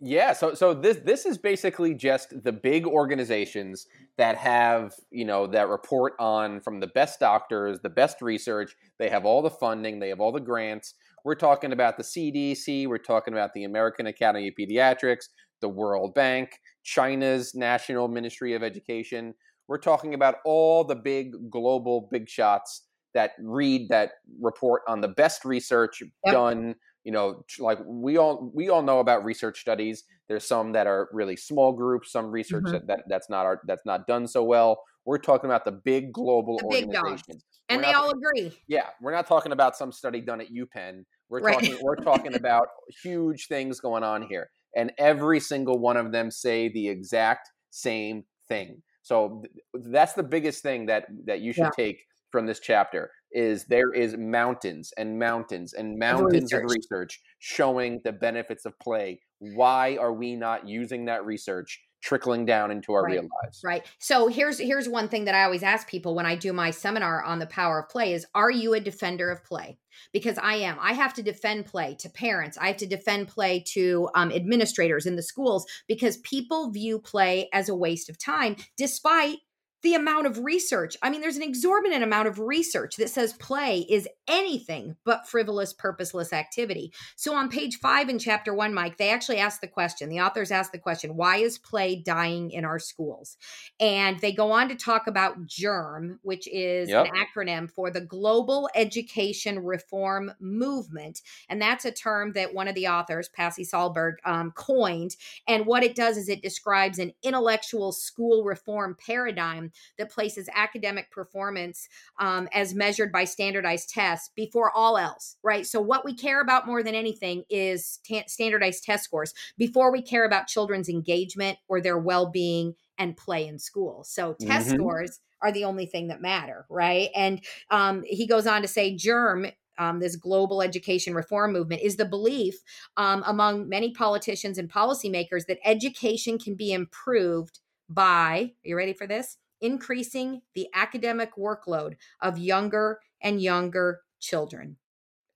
Yeah, 0.00 0.32
so 0.32 0.54
so 0.54 0.72
this 0.74 0.98
this 0.98 1.26
is 1.26 1.38
basically 1.38 1.94
just 1.94 2.44
the 2.44 2.52
big 2.52 2.86
organizations 2.86 3.86
that 4.16 4.36
have, 4.36 4.94
you 5.10 5.24
know, 5.24 5.48
that 5.48 5.68
report 5.68 6.12
on 6.20 6.60
from 6.60 6.78
the 6.78 6.86
best 6.86 7.18
doctors, 7.18 7.80
the 7.80 7.90
best 7.90 8.22
research, 8.22 8.76
they 8.98 9.08
have 9.08 9.24
all 9.24 9.42
the 9.42 9.50
funding, 9.50 9.98
they 9.98 10.08
have 10.10 10.20
all 10.20 10.30
the 10.30 10.40
grants. 10.40 10.94
We're 11.24 11.34
talking 11.34 11.72
about 11.72 11.96
the 11.96 12.04
CDC, 12.04 12.86
we're 12.86 12.98
talking 12.98 13.34
about 13.34 13.54
the 13.54 13.64
American 13.64 14.06
Academy 14.06 14.48
of 14.48 14.54
Pediatrics, 14.54 15.28
the 15.60 15.68
World 15.68 16.14
Bank, 16.14 16.60
China's 16.84 17.54
National 17.54 18.06
Ministry 18.06 18.54
of 18.54 18.62
Education. 18.62 19.34
We're 19.66 19.78
talking 19.78 20.14
about 20.14 20.36
all 20.44 20.84
the 20.84 20.94
big 20.94 21.50
global 21.50 22.08
big 22.12 22.28
shots 22.28 22.82
that 23.14 23.32
read 23.40 23.88
that 23.88 24.12
report 24.40 24.82
on 24.88 25.00
the 25.00 25.08
best 25.08 25.44
research 25.44 26.02
yep. 26.24 26.34
done 26.34 26.74
you 27.04 27.12
know 27.12 27.44
like 27.58 27.78
we 27.86 28.16
all 28.16 28.50
we 28.54 28.68
all 28.68 28.82
know 28.82 28.98
about 28.98 29.24
research 29.24 29.60
studies 29.60 30.04
there's 30.28 30.46
some 30.46 30.72
that 30.72 30.86
are 30.86 31.08
really 31.12 31.36
small 31.36 31.72
groups 31.72 32.10
some 32.10 32.30
research 32.30 32.64
mm-hmm. 32.64 32.72
that, 32.72 32.86
that 32.86 33.04
that's 33.08 33.30
not 33.30 33.46
our, 33.46 33.60
that's 33.66 33.86
not 33.86 34.06
done 34.06 34.26
so 34.26 34.42
well 34.42 34.82
we're 35.04 35.18
talking 35.18 35.48
about 35.48 35.64
the 35.64 35.72
big 35.72 36.12
global 36.12 36.58
the 36.58 36.66
big 36.70 36.86
organizations 36.86 37.44
and 37.68 37.80
we're 37.80 37.86
they 37.86 37.92
all 37.92 38.10
agree 38.10 38.52
yeah 38.66 38.88
we're 39.00 39.12
not 39.12 39.26
talking 39.26 39.52
about 39.52 39.76
some 39.76 39.92
study 39.92 40.20
done 40.20 40.40
at 40.40 40.48
upenn 40.50 41.04
we're 41.28 41.40
right. 41.40 41.54
talking 41.54 41.76
we're 41.82 41.96
talking 41.96 42.34
about 42.34 42.68
huge 43.02 43.46
things 43.46 43.80
going 43.80 44.02
on 44.02 44.22
here 44.22 44.50
and 44.76 44.92
every 44.98 45.38
single 45.38 45.78
one 45.78 45.96
of 45.96 46.10
them 46.10 46.30
say 46.30 46.68
the 46.68 46.88
exact 46.88 47.50
same 47.70 48.24
thing 48.48 48.82
so 49.02 49.42
th- 49.42 49.86
that's 49.90 50.14
the 50.14 50.22
biggest 50.22 50.62
thing 50.62 50.86
that 50.86 51.04
that 51.26 51.40
you 51.40 51.52
should 51.52 51.64
yeah. 51.64 51.70
take 51.76 52.04
from 52.34 52.46
this 52.46 52.58
chapter 52.58 53.12
is 53.30 53.66
there 53.66 53.92
is 53.92 54.16
mountains 54.16 54.92
and 54.98 55.20
mountains 55.20 55.72
and 55.72 55.96
mountains 55.96 56.52
of 56.52 56.62
research. 56.62 56.64
of 56.64 56.70
research 56.90 57.20
showing 57.38 58.00
the 58.02 58.10
benefits 58.10 58.66
of 58.66 58.76
play. 58.80 59.20
Why 59.38 59.96
are 60.00 60.12
we 60.12 60.34
not 60.34 60.66
using 60.66 61.04
that 61.04 61.24
research 61.24 61.80
trickling 62.02 62.44
down 62.44 62.72
into 62.72 62.92
our 62.92 63.04
right. 63.04 63.12
real 63.12 63.28
lives? 63.44 63.60
Right. 63.64 63.86
So 64.00 64.26
here's 64.26 64.58
here's 64.58 64.88
one 64.88 65.08
thing 65.08 65.26
that 65.26 65.36
I 65.36 65.44
always 65.44 65.62
ask 65.62 65.88
people 65.88 66.16
when 66.16 66.26
I 66.26 66.34
do 66.34 66.52
my 66.52 66.72
seminar 66.72 67.22
on 67.22 67.38
the 67.38 67.46
power 67.46 67.78
of 67.78 67.88
play 67.88 68.14
is 68.14 68.26
are 68.34 68.50
you 68.50 68.74
a 68.74 68.80
defender 68.80 69.30
of 69.30 69.44
play? 69.44 69.78
Because 70.12 70.36
I 70.36 70.56
am. 70.56 70.76
I 70.80 70.92
have 70.94 71.14
to 71.14 71.22
defend 71.22 71.66
play 71.66 71.94
to 72.00 72.10
parents. 72.10 72.58
I 72.60 72.66
have 72.66 72.78
to 72.78 72.86
defend 72.86 73.28
play 73.28 73.62
to 73.74 74.08
um, 74.16 74.32
administrators 74.32 75.06
in 75.06 75.14
the 75.14 75.22
schools 75.22 75.66
because 75.86 76.16
people 76.16 76.72
view 76.72 76.98
play 76.98 77.48
as 77.52 77.68
a 77.68 77.76
waste 77.76 78.10
of 78.10 78.18
time, 78.18 78.56
despite 78.76 79.38
the 79.84 79.94
amount 79.94 80.26
of 80.26 80.38
research. 80.38 80.96
I 81.02 81.10
mean, 81.10 81.20
there's 81.20 81.36
an 81.36 81.42
exorbitant 81.42 82.02
amount 82.02 82.26
of 82.26 82.38
research 82.38 82.96
that 82.96 83.10
says 83.10 83.34
play 83.34 83.86
is 83.88 84.08
anything 84.26 84.96
but 85.04 85.28
frivolous, 85.28 85.74
purposeless 85.74 86.32
activity. 86.32 86.90
So 87.16 87.34
on 87.34 87.50
page 87.50 87.78
five 87.78 88.08
in 88.08 88.18
chapter 88.18 88.54
one, 88.54 88.72
Mike, 88.72 88.96
they 88.96 89.10
actually 89.10 89.36
ask 89.36 89.60
the 89.60 89.68
question, 89.68 90.08
the 90.08 90.20
authors 90.20 90.50
ask 90.50 90.72
the 90.72 90.78
question, 90.78 91.16
why 91.16 91.36
is 91.36 91.58
play 91.58 91.96
dying 91.96 92.50
in 92.50 92.64
our 92.64 92.78
schools? 92.78 93.36
And 93.78 94.18
they 94.20 94.32
go 94.32 94.52
on 94.52 94.70
to 94.70 94.74
talk 94.74 95.06
about 95.06 95.46
GERM, 95.46 96.18
which 96.22 96.48
is 96.48 96.88
yep. 96.88 97.06
an 97.06 97.12
acronym 97.14 97.70
for 97.70 97.90
the 97.90 98.00
Global 98.00 98.70
Education 98.74 99.58
Reform 99.58 100.32
Movement. 100.40 101.20
And 101.50 101.60
that's 101.60 101.84
a 101.84 101.92
term 101.92 102.32
that 102.32 102.54
one 102.54 102.68
of 102.68 102.74
the 102.74 102.88
authors, 102.88 103.28
Pasi 103.28 103.66
Sahlberg, 103.66 104.14
um, 104.24 104.50
coined. 104.52 105.16
And 105.46 105.66
what 105.66 105.82
it 105.82 105.94
does 105.94 106.16
is 106.16 106.30
it 106.30 106.40
describes 106.40 106.98
an 106.98 107.12
intellectual 107.22 107.92
school 107.92 108.44
reform 108.44 108.96
paradigm 109.06 109.72
that 109.98 110.10
places 110.10 110.48
academic 110.54 111.10
performance 111.10 111.88
um, 112.18 112.48
as 112.52 112.74
measured 112.74 113.12
by 113.12 113.24
standardized 113.24 113.90
tests 113.90 114.30
before 114.34 114.70
all 114.74 114.96
else, 114.96 115.36
right? 115.42 115.66
So, 115.66 115.80
what 115.80 116.04
we 116.04 116.14
care 116.14 116.40
about 116.40 116.66
more 116.66 116.82
than 116.82 116.94
anything 116.94 117.44
is 117.50 118.00
t- 118.04 118.24
standardized 118.26 118.84
test 118.84 119.04
scores 119.04 119.34
before 119.58 119.92
we 119.92 120.02
care 120.02 120.24
about 120.24 120.46
children's 120.46 120.88
engagement 120.88 121.58
or 121.68 121.80
their 121.80 121.98
well 121.98 122.30
being 122.30 122.74
and 122.98 123.16
play 123.16 123.46
in 123.46 123.58
school. 123.58 124.04
So, 124.04 124.34
test 124.40 124.68
mm-hmm. 124.68 124.76
scores 124.76 125.20
are 125.42 125.52
the 125.52 125.64
only 125.64 125.86
thing 125.86 126.08
that 126.08 126.22
matter, 126.22 126.64
right? 126.70 127.10
And 127.14 127.44
um, 127.70 128.02
he 128.06 128.26
goes 128.26 128.46
on 128.46 128.62
to 128.62 128.68
say, 128.68 128.96
germ 128.96 129.46
um, 129.78 130.00
this 130.00 130.16
global 130.16 130.62
education 130.62 131.14
reform 131.14 131.52
movement 131.52 131.82
is 131.82 131.96
the 131.96 132.04
belief 132.04 132.62
um, 132.96 133.22
among 133.26 133.68
many 133.68 133.92
politicians 133.92 134.58
and 134.58 134.70
policymakers 134.70 135.46
that 135.46 135.58
education 135.64 136.38
can 136.38 136.54
be 136.54 136.72
improved 136.72 137.60
by, 137.88 138.52
are 138.64 138.68
you 138.68 138.76
ready 138.76 138.92
for 138.92 139.06
this? 139.06 139.36
Increasing 139.64 140.42
the 140.54 140.68
academic 140.74 141.34
workload 141.36 141.96
of 142.20 142.38
younger 142.38 143.00
and 143.22 143.40
younger 143.42 144.02
children. 144.20 144.76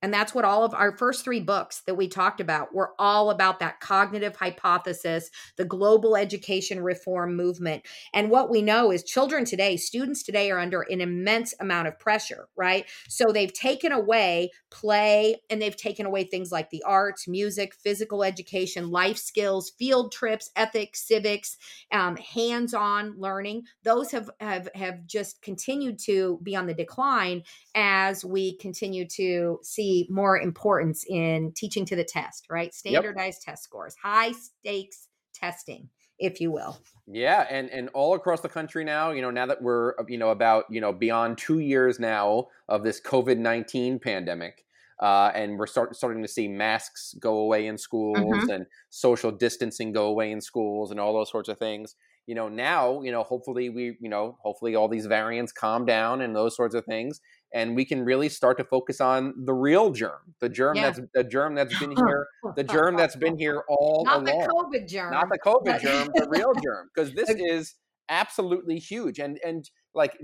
And 0.01 0.13
that's 0.13 0.33
what 0.33 0.45
all 0.45 0.63
of 0.63 0.73
our 0.73 0.95
first 0.97 1.23
three 1.23 1.41
books 1.41 1.81
that 1.85 1.95
we 1.95 2.07
talked 2.07 2.39
about 2.39 2.73
were 2.73 2.93
all 2.97 3.31
about 3.31 3.59
that 3.59 3.79
cognitive 3.81 4.35
hypothesis, 4.35 5.29
the 5.57 5.65
global 5.65 6.15
education 6.15 6.81
reform 6.81 7.35
movement. 7.35 7.83
And 8.13 8.29
what 8.29 8.49
we 8.49 8.61
know 8.61 8.91
is 8.91 9.03
children 9.03 9.43
today, 9.43 9.75
students 9.75 10.23
today 10.23 10.51
are 10.51 10.59
under 10.59 10.81
an 10.81 11.01
immense 11.01 11.53
amount 11.59 11.89
of 11.89 11.99
pressure, 11.99 12.47
right? 12.55 12.85
So 13.09 13.31
they've 13.31 13.51
taken 13.51 13.91
away 13.91 14.51
play 14.71 15.41
and 15.49 15.61
they've 15.61 15.75
taken 15.75 16.05
away 16.05 16.23
things 16.23 16.51
like 16.51 16.69
the 16.69 16.83
arts, 16.85 17.27
music, 17.27 17.73
physical 17.75 18.23
education, 18.23 18.91
life 18.91 19.17
skills, 19.17 19.71
field 19.77 20.11
trips, 20.11 20.49
ethics, 20.55 21.05
civics, 21.05 21.57
um, 21.91 22.15
hands 22.15 22.73
on 22.73 23.15
learning. 23.17 23.63
Those 23.83 24.11
have, 24.11 24.29
have, 24.39 24.69
have 24.75 25.05
just 25.05 25.41
continued 25.41 25.99
to 26.05 26.39
be 26.41 26.55
on 26.55 26.67
the 26.67 26.73
decline 26.73 27.43
as 27.75 28.23
we 28.23 28.57
continue 28.57 29.07
to 29.07 29.59
see 29.63 29.88
more 30.09 30.39
importance 30.39 31.05
in 31.07 31.53
teaching 31.55 31.85
to 31.85 31.95
the 31.95 32.03
test, 32.03 32.45
right? 32.49 32.73
Standardized 32.73 33.43
yep. 33.45 33.53
test 33.53 33.63
scores, 33.63 33.95
high 34.01 34.31
stakes 34.31 35.07
testing 35.33 35.89
if 36.19 36.41
you 36.41 36.51
will. 36.51 36.77
Yeah, 37.07 37.47
and 37.49 37.69
and 37.69 37.89
all 37.93 38.13
across 38.13 38.41
the 38.41 38.49
country 38.49 38.83
now, 38.83 39.11
you 39.11 39.21
know, 39.21 39.31
now 39.31 39.47
that 39.47 39.61
we're 39.61 39.93
you 40.07 40.17
know 40.17 40.29
about 40.29 40.65
you 40.69 40.81
know 40.81 40.93
beyond 40.93 41.37
two 41.37 41.59
years 41.59 41.99
now 41.99 42.47
of 42.67 42.83
this 42.83 43.01
COVID 43.01 43.37
nineteen 43.37 43.99
pandemic, 43.99 44.65
uh, 44.99 45.31
and 45.33 45.57
we're 45.57 45.65
start, 45.65 45.95
starting 45.95 46.21
to 46.21 46.27
see 46.27 46.47
masks 46.47 47.15
go 47.19 47.39
away 47.39 47.65
in 47.65 47.77
schools 47.77 48.17
mm-hmm. 48.17 48.49
and 48.49 48.65
social 48.89 49.31
distancing 49.31 49.91
go 49.91 50.07
away 50.07 50.31
in 50.31 50.41
schools 50.41 50.91
and 50.91 50.99
all 50.99 51.13
those 51.13 51.31
sorts 51.31 51.49
of 51.49 51.57
things. 51.57 51.95
You 52.27 52.35
know, 52.35 52.47
now 52.47 53.01
you 53.01 53.11
know, 53.11 53.23
hopefully 53.23 53.69
we 53.69 53.97
you 53.99 54.09
know, 54.09 54.37
hopefully 54.41 54.75
all 54.75 54.87
these 54.87 55.07
variants 55.07 55.51
calm 55.51 55.85
down 55.85 56.21
and 56.21 56.35
those 56.35 56.55
sorts 56.55 56.75
of 56.75 56.85
things, 56.85 57.21
and 57.53 57.75
we 57.75 57.85
can 57.85 58.03
really 58.03 58.29
start 58.29 58.57
to 58.57 58.63
focus 58.63 59.01
on 59.01 59.33
the 59.45 59.53
real 59.53 59.91
germ, 59.91 60.19
the 60.39 60.49
germ 60.49 60.75
yeah. 60.75 60.89
that's 60.89 60.99
the 61.13 61.23
germ 61.23 61.55
that's 61.55 61.77
been 61.79 61.91
here, 61.95 62.27
the 62.55 62.63
germ 62.63 62.95
that's 62.95 63.15
been 63.15 63.37
here 63.37 63.63
all 63.69 64.03
not 64.05 64.21
along. 64.21 64.25
the 64.25 64.53
COVID 64.53 64.87
germ, 64.87 65.11
not 65.11 65.29
the 65.29 65.39
COVID 65.39 65.81
germ, 65.81 66.09
the 66.13 66.27
real 66.29 66.53
germ, 66.63 66.89
because 66.93 67.13
this 67.13 67.29
is 67.29 67.75
absolutely 68.09 68.77
huge. 68.77 69.19
And 69.19 69.39
and 69.45 69.69
like 69.93 70.17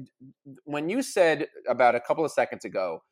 when 0.64 0.90
you 0.90 1.02
said 1.02 1.48
about 1.68 1.96
a 1.96 2.00
couple 2.00 2.26
of 2.26 2.32
seconds 2.32 2.66
ago, 2.66 3.04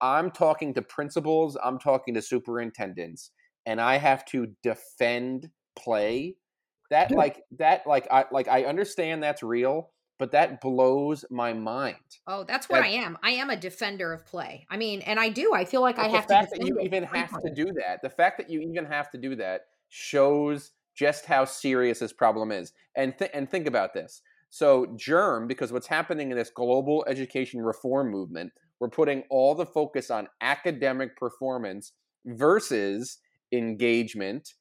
I'm 0.00 0.30
talking 0.30 0.74
to 0.74 0.82
principals, 0.82 1.56
I'm 1.62 1.78
talking 1.78 2.14
to 2.14 2.22
superintendents, 2.22 3.30
and 3.66 3.80
I 3.80 3.98
have 3.98 4.24
to 4.26 4.48
defend 4.62 5.50
play 5.76 6.36
that 6.90 7.10
like 7.10 7.42
that 7.58 7.86
like 7.86 8.06
I 8.10 8.24
like 8.30 8.48
I 8.48 8.64
understand 8.64 9.22
that's 9.22 9.42
real, 9.42 9.90
but 10.24 10.32
that 10.32 10.62
blows 10.62 11.22
my 11.30 11.52
mind. 11.52 11.96
Oh, 12.26 12.44
that's 12.44 12.66
what 12.66 12.76
that, 12.76 12.86
I 12.86 12.92
am. 12.92 13.18
I 13.22 13.32
am 13.32 13.50
a 13.50 13.56
defender 13.58 14.10
of 14.10 14.24
play. 14.24 14.66
I 14.70 14.78
mean, 14.78 15.02
and 15.02 15.20
I 15.20 15.28
do. 15.28 15.52
I 15.52 15.66
feel 15.66 15.82
like 15.82 15.98
I 15.98 16.08
have 16.08 16.22
to. 16.22 16.28
The 16.28 16.34
fact 16.34 16.50
that 16.52 16.66
you 16.66 16.78
even 16.80 17.02
have 17.02 17.42
to 17.42 17.50
do 17.50 17.66
that, 17.74 18.00
the 18.00 18.08
fact 18.08 18.38
that 18.38 18.48
you 18.48 18.62
even 18.62 18.86
have 18.86 19.10
to 19.10 19.18
do 19.18 19.36
that 19.36 19.66
shows 19.90 20.70
just 20.94 21.26
how 21.26 21.44
serious 21.44 21.98
this 21.98 22.14
problem 22.14 22.52
is. 22.52 22.72
And 22.96 23.18
th- 23.18 23.32
and 23.34 23.50
think 23.50 23.66
about 23.66 23.92
this. 23.92 24.22
So 24.48 24.94
germ, 24.96 25.46
because 25.46 25.72
what's 25.72 25.88
happening 25.88 26.30
in 26.30 26.38
this 26.38 26.48
global 26.48 27.04
education 27.06 27.60
reform 27.60 28.10
movement, 28.10 28.50
we're 28.80 28.88
putting 28.88 29.24
all 29.28 29.54
the 29.54 29.66
focus 29.66 30.10
on 30.10 30.28
academic 30.40 31.18
performance 31.18 31.92
versus 32.24 33.18
engagement 33.52 34.54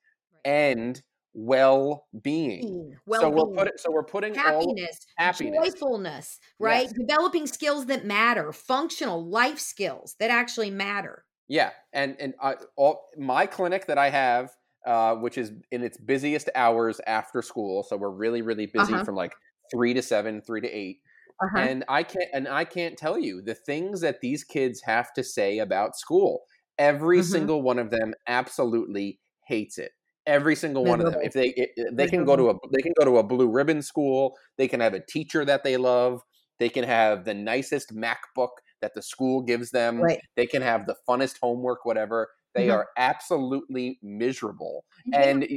right. 0.45 0.51
and 0.51 1.01
well-being. 1.33 2.95
well-being. 3.05 3.21
So 3.21 3.29
we're 3.29 3.55
putting 3.55 3.73
so 3.77 3.91
we're 3.91 4.03
putting 4.03 4.35
happiness, 4.35 5.05
happiness, 5.17 5.73
joyfulness, 5.73 6.39
right? 6.59 6.83
Yes. 6.83 6.93
Developing 6.93 7.47
skills 7.47 7.87
that 7.87 8.05
matter, 8.05 8.51
functional 8.51 9.25
life 9.25 9.59
skills 9.59 10.15
that 10.19 10.29
actually 10.29 10.69
matter. 10.69 11.25
Yeah, 11.47 11.71
and 11.91 12.15
and 12.19 12.33
uh, 12.41 12.53
all 12.77 13.09
my 13.17 13.45
clinic 13.45 13.87
that 13.87 13.97
I 13.97 14.09
have, 14.09 14.51
uh, 14.85 15.15
which 15.15 15.37
is 15.37 15.51
in 15.71 15.83
its 15.83 15.97
busiest 15.97 16.49
hours 16.55 17.01
after 17.07 17.41
school, 17.41 17.83
so 17.83 17.97
we're 17.97 18.09
really 18.09 18.41
really 18.41 18.67
busy 18.67 18.93
uh-huh. 18.93 19.03
from 19.03 19.15
like 19.15 19.33
three 19.71 19.93
to 19.93 20.01
seven, 20.01 20.41
three 20.41 20.61
to 20.61 20.67
8 20.67 20.97
uh-huh. 21.41 21.57
and 21.57 21.83
I 21.87 22.03
can't 22.03 22.29
and 22.33 22.47
I 22.47 22.63
can't 22.63 22.97
tell 22.97 23.17
you 23.17 23.41
the 23.41 23.55
things 23.55 24.01
that 24.01 24.21
these 24.21 24.43
kids 24.43 24.81
have 24.85 25.13
to 25.13 25.23
say 25.23 25.59
about 25.59 25.95
school. 25.95 26.41
Every 26.77 27.19
mm-hmm. 27.19 27.31
single 27.31 27.61
one 27.61 27.79
of 27.79 27.89
them 27.91 28.13
absolutely 28.27 29.19
hates 29.47 29.77
it 29.77 29.91
every 30.25 30.55
single 30.55 30.85
one 30.85 31.01
of 31.01 31.11
them. 31.11 31.21
If 31.23 31.33
they 31.33 31.53
if 31.55 31.95
they 31.95 32.07
can 32.07 32.25
go 32.25 32.35
to 32.35 32.49
a 32.49 32.53
they 32.71 32.81
can 32.81 32.93
go 32.97 33.05
to 33.05 33.17
a 33.17 33.23
blue 33.23 33.49
ribbon 33.49 33.81
school 33.81 34.35
they 34.57 34.67
can 34.67 34.79
have 34.79 34.93
a 34.93 34.99
teacher 34.99 35.45
that 35.45 35.63
they 35.63 35.77
love 35.77 36.21
they 36.59 36.69
can 36.69 36.83
have 36.83 37.25
the 37.25 37.33
nicest 37.33 37.95
macbook 37.95 38.49
that 38.81 38.93
the 38.93 39.01
school 39.01 39.41
gives 39.41 39.71
them 39.71 39.99
right. 39.99 40.19
they 40.35 40.45
can 40.45 40.61
have 40.61 40.85
the 40.85 40.95
funnest 41.07 41.35
homework 41.41 41.85
whatever 41.85 42.29
they 42.53 42.67
mm-hmm. 42.67 42.77
are 42.77 42.87
absolutely 42.97 43.99
miserable. 44.01 44.85
And 45.11 45.47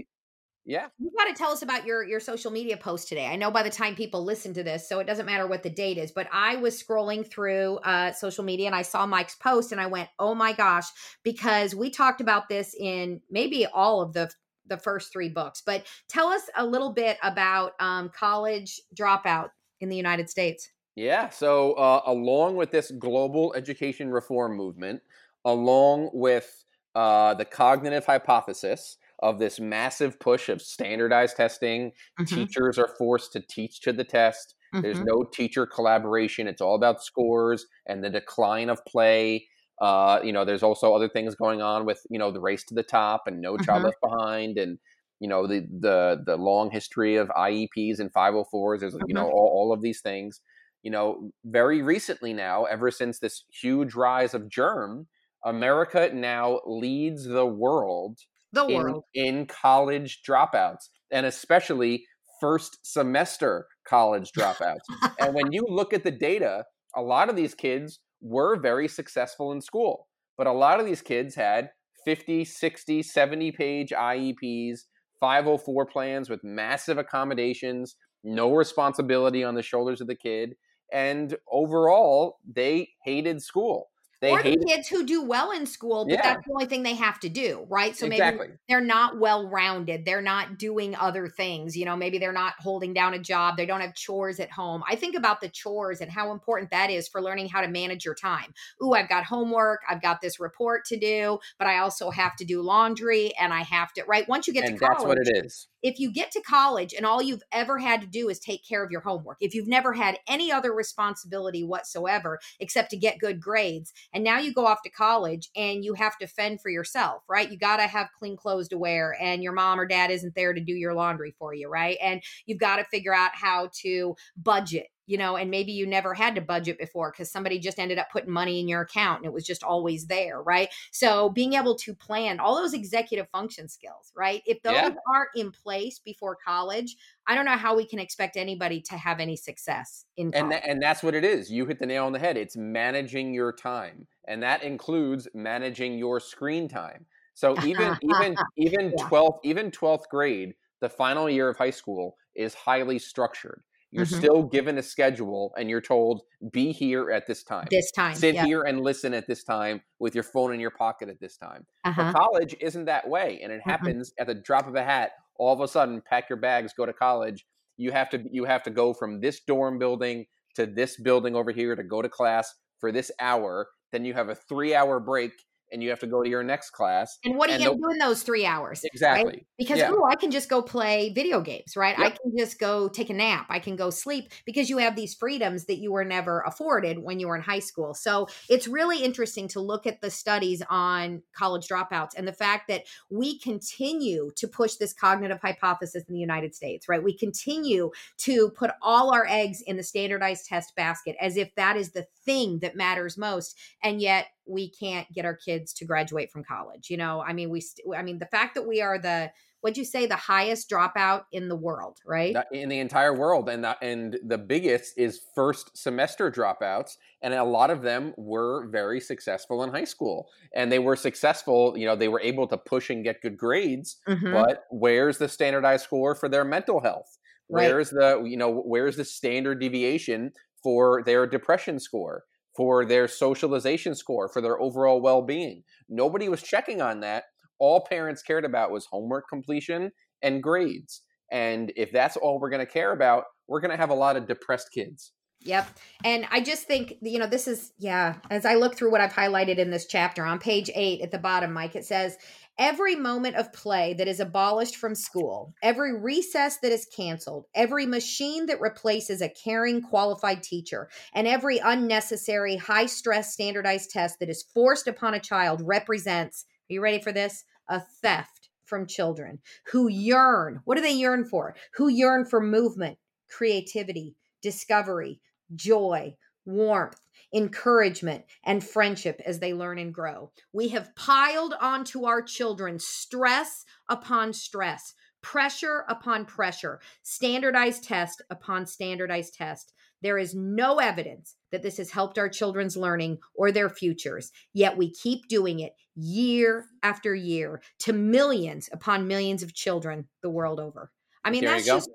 yeah. 0.64 0.88
You 0.98 1.12
got 1.16 1.26
to 1.26 1.34
tell 1.34 1.52
us 1.52 1.62
about 1.62 1.86
your 1.86 2.02
your 2.02 2.18
social 2.18 2.50
media 2.50 2.76
post 2.76 3.08
today. 3.08 3.26
I 3.26 3.36
know 3.36 3.52
by 3.52 3.62
the 3.62 3.70
time 3.70 3.94
people 3.94 4.24
listen 4.24 4.52
to 4.54 4.64
this 4.64 4.88
so 4.88 4.98
it 4.98 5.06
doesn't 5.06 5.26
matter 5.26 5.46
what 5.46 5.62
the 5.62 5.70
date 5.70 5.96
is 5.96 6.10
but 6.10 6.26
i 6.32 6.56
was 6.56 6.82
scrolling 6.82 7.24
through 7.24 7.76
uh, 7.84 8.10
social 8.12 8.42
media 8.42 8.66
and 8.66 8.74
i 8.74 8.82
saw 8.82 9.06
mike's 9.06 9.36
post 9.36 9.70
and 9.70 9.80
i 9.80 9.86
went 9.86 10.08
oh 10.18 10.34
my 10.34 10.52
gosh 10.52 10.86
because 11.22 11.72
we 11.72 11.88
talked 11.88 12.20
about 12.20 12.48
this 12.48 12.74
in 12.74 13.20
maybe 13.30 13.64
all 13.64 14.02
of 14.02 14.12
the 14.12 14.28
the 14.68 14.76
first 14.76 15.12
three 15.12 15.28
books. 15.28 15.62
But 15.64 15.86
tell 16.08 16.28
us 16.28 16.42
a 16.56 16.64
little 16.64 16.92
bit 16.92 17.18
about 17.22 17.72
um, 17.80 18.10
college 18.10 18.80
dropout 18.98 19.50
in 19.80 19.88
the 19.88 19.96
United 19.96 20.30
States. 20.30 20.70
Yeah. 20.94 21.28
So, 21.28 21.74
uh, 21.74 22.02
along 22.06 22.56
with 22.56 22.70
this 22.70 22.90
global 22.98 23.52
education 23.54 24.10
reform 24.10 24.56
movement, 24.56 25.02
along 25.44 26.10
with 26.12 26.64
uh, 26.94 27.34
the 27.34 27.44
cognitive 27.44 28.06
hypothesis 28.06 28.96
of 29.22 29.38
this 29.38 29.60
massive 29.60 30.18
push 30.18 30.48
of 30.48 30.62
standardized 30.62 31.36
testing, 31.36 31.92
mm-hmm. 32.18 32.24
teachers 32.24 32.78
are 32.78 32.88
forced 32.98 33.32
to 33.32 33.40
teach 33.40 33.80
to 33.82 33.92
the 33.92 34.04
test. 34.04 34.54
Mm-hmm. 34.74 34.82
There's 34.82 35.00
no 35.00 35.22
teacher 35.22 35.66
collaboration. 35.66 36.48
It's 36.48 36.62
all 36.62 36.74
about 36.74 37.02
scores 37.02 37.66
and 37.86 38.02
the 38.02 38.10
decline 38.10 38.70
of 38.70 38.84
play 38.86 39.46
uh, 39.80 40.20
you 40.24 40.32
know, 40.32 40.44
there's 40.44 40.62
also 40.62 40.94
other 40.94 41.08
things 41.08 41.34
going 41.34 41.60
on 41.60 41.84
with 41.84 42.00
you 42.10 42.18
know 42.18 42.30
the 42.30 42.40
race 42.40 42.64
to 42.64 42.74
the 42.74 42.82
top 42.82 43.24
and 43.26 43.40
No 43.40 43.56
Child 43.56 43.78
mm-hmm. 43.78 43.84
Left 43.86 44.00
Behind, 44.02 44.58
and 44.58 44.78
you 45.20 45.28
know 45.28 45.46
the 45.46 45.66
the 45.80 46.22
the 46.24 46.36
long 46.36 46.70
history 46.70 47.16
of 47.16 47.28
IEPs 47.28 47.98
and 47.98 48.12
504s. 48.12 48.80
There's 48.80 48.94
mm-hmm. 48.94 49.04
you 49.08 49.14
know 49.14 49.26
all, 49.26 49.50
all 49.54 49.72
of 49.72 49.82
these 49.82 50.00
things. 50.00 50.40
You 50.82 50.90
know, 50.92 51.30
very 51.44 51.82
recently 51.82 52.32
now, 52.32 52.64
ever 52.64 52.90
since 52.90 53.18
this 53.18 53.44
huge 53.50 53.94
rise 53.94 54.34
of 54.34 54.48
germ, 54.48 55.08
America 55.44 56.10
now 56.14 56.60
leads 56.64 57.24
the 57.24 57.46
world, 57.46 58.18
the 58.52 58.66
in, 58.66 58.82
world. 58.82 59.04
in 59.12 59.46
college 59.46 60.20
dropouts, 60.26 60.88
and 61.10 61.26
especially 61.26 62.06
first 62.40 62.78
semester 62.82 63.66
college 63.86 64.30
dropouts. 64.32 64.84
and 65.18 65.34
when 65.34 65.52
you 65.52 65.64
look 65.68 65.92
at 65.92 66.04
the 66.04 66.10
data, 66.10 66.64
a 66.94 67.02
lot 67.02 67.28
of 67.28 67.36
these 67.36 67.54
kids 67.54 68.00
were 68.26 68.58
very 68.60 68.88
successful 68.88 69.52
in 69.52 69.60
school. 69.60 70.08
But 70.36 70.46
a 70.46 70.52
lot 70.52 70.80
of 70.80 70.86
these 70.86 71.02
kids 71.02 71.34
had 71.34 71.70
50, 72.04 72.44
60, 72.44 73.02
70 73.02 73.52
page 73.52 73.90
IEPs, 73.90 74.80
504 75.20 75.86
plans 75.86 76.28
with 76.28 76.44
massive 76.44 76.98
accommodations, 76.98 77.96
no 78.22 78.54
responsibility 78.54 79.42
on 79.42 79.54
the 79.54 79.62
shoulders 79.62 80.00
of 80.00 80.06
the 80.06 80.14
kid. 80.14 80.54
And 80.92 81.36
overall, 81.50 82.36
they 82.46 82.90
hated 83.04 83.42
school. 83.42 83.88
They 84.20 84.32
or 84.32 84.42
the 84.42 84.56
kids 84.56 84.88
who 84.88 85.04
do 85.04 85.22
well 85.22 85.50
in 85.50 85.66
school, 85.66 86.06
but 86.06 86.14
yeah. 86.14 86.22
that's 86.22 86.46
the 86.46 86.52
only 86.52 86.66
thing 86.66 86.82
they 86.82 86.94
have 86.94 87.20
to 87.20 87.28
do, 87.28 87.66
right? 87.68 87.94
So 87.94 88.06
exactly. 88.06 88.46
maybe 88.46 88.58
they're 88.68 88.80
not 88.80 89.18
well 89.18 89.48
rounded. 89.48 90.04
They're 90.04 90.22
not 90.22 90.58
doing 90.58 90.96
other 90.96 91.28
things. 91.28 91.76
You 91.76 91.84
know, 91.84 91.96
maybe 91.96 92.18
they're 92.18 92.32
not 92.32 92.54
holding 92.58 92.94
down 92.94 93.12
a 93.12 93.18
job. 93.18 93.56
They 93.56 93.66
don't 93.66 93.80
have 93.80 93.94
chores 93.94 94.40
at 94.40 94.50
home. 94.50 94.82
I 94.88 94.96
think 94.96 95.16
about 95.16 95.40
the 95.40 95.48
chores 95.48 96.00
and 96.00 96.10
how 96.10 96.32
important 96.32 96.70
that 96.70 96.90
is 96.90 97.08
for 97.08 97.20
learning 97.20 97.48
how 97.48 97.60
to 97.60 97.68
manage 97.68 98.04
your 98.04 98.14
time. 98.14 98.54
Ooh, 98.82 98.94
I've 98.94 99.08
got 99.08 99.24
homework. 99.24 99.80
I've 99.88 100.00
got 100.00 100.20
this 100.20 100.40
report 100.40 100.86
to 100.86 100.98
do, 100.98 101.38
but 101.58 101.68
I 101.68 101.78
also 101.78 102.10
have 102.10 102.36
to 102.36 102.44
do 102.44 102.62
laundry 102.62 103.34
and 103.38 103.52
I 103.52 103.62
have 103.62 103.92
to, 103.94 104.04
right? 104.04 104.26
Once 104.28 104.46
you 104.46 104.54
get 104.54 104.64
and 104.64 104.78
to 104.78 104.84
college, 104.84 104.98
that's 104.98 105.06
what 105.06 105.18
it 105.18 105.44
is 105.44 105.68
if 105.86 106.00
you 106.00 106.10
get 106.10 106.32
to 106.32 106.40
college 106.40 106.92
and 106.92 107.06
all 107.06 107.22
you've 107.22 107.44
ever 107.52 107.78
had 107.78 108.00
to 108.00 108.08
do 108.08 108.28
is 108.28 108.40
take 108.40 108.66
care 108.66 108.84
of 108.84 108.90
your 108.90 109.00
homework, 109.02 109.36
if 109.40 109.54
you've 109.54 109.68
never 109.68 109.92
had 109.92 110.18
any 110.26 110.50
other 110.50 110.72
responsibility 110.74 111.62
whatsoever 111.62 112.40
except 112.58 112.90
to 112.90 112.96
get 112.96 113.20
good 113.20 113.40
grades, 113.40 113.92
and 114.12 114.24
now 114.24 114.40
you 114.40 114.52
go 114.52 114.66
off 114.66 114.82
to 114.82 114.90
college 114.90 115.48
and 115.54 115.84
you 115.84 115.94
have 115.94 116.18
to 116.18 116.26
fend 116.26 116.60
for 116.60 116.70
yourself, 116.70 117.22
right? 117.28 117.52
You 117.52 117.56
got 117.56 117.76
to 117.76 117.86
have 117.86 118.08
clean 118.18 118.36
clothes 118.36 118.66
to 118.68 118.78
wear, 118.78 119.16
and 119.20 119.44
your 119.44 119.52
mom 119.52 119.78
or 119.78 119.86
dad 119.86 120.10
isn't 120.10 120.34
there 120.34 120.52
to 120.52 120.60
do 120.60 120.72
your 120.72 120.92
laundry 120.92 121.36
for 121.38 121.54
you, 121.54 121.68
right? 121.68 121.96
And 122.02 122.20
you've 122.46 122.58
got 122.58 122.76
to 122.76 122.84
figure 122.84 123.14
out 123.14 123.30
how 123.34 123.70
to 123.82 124.16
budget 124.36 124.88
you 125.06 125.16
know, 125.16 125.36
and 125.36 125.50
maybe 125.50 125.72
you 125.72 125.86
never 125.86 126.14
had 126.14 126.34
to 126.34 126.40
budget 126.40 126.78
before 126.78 127.12
because 127.12 127.30
somebody 127.30 127.58
just 127.58 127.78
ended 127.78 127.98
up 127.98 128.08
putting 128.12 128.30
money 128.30 128.60
in 128.60 128.68
your 128.68 128.82
account 128.82 129.18
and 129.18 129.26
it 129.26 129.32
was 129.32 129.44
just 129.44 129.62
always 129.62 130.06
there, 130.06 130.42
right? 130.42 130.68
So 130.90 131.30
being 131.30 131.54
able 131.54 131.76
to 131.76 131.94
plan 131.94 132.40
all 132.40 132.56
those 132.56 132.74
executive 132.74 133.28
function 133.30 133.68
skills, 133.68 134.12
right? 134.16 134.42
If 134.46 134.62
those 134.62 134.74
yeah. 134.74 134.90
aren't 135.12 135.30
in 135.36 135.52
place 135.52 136.00
before 136.00 136.36
college, 136.44 136.96
I 137.26 137.34
don't 137.34 137.44
know 137.44 137.52
how 137.52 137.76
we 137.76 137.86
can 137.86 137.98
expect 137.98 138.36
anybody 138.36 138.80
to 138.82 138.96
have 138.96 139.20
any 139.20 139.36
success 139.36 140.04
in 140.16 140.32
college. 140.32 140.42
And, 140.42 140.50
th- 140.52 140.62
and 140.66 140.82
that's 140.82 141.02
what 141.02 141.14
it 141.14 141.24
is. 141.24 141.50
You 141.50 141.66
hit 141.66 141.78
the 141.78 141.86
nail 141.86 142.06
on 142.06 142.12
the 142.12 142.18
head. 142.18 142.36
It's 142.36 142.56
managing 142.56 143.32
your 143.32 143.52
time. 143.52 144.06
And 144.28 144.42
that 144.42 144.62
includes 144.62 145.28
managing 145.34 145.98
your 145.98 146.20
screen 146.20 146.68
time. 146.68 147.06
So 147.34 147.54
even 147.64 147.96
even 148.02 148.36
even 148.56 148.92
yeah. 148.96 149.08
12th 149.08 149.38
even 149.44 149.70
12th 149.70 150.08
grade, 150.10 150.54
the 150.80 150.88
final 150.88 151.28
year 151.28 151.48
of 151.48 151.56
high 151.56 151.70
school 151.70 152.16
is 152.34 152.54
highly 152.54 152.98
structured 152.98 153.62
you're 153.96 154.04
mm-hmm. 154.04 154.18
still 154.18 154.42
given 154.42 154.76
a 154.76 154.82
schedule 154.82 155.54
and 155.56 155.70
you're 155.70 155.80
told, 155.80 156.20
be 156.52 156.70
here 156.70 157.10
at 157.10 157.26
this 157.26 157.42
time. 157.42 157.66
This 157.70 157.90
time. 157.90 158.14
Sit 158.14 158.38
here 158.38 158.62
and 158.62 158.82
listen 158.82 159.14
at 159.14 159.26
this 159.26 159.42
time 159.42 159.80
with 159.98 160.14
your 160.14 160.22
phone 160.22 160.52
in 160.52 160.60
your 160.60 160.70
pocket 160.70 161.08
at 161.08 161.18
this 161.18 161.38
time. 161.38 161.64
Uh-huh. 161.84 162.12
College 162.12 162.54
isn't 162.60 162.84
that 162.84 163.08
way. 163.08 163.40
And 163.42 163.50
it 163.50 163.60
mm-hmm. 163.60 163.70
happens 163.70 164.12
at 164.18 164.26
the 164.26 164.34
drop 164.34 164.68
of 164.68 164.74
a 164.74 164.84
hat. 164.84 165.12
All 165.36 165.54
of 165.54 165.60
a 165.60 165.68
sudden, 165.68 166.02
pack 166.06 166.28
your 166.28 166.38
bags, 166.38 166.74
go 166.76 166.84
to 166.84 166.92
college. 166.92 167.46
You 167.78 167.90
have 167.92 168.10
to 168.10 168.22
you 168.30 168.44
have 168.44 168.62
to 168.64 168.70
go 168.70 168.92
from 168.92 169.20
this 169.20 169.40
dorm 169.40 169.78
building 169.78 170.26
to 170.56 170.66
this 170.66 170.98
building 170.98 171.34
over 171.34 171.50
here 171.50 171.74
to 171.74 171.82
go 171.82 172.02
to 172.02 172.08
class 172.08 172.54
for 172.78 172.92
this 172.92 173.10
hour. 173.18 173.68
Then 173.92 174.04
you 174.04 174.12
have 174.12 174.28
a 174.28 174.34
three 174.34 174.74
hour 174.74 175.00
break 175.00 175.32
and 175.72 175.82
you 175.82 175.90
have 175.90 176.00
to 176.00 176.06
go 176.06 176.22
to 176.22 176.28
your 176.28 176.42
next 176.42 176.70
class. 176.70 177.18
And 177.24 177.36
what 177.36 177.50
are 177.50 177.58
you 177.58 177.66
going 177.66 177.78
to 177.78 177.82
do 177.82 177.90
in 177.90 177.98
those 177.98 178.22
three 178.22 178.46
hours? 178.46 178.82
Exactly. 178.84 179.24
Right? 179.24 179.46
Because, 179.58 179.78
yeah. 179.78 179.90
oh, 179.92 180.04
I 180.04 180.16
can 180.16 180.30
just 180.30 180.48
go 180.48 180.62
play 180.62 181.12
video 181.12 181.40
games, 181.40 181.76
right? 181.76 181.96
Yep. 181.98 182.06
I 182.06 182.10
can 182.10 182.36
just 182.38 182.58
go 182.58 182.88
take 182.88 183.10
a 183.10 183.14
nap. 183.14 183.46
I 183.48 183.58
can 183.58 183.76
go 183.76 183.90
sleep 183.90 184.30
because 184.44 184.70
you 184.70 184.78
have 184.78 184.96
these 184.96 185.14
freedoms 185.14 185.66
that 185.66 185.78
you 185.78 185.92
were 185.92 186.04
never 186.04 186.42
afforded 186.46 186.98
when 186.98 187.20
you 187.20 187.28
were 187.28 187.36
in 187.36 187.42
high 187.42 187.58
school. 187.58 187.94
So 187.94 188.28
it's 188.48 188.68
really 188.68 189.02
interesting 189.02 189.48
to 189.48 189.60
look 189.60 189.86
at 189.86 190.00
the 190.00 190.10
studies 190.10 190.62
on 190.70 191.22
college 191.36 191.68
dropouts 191.68 192.10
and 192.16 192.26
the 192.26 192.32
fact 192.32 192.68
that 192.68 192.84
we 193.10 193.38
continue 193.38 194.30
to 194.36 194.48
push 194.48 194.74
this 194.74 194.92
cognitive 194.92 195.40
hypothesis 195.40 196.04
in 196.08 196.14
the 196.14 196.20
United 196.20 196.54
States, 196.54 196.88
right? 196.88 197.02
We 197.02 197.16
continue 197.16 197.90
to 198.18 198.50
put 198.50 198.70
all 198.82 199.12
our 199.12 199.26
eggs 199.28 199.62
in 199.62 199.76
the 199.76 199.82
standardized 199.82 200.46
test 200.46 200.74
basket 200.76 201.16
as 201.20 201.36
if 201.36 201.54
that 201.56 201.76
is 201.76 201.90
the 201.90 202.06
thing 202.24 202.60
that 202.60 202.76
matters 202.76 203.18
most. 203.18 203.58
And 203.82 204.00
yet, 204.00 204.26
we 204.48 204.70
can't 204.70 205.10
get 205.12 205.24
our 205.24 205.34
kids 205.34 205.55
to 205.64 205.84
graduate 205.84 206.30
from 206.30 206.44
college. 206.44 206.90
You 206.90 206.96
know, 206.96 207.22
I 207.22 207.32
mean, 207.32 207.50
we, 207.50 207.60
st- 207.60 207.86
I 207.96 208.02
mean, 208.02 208.18
the 208.18 208.26
fact 208.26 208.54
that 208.54 208.66
we 208.66 208.82
are 208.82 208.98
the, 208.98 209.30
what'd 209.60 209.76
you 209.76 209.84
say, 209.84 210.06
the 210.06 210.16
highest 210.16 210.70
dropout 210.70 211.22
in 211.32 211.48
the 211.48 211.56
world, 211.56 211.98
right? 212.06 212.36
In 212.52 212.68
the 212.68 212.78
entire 212.78 213.14
world. 213.14 213.48
And 213.48 213.64
the, 213.64 213.76
and 213.82 214.18
the 214.24 214.38
biggest 214.38 214.92
is 214.96 215.20
first 215.34 215.76
semester 215.76 216.30
dropouts. 216.30 216.92
And 217.22 217.34
a 217.34 217.42
lot 217.42 217.70
of 217.70 217.82
them 217.82 218.12
were 218.16 218.68
very 218.68 219.00
successful 219.00 219.64
in 219.64 219.70
high 219.70 219.84
school. 219.84 220.28
And 220.54 220.70
they 220.70 220.78
were 220.78 220.94
successful, 220.94 221.76
you 221.76 221.86
know, 221.86 221.96
they 221.96 222.08
were 222.08 222.20
able 222.20 222.46
to 222.48 222.56
push 222.56 222.90
and 222.90 223.02
get 223.02 223.22
good 223.22 223.36
grades. 223.36 223.96
Mm-hmm. 224.08 224.32
But 224.32 224.64
where's 224.70 225.18
the 225.18 225.28
standardized 225.28 225.84
score 225.84 226.14
for 226.14 226.28
their 226.28 226.44
mental 226.44 226.80
health? 226.80 227.18
Where's 227.48 227.92
right. 227.92 228.20
the, 228.20 228.28
you 228.28 228.36
know, 228.36 228.62
where's 228.64 228.96
the 228.96 229.04
standard 229.04 229.60
deviation 229.60 230.32
for 230.62 231.02
their 231.04 231.26
depression 231.26 231.78
score? 231.78 232.24
For 232.56 232.84
their 232.84 233.08
socialization 233.08 233.94
score, 233.94 234.28
for 234.28 234.40
their 234.40 234.60
overall 234.60 235.00
well 235.00 235.22
being. 235.22 235.62
Nobody 235.88 236.28
was 236.28 236.42
checking 236.42 236.80
on 236.80 237.00
that. 237.00 237.24
All 237.58 237.86
parents 237.88 238.22
cared 238.22 238.44
about 238.44 238.70
was 238.70 238.86
homework 238.86 239.24
completion 239.28 239.90
and 240.22 240.42
grades. 240.42 241.02
And 241.30 241.72
if 241.76 241.90
that's 241.92 242.16
all 242.16 242.38
we're 242.38 242.50
going 242.50 242.64
to 242.64 242.72
care 242.72 242.92
about, 242.92 243.24
we're 243.48 243.60
going 243.60 243.70
to 243.70 243.76
have 243.76 243.90
a 243.90 243.94
lot 243.94 244.16
of 244.16 244.26
depressed 244.26 244.68
kids. 244.72 245.12
Yep. 245.42 245.68
And 246.04 246.26
I 246.30 246.40
just 246.40 246.66
think, 246.66 246.94
you 247.02 247.18
know, 247.18 247.26
this 247.26 247.46
is, 247.46 247.72
yeah, 247.78 248.16
as 248.30 248.44
I 248.44 248.54
look 248.54 248.74
through 248.74 248.90
what 248.90 249.00
I've 249.00 249.12
highlighted 249.12 249.58
in 249.58 249.70
this 249.70 249.86
chapter 249.86 250.24
on 250.24 250.38
page 250.38 250.70
eight 250.74 251.02
at 251.02 251.10
the 251.10 251.18
bottom, 251.18 251.52
Mike, 251.52 251.76
it 251.76 251.84
says, 251.84 252.16
Every 252.58 252.96
moment 252.96 253.36
of 253.36 253.52
play 253.52 253.92
that 253.94 254.08
is 254.08 254.18
abolished 254.18 254.76
from 254.76 254.94
school, 254.94 255.52
every 255.62 255.94
recess 255.94 256.56
that 256.62 256.72
is 256.72 256.86
canceled, 256.86 257.44
every 257.54 257.84
machine 257.84 258.46
that 258.46 258.62
replaces 258.62 259.20
a 259.20 259.28
caring, 259.28 259.82
qualified 259.82 260.42
teacher, 260.42 260.88
and 261.12 261.28
every 261.28 261.58
unnecessary, 261.58 262.56
high 262.56 262.86
stress, 262.86 263.34
standardized 263.34 263.90
test 263.90 264.20
that 264.20 264.30
is 264.30 264.42
forced 264.54 264.86
upon 264.86 265.12
a 265.12 265.20
child 265.20 265.60
represents, 265.62 266.46
are 266.70 266.72
you 266.72 266.80
ready 266.80 266.98
for 266.98 267.12
this? 267.12 267.44
A 267.68 267.82
theft 268.00 268.48
from 268.64 268.86
children 268.86 269.38
who 269.66 269.88
yearn. 269.88 270.60
What 270.64 270.76
do 270.76 270.82
they 270.82 270.92
yearn 270.92 271.26
for? 271.26 271.54
Who 271.74 271.88
yearn 271.88 272.24
for 272.24 272.40
movement, 272.40 272.96
creativity, 273.28 274.16
discovery, 274.40 275.20
joy, 275.54 276.16
warmth, 276.46 277.00
encouragement, 277.34 278.24
and 278.44 278.64
friendship 278.64 279.20
as 279.24 279.38
they 279.38 279.52
learn 279.52 279.78
and 279.78 279.92
grow. 279.92 280.30
We 280.52 280.68
have 280.68 280.94
piled 280.94 281.54
onto 281.60 282.04
our 282.04 282.22
children 282.22 282.78
stress 282.78 283.64
upon 283.88 284.32
stress, 284.32 284.94
pressure 285.22 285.84
upon 285.88 286.24
pressure, 286.24 286.80
standardized 287.02 287.84
test 287.84 288.22
upon 288.30 288.66
standardized 288.66 289.34
test. 289.34 289.72
There 290.02 290.18
is 290.18 290.34
no 290.34 290.78
evidence 290.78 291.36
that 291.50 291.62
this 291.62 291.78
has 291.78 291.90
helped 291.90 292.18
our 292.18 292.28
children's 292.28 292.76
learning 292.76 293.18
or 293.34 293.50
their 293.50 293.68
futures, 293.68 294.30
yet 294.52 294.76
we 294.76 294.92
keep 294.92 295.26
doing 295.28 295.60
it 295.60 295.72
year 295.94 296.66
after 296.82 297.14
year 297.14 297.62
to 297.80 297.92
millions 297.92 298.68
upon 298.72 299.08
millions 299.08 299.42
of 299.42 299.54
children 299.54 300.06
the 300.22 300.30
world 300.30 300.60
over. 300.60 300.92
I 301.24 301.30
mean, 301.30 301.44
there 301.44 301.54
that's 301.54 301.66
just 301.66 301.90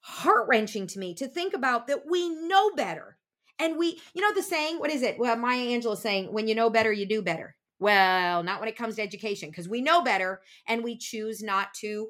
heart 0.00 0.46
wrenching 0.48 0.86
to 0.88 0.98
me 0.98 1.14
to 1.14 1.26
think 1.26 1.54
about 1.54 1.86
that 1.88 2.04
we 2.08 2.28
know 2.28 2.70
better 2.70 3.18
and 3.60 3.76
we, 3.76 4.00
you 4.14 4.22
know, 4.22 4.34
the 4.34 4.42
saying, 4.42 4.78
what 4.78 4.90
is 4.90 5.02
it? 5.02 5.18
Well, 5.18 5.36
Maya 5.36 5.66
Angelou 5.66 5.92
is 5.92 6.00
saying, 6.00 6.32
when 6.32 6.48
you 6.48 6.54
know 6.54 6.70
better, 6.70 6.92
you 6.92 7.06
do 7.06 7.22
better. 7.22 7.54
Well, 7.78 8.42
not 8.42 8.60
when 8.60 8.68
it 8.68 8.76
comes 8.76 8.96
to 8.96 9.02
education, 9.02 9.50
because 9.50 9.68
we 9.68 9.80
know 9.80 10.02
better 10.02 10.40
and 10.66 10.84
we 10.84 10.96
choose 10.98 11.42
not 11.42 11.72
to 11.80 12.08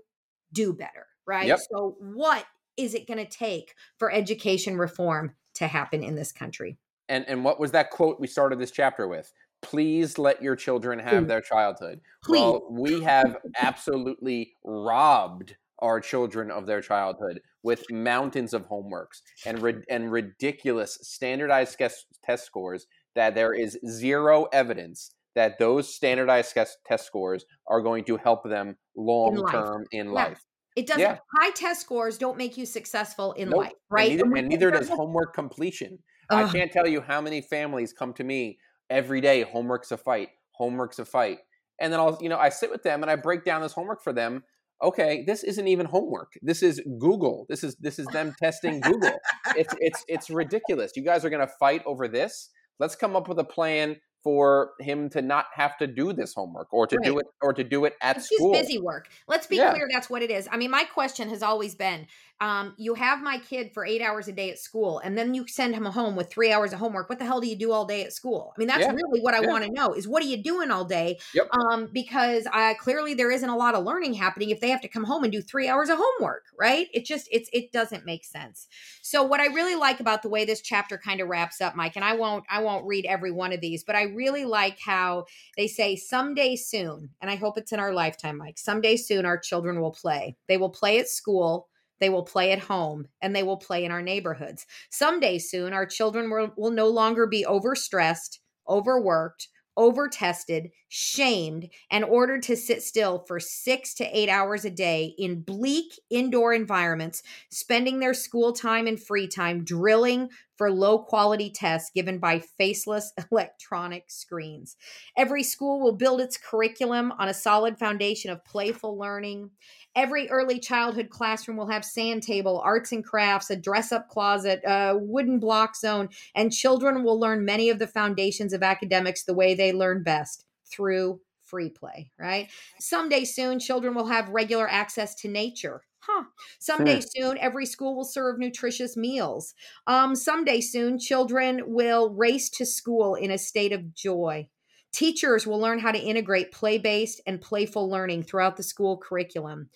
do 0.53 0.73
better, 0.73 1.07
right? 1.27 1.47
Yep. 1.47 1.61
So, 1.71 1.97
what 2.01 2.45
is 2.77 2.95
it 2.95 3.07
going 3.07 3.19
to 3.19 3.31
take 3.31 3.75
for 3.99 4.11
education 4.11 4.77
reform 4.77 5.35
to 5.55 5.67
happen 5.67 6.03
in 6.03 6.17
this 6.17 6.33
country? 6.33 6.79
And 7.09 7.25
and 7.29 7.45
what 7.45 7.61
was 7.61 7.73
that 7.73 7.91
quote 7.91 8.19
we 8.21 8.27
started 8.27 8.59
this 8.59 8.71
chapter 8.71 9.07
with? 9.07 9.33
Please 9.63 10.19
let 10.19 10.43
your 10.43 10.57
children 10.57 10.99
have 10.99 11.29
their 11.29 11.43
childhood. 11.43 12.01
Please. 12.25 12.41
Well, 12.41 12.67
we 12.71 13.03
have 13.03 13.37
absolutely 13.61 14.55
robbed 14.65 15.57
our 15.81 16.01
children 16.01 16.51
of 16.51 16.67
their 16.67 16.81
childhood 16.81 17.43
with 17.63 17.85
mountains 17.91 18.55
of 18.55 18.69
homeworks 18.69 19.21
and 19.45 19.61
ri- 19.63 19.85
and 19.89 20.11
ridiculous 20.11 20.99
standardized 21.03 21.79
test 22.25 22.45
scores 22.47 22.87
that 23.15 23.35
there 23.35 23.53
is 23.53 23.79
zero 23.87 24.47
evidence 24.53 25.13
that 25.35 25.59
those 25.59 25.95
standardized 25.95 26.55
test 26.55 27.07
scores 27.07 27.45
are 27.69 27.81
going 27.81 28.05
to 28.05 28.17
help 28.17 28.49
them 28.49 28.77
long 28.97 29.47
term 29.51 29.85
in, 29.93 30.07
in 30.07 30.13
life. 30.13 30.41
It 30.77 30.87
doesn't. 30.87 31.01
Yeah. 31.01 31.19
High 31.37 31.51
test 31.51 31.81
scores 31.81 32.19
don't 32.19 32.37
make 32.37 32.57
you 32.57 32.67
successful 32.67 33.33
in 33.33 33.51
nope. 33.51 33.61
life, 33.61 33.73
right? 33.91 34.11
And 34.11 34.19
neither, 34.21 34.37
and 34.37 34.49
neither 34.49 34.71
does 34.71 34.89
homework 35.01 35.35
completion. 35.35 35.99
Ugh. 36.31 36.47
I 36.47 36.53
can't 36.53 36.73
tell 36.73 36.87
you 36.87 37.01
how 37.01 37.21
many 37.21 37.41
families 37.41 37.93
come 37.93 38.13
to 38.15 38.25
me 38.25 38.59
every 38.89 39.21
day. 39.21 39.43
Homework's 39.43 39.91
a 39.93 39.97
fight. 39.97 40.29
Homework's 40.53 40.99
a 40.99 41.05
fight. 41.05 41.39
And 41.81 41.93
then 41.93 41.99
I'll, 41.99 42.19
you 42.21 42.29
know, 42.29 42.39
I 42.39 42.51
sit 42.51 42.71
with 42.71 42.83
them 42.83 43.03
and 43.03 43.11
I 43.11 43.17
break 43.17 43.45
down 43.45 43.63
this 43.63 43.73
homework 43.73 44.03
for 44.03 44.13
them 44.13 44.45
okay, 44.83 45.24
this 45.26 45.45
isn't 45.45 45.68
even 45.68 45.87
homework. 45.87 46.33
This 46.43 46.62
is 46.62 46.81
Google. 46.99 47.47
This 47.49 47.64
is 47.64 47.76
this 47.76 47.99
is 47.99 48.07
them 48.09 48.35
testing 48.43 48.81
Google. 48.81 49.18
it's 49.57 49.74
it's 49.78 50.05
it's 50.09 50.31
ridiculous. 50.31 50.93
You 50.97 51.05
guys 51.05 51.24
are 51.24 51.31
going 51.31 51.47
to 51.47 51.53
fight 51.59 51.83
over 51.87 52.09
this. 52.09 52.51
Let's 52.78 52.97
come 52.97 53.14
up 53.14 53.28
with 53.28 53.39
a 53.39 53.45
plan 53.45 53.97
for 54.22 54.72
him 54.81 55.09
to 55.11 55.22
not 55.22 55.47
have 55.55 55.78
to 55.78 55.87
do 55.87 56.12
this 56.12 56.35
homework 56.35 56.72
or 56.72 56.87
to 56.87 56.97
right. 56.97 57.05
do 57.05 57.18
it 57.18 57.26
or 57.41 57.53
to 57.55 57.64
do 57.64 57.85
it 57.85 57.95
at 58.03 58.18
it's 58.18 58.26
school. 58.26 58.53
busy 58.53 58.78
work. 58.78 59.09
Let's 59.28 59.47
be 59.47 59.57
yeah. 59.57 59.70
clear 59.70 59.89
that's 59.91 60.11
what 60.11 60.22
it 60.22 60.31
is. 60.31 60.49
I 60.51 60.57
mean, 60.57 60.70
my 60.70 60.85
question 60.85 61.28
has 61.31 61.43
always 61.43 61.74
been 61.74 62.07
um, 62.41 62.74
you 62.78 62.95
have 62.95 63.22
my 63.22 63.38
kid 63.38 63.70
for 63.74 63.84
eight 63.84 64.01
hours 64.01 64.26
a 64.26 64.32
day 64.32 64.51
at 64.51 64.59
school, 64.59 64.99
and 65.01 65.16
then 65.16 65.34
you 65.34 65.47
send 65.47 65.74
him 65.74 65.84
home 65.84 66.16
with 66.16 66.30
three 66.30 66.51
hours 66.51 66.72
of 66.72 66.78
homework. 66.78 67.11
What 67.11 67.18
the 67.18 67.26
hell 67.26 67.41
do 67.41 67.47
you 67.47 67.57
do 67.57 67.70
all 67.70 67.84
day 67.84 68.03
at 68.03 68.14
school? 68.14 68.55
I 68.57 68.59
mean, 68.59 68.66
that's 68.66 68.80
yeah. 68.80 68.93
really 68.93 69.20
what 69.20 69.34
I 69.34 69.43
yeah. 69.43 69.49
want 69.49 69.64
to 69.64 69.70
know 69.70 69.93
is 69.93 70.09
what 70.09 70.22
are 70.22 70.26
you 70.26 70.43
doing 70.43 70.70
all 70.70 70.86
day? 70.86 71.18
Yep. 71.34 71.49
Um, 71.53 71.88
because 71.93 72.47
uh, 72.51 72.72
clearly 72.80 73.12
there 73.12 73.30
isn't 73.30 73.49
a 73.49 73.57
lot 73.57 73.74
of 73.74 73.84
learning 73.84 74.14
happening 74.14 74.49
if 74.49 74.61
they 74.61 74.70
have 74.70 74.80
to 74.80 74.88
come 74.88 75.05
home 75.05 75.22
and 75.22 75.32
do 75.32 75.43
three 75.43 75.68
hours 75.68 75.91
of 75.91 75.99
homework, 76.01 76.45
right? 76.59 76.88
It 76.95 77.05
just 77.05 77.28
it's 77.30 77.51
it 77.53 77.72
doesn't 77.72 78.07
make 78.07 78.24
sense. 78.24 78.68
So 79.03 79.22
what 79.22 79.41
I 79.41 79.47
really 79.47 79.76
like 79.76 80.01
about 80.01 80.22
the 80.22 80.30
way 80.30 80.47
this 80.47 80.62
chapter 80.62 80.97
kind 80.97 81.20
of 81.20 81.28
wraps 81.28 81.61
up, 81.61 81.76
Mike, 81.76 81.97
and 81.97 82.05
I 82.05 82.14
won't 82.14 82.45
I 82.49 82.62
won't 82.62 82.86
read 82.86 83.05
every 83.05 83.32
one 83.32 83.53
of 83.53 83.61
these, 83.61 83.84
but 83.84 83.97
I 83.97 84.05
really 84.05 84.47
like 84.47 84.78
how 84.80 85.26
they 85.59 85.66
say 85.66 85.95
someday 85.95 86.57
soon, 86.57 87.11
and 87.20 87.30
I 87.30 87.36
hope 87.36 87.59
it's 87.59 87.72
in 87.72 87.80
our 87.80 87.93
lifetime, 87.93 88.38
Mike. 88.38 88.57
Someday 88.59 88.97
soon, 88.97 89.26
our 89.26 89.38
children 89.38 89.80
will 89.80 89.93
play. 89.93 90.36
They 90.49 90.57
will 90.57 90.70
play 90.70 90.99
at 90.99 91.09
school 91.09 91.68
they 92.01 92.09
will 92.09 92.25
play 92.25 92.53
at 92.53 92.61
home 92.61 93.07
and 93.21 93.35
they 93.35 93.43
will 93.43 93.57
play 93.57 93.85
in 93.85 93.93
our 93.93 94.03
neighborhoods. 94.03 94.67
Someday 94.91 95.39
soon, 95.39 95.73
our 95.73 95.87
children 95.87 96.31
will, 96.31 96.53
will 96.57 96.71
no 96.71 96.89
longer 96.89 97.27
be 97.27 97.45
overstressed, 97.45 98.39
overworked, 98.69 99.49
overtested, 99.77 100.71
shamed, 100.89 101.69
and 101.91 102.05
ordered 102.05 102.43
to 102.43 102.57
sit 102.57 102.83
still 102.83 103.25
for 103.27 103.41
six 103.41 103.95
to 103.95 104.05
eight 104.17 104.29
hours 104.29 104.65
a 104.65 104.71
day 104.71 105.15
in 105.17 105.41
bleak 105.41 105.99
indoor 106.11 106.53
environments, 106.53 107.23
spending 107.51 107.99
their 108.01 108.15
school 108.15 108.53
time 108.53 108.87
and 108.87 109.01
free 109.01 109.27
time 109.27 109.65
drilling 109.65 110.29
for 110.61 110.71
low 110.71 110.99
quality 110.99 111.49
tests 111.49 111.91
given 111.95 112.19
by 112.19 112.39
faceless 112.39 113.15
electronic 113.33 114.11
screens. 114.11 114.77
Every 115.17 115.43
school 115.43 115.81
will 115.81 115.95
build 115.95 116.21
its 116.21 116.37
curriculum 116.37 117.15
on 117.19 117.31
a 117.31 117.35
solid 117.35 117.79
foundation 117.79 118.31
of 118.31 118.45
playful 118.45 118.99
learning. 118.99 119.53
Every 119.97 120.29
early 120.29 120.59
childhood 120.59 121.09
classroom 121.09 121.57
will 121.57 121.71
have 121.71 121.83
sand 121.83 122.25
table, 122.25 122.61
arts 122.63 122.93
and 122.93 123.03
crafts, 123.03 123.49
a 123.49 123.57
dress 123.57 123.91
up 123.91 124.11
closet, 124.11 124.61
a 124.67 124.99
wooden 124.99 125.39
block 125.39 125.77
zone, 125.77 126.11
and 126.35 126.53
children 126.53 127.05
will 127.05 127.19
learn 127.19 127.43
many 127.43 127.71
of 127.71 127.79
the 127.79 127.87
foundations 127.87 128.53
of 128.53 128.63
academics 128.63 129.25
the 129.25 129.33
way 129.33 129.55
they 129.55 129.73
learn 129.73 130.03
best 130.03 130.45
through 130.67 131.23
free 131.41 131.71
play, 131.71 132.11
right? 132.19 132.51
Someday 132.79 133.25
soon, 133.25 133.61
children 133.61 133.95
will 133.95 134.09
have 134.09 134.29
regular 134.29 134.69
access 134.69 135.15
to 135.15 135.29
nature 135.29 135.81
huh 136.11 136.25
someday 136.59 136.97
hmm. 136.97 137.07
soon 137.15 137.39
every 137.39 137.67
school 137.67 137.95
will 137.95 138.05
serve 138.05 138.39
nutritious 138.39 138.97
meals 138.97 139.55
um 139.87 140.15
someday 140.15 140.61
soon 140.61 140.99
children 140.99 141.63
will 141.67 142.11
race 142.11 142.49
to 142.49 142.67
school 142.67 143.15
in 143.15 143.31
a 143.31 143.39
state 143.39 143.73
of 143.73 143.95
joy 143.95 144.47
Teachers 144.93 145.47
will 145.47 145.61
learn 145.61 145.79
how 145.79 145.93
to 145.93 146.01
integrate 146.01 146.51
play 146.51 146.77
based 146.77 147.21
and 147.25 147.41
playful 147.41 147.89
learning 147.89 148.25
throughout 148.25 148.57
the 148.57 148.63
school 148.65 148.97
curriculum. 148.97 149.69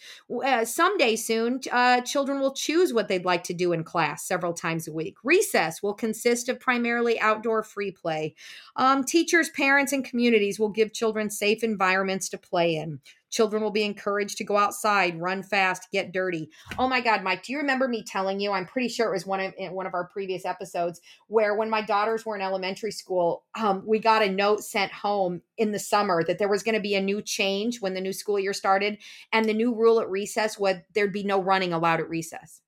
Uh, 0.45 0.64
someday 0.64 1.14
soon, 1.14 1.61
uh, 1.70 2.01
children 2.01 2.41
will 2.41 2.53
choose 2.53 2.93
what 2.93 3.07
they'd 3.07 3.24
like 3.24 3.45
to 3.45 3.55
do 3.55 3.72
in 3.72 3.85
class 3.85 4.26
several 4.26 4.53
times 4.53 4.89
a 4.89 4.93
week. 4.93 5.14
Recess 5.22 5.85
will 5.85 5.95
consist 5.95 6.49
of 6.49 6.59
primarily 6.59 7.20
outdoor 7.20 7.62
free 7.62 7.93
play. 7.93 8.35
Um, 8.74 9.05
teachers, 9.05 9.51
parents, 9.51 9.93
and 9.93 10.05
communities 10.05 10.59
will 10.59 10.70
give 10.70 10.93
children 10.93 11.30
safe 11.30 11.62
environments 11.62 12.28
to 12.30 12.39
play 12.39 12.74
in. 12.74 12.99
Children 13.35 13.64
will 13.64 13.72
be 13.72 13.82
encouraged 13.82 14.39
to 14.39 14.45
go 14.45 14.57
outside, 14.57 15.20
run 15.20 15.43
fast, 15.43 15.89
get 15.91 16.12
dirty. 16.12 16.51
Oh 16.78 16.87
my 16.87 17.01
God, 17.01 17.24
Mike, 17.24 17.43
do 17.43 17.53
you 17.53 17.59
remember 17.59 17.89
me 17.89 18.05
telling 18.05 18.39
you? 18.39 18.53
I'm 18.53 18.64
pretty 18.64 18.87
sure 18.87 19.09
it 19.09 19.12
was 19.12 19.26
one 19.26 19.41
of 19.41 19.53
one 19.72 19.89
of 19.89 19.95
our 19.95 20.07
previous 20.07 20.45
episodes 20.45 21.01
where 21.26 21.57
when 21.57 21.68
my 21.68 21.82
daughters 21.82 22.24
were 22.24 22.37
in 22.37 22.43
elementary 22.43 22.93
school, 22.93 23.43
um, 23.59 23.82
we 23.85 23.99
got 23.99 24.22
a 24.22 24.30
note 24.30 24.62
sent 24.62 24.93
home 24.93 25.43
in 25.59 25.72
the 25.72 25.80
summer 25.80 26.22
that 26.22 26.39
there 26.39 26.49
was 26.49 26.62
going 26.62 26.76
to 26.76 26.80
be 26.80 26.95
a 26.95 27.01
new 27.01 27.20
change 27.20 27.80
when 27.80 27.95
the 27.95 28.01
new 28.01 28.12
school 28.12 28.39
year 28.39 28.53
started, 28.53 28.99
and 29.32 29.47
the 29.47 29.53
new 29.53 29.74
rule 29.74 29.99
at 29.99 30.09
recess 30.09 30.57
was 30.57 30.76
there'd 30.95 31.12
be 31.12 31.24
no 31.24 31.43
running 31.43 31.72
allowed 31.72 31.99
at 31.99 32.09
recess. 32.09 32.61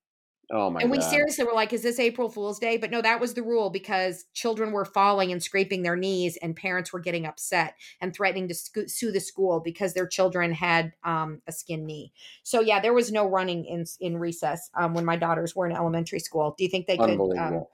Oh 0.51 0.69
my 0.69 0.81
And 0.81 0.91
we 0.91 0.97
God. 0.97 1.01
seriously 1.01 1.43
were 1.43 1.53
like, 1.53 1.73
is 1.73 1.81
this 1.81 1.99
April 1.99 2.29
Fool's 2.29 2.59
Day? 2.59 2.77
But 2.77 2.91
no, 2.91 3.01
that 3.01 3.19
was 3.19 3.33
the 3.33 3.41
rule 3.41 3.71
because 3.71 4.25
children 4.33 4.71
were 4.71 4.85
falling 4.85 5.31
and 5.31 5.41
scraping 5.41 5.81
their 5.81 5.95
knees, 5.95 6.37
and 6.37 6.55
parents 6.55 6.93
were 6.93 6.99
getting 6.99 7.25
upset 7.25 7.75
and 7.99 8.13
threatening 8.13 8.47
to 8.49 8.53
scu- 8.53 8.89
sue 8.89 9.11
the 9.11 9.19
school 9.19 9.59
because 9.59 9.93
their 9.95 10.07
children 10.07 10.53
had 10.53 10.93
um, 11.03 11.41
a 11.47 11.51
skin 11.51 11.85
knee. 11.85 12.13
So 12.43 12.61
yeah, 12.61 12.79
there 12.79 12.93
was 12.93 13.11
no 13.11 13.27
running 13.27 13.65
in 13.65 13.85
in 13.99 14.17
recess 14.17 14.69
um, 14.75 14.93
when 14.93 15.05
my 15.05 15.15
daughters 15.15 15.55
were 15.55 15.65
in 15.65 15.75
elementary 15.75 16.19
school. 16.19 16.53
Do 16.55 16.63
you 16.63 16.69
think 16.69 16.85
they 16.85 16.99
could? 16.99 17.25
Um, 17.35 17.65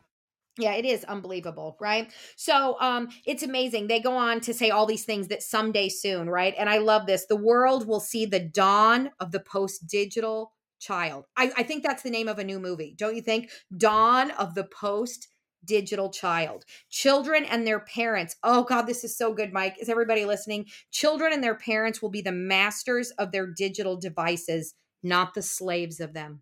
yeah, 0.59 0.74
it 0.74 0.86
is 0.86 1.03
unbelievable, 1.05 1.78
right? 1.82 2.13
So 2.36 2.80
um 2.80 3.09
it's 3.26 3.41
amazing. 3.41 3.88
They 3.88 3.99
go 3.99 4.15
on 4.15 4.39
to 4.41 4.53
say 4.53 4.69
all 4.69 4.86
these 4.86 5.03
things 5.03 5.28
that 5.30 5.41
someday 5.41 5.89
soon, 5.89 6.30
right? 6.30 6.53
And 6.57 6.69
I 6.69 6.78
love 6.78 7.07
this. 7.07 7.26
The 7.26 7.36
world 7.36 7.88
will 7.88 7.99
see 7.99 8.26
the 8.26 8.39
dawn 8.39 9.11
of 9.19 9.32
the 9.32 9.39
post-digital 9.39 10.53
child. 10.84 11.26
I, 11.38 11.52
I 11.58 11.64
think 11.64 11.84
that's 11.84 12.04
the 12.04 12.10
name 12.10 12.28
of 12.28 12.40
a 12.40 12.44
new 12.44 12.60
movie, 12.60 12.94
don't 12.98 13.16
you 13.16 13.22
think? 13.22 13.50
Dawn 13.76 14.32
of 14.32 14.54
the 14.56 14.66
post 14.66 15.28
digital 15.66 16.10
child. 16.10 16.66
Children 16.90 17.46
and 17.46 17.66
their 17.66 17.80
parents. 17.80 18.36
Oh 18.44 18.64
God, 18.64 18.84
this 18.84 19.04
is 19.04 19.18
so 19.18 19.34
good, 19.34 19.54
Mike. 19.54 19.78
Is 19.80 19.90
everybody 19.90 20.26
listening? 20.26 20.66
Children 20.92 21.34
and 21.34 21.44
their 21.44 21.56
parents 21.56 22.02
will 22.02 22.10
be 22.10 22.22
the 22.22 22.32
masters 22.32 23.12
of 23.12 23.32
their 23.32 23.48
digital 23.48 23.96
devices, 23.98 24.76
not 25.02 25.34
the 25.34 25.42
slaves 25.42 26.00
of 26.00 26.14
them. 26.14 26.42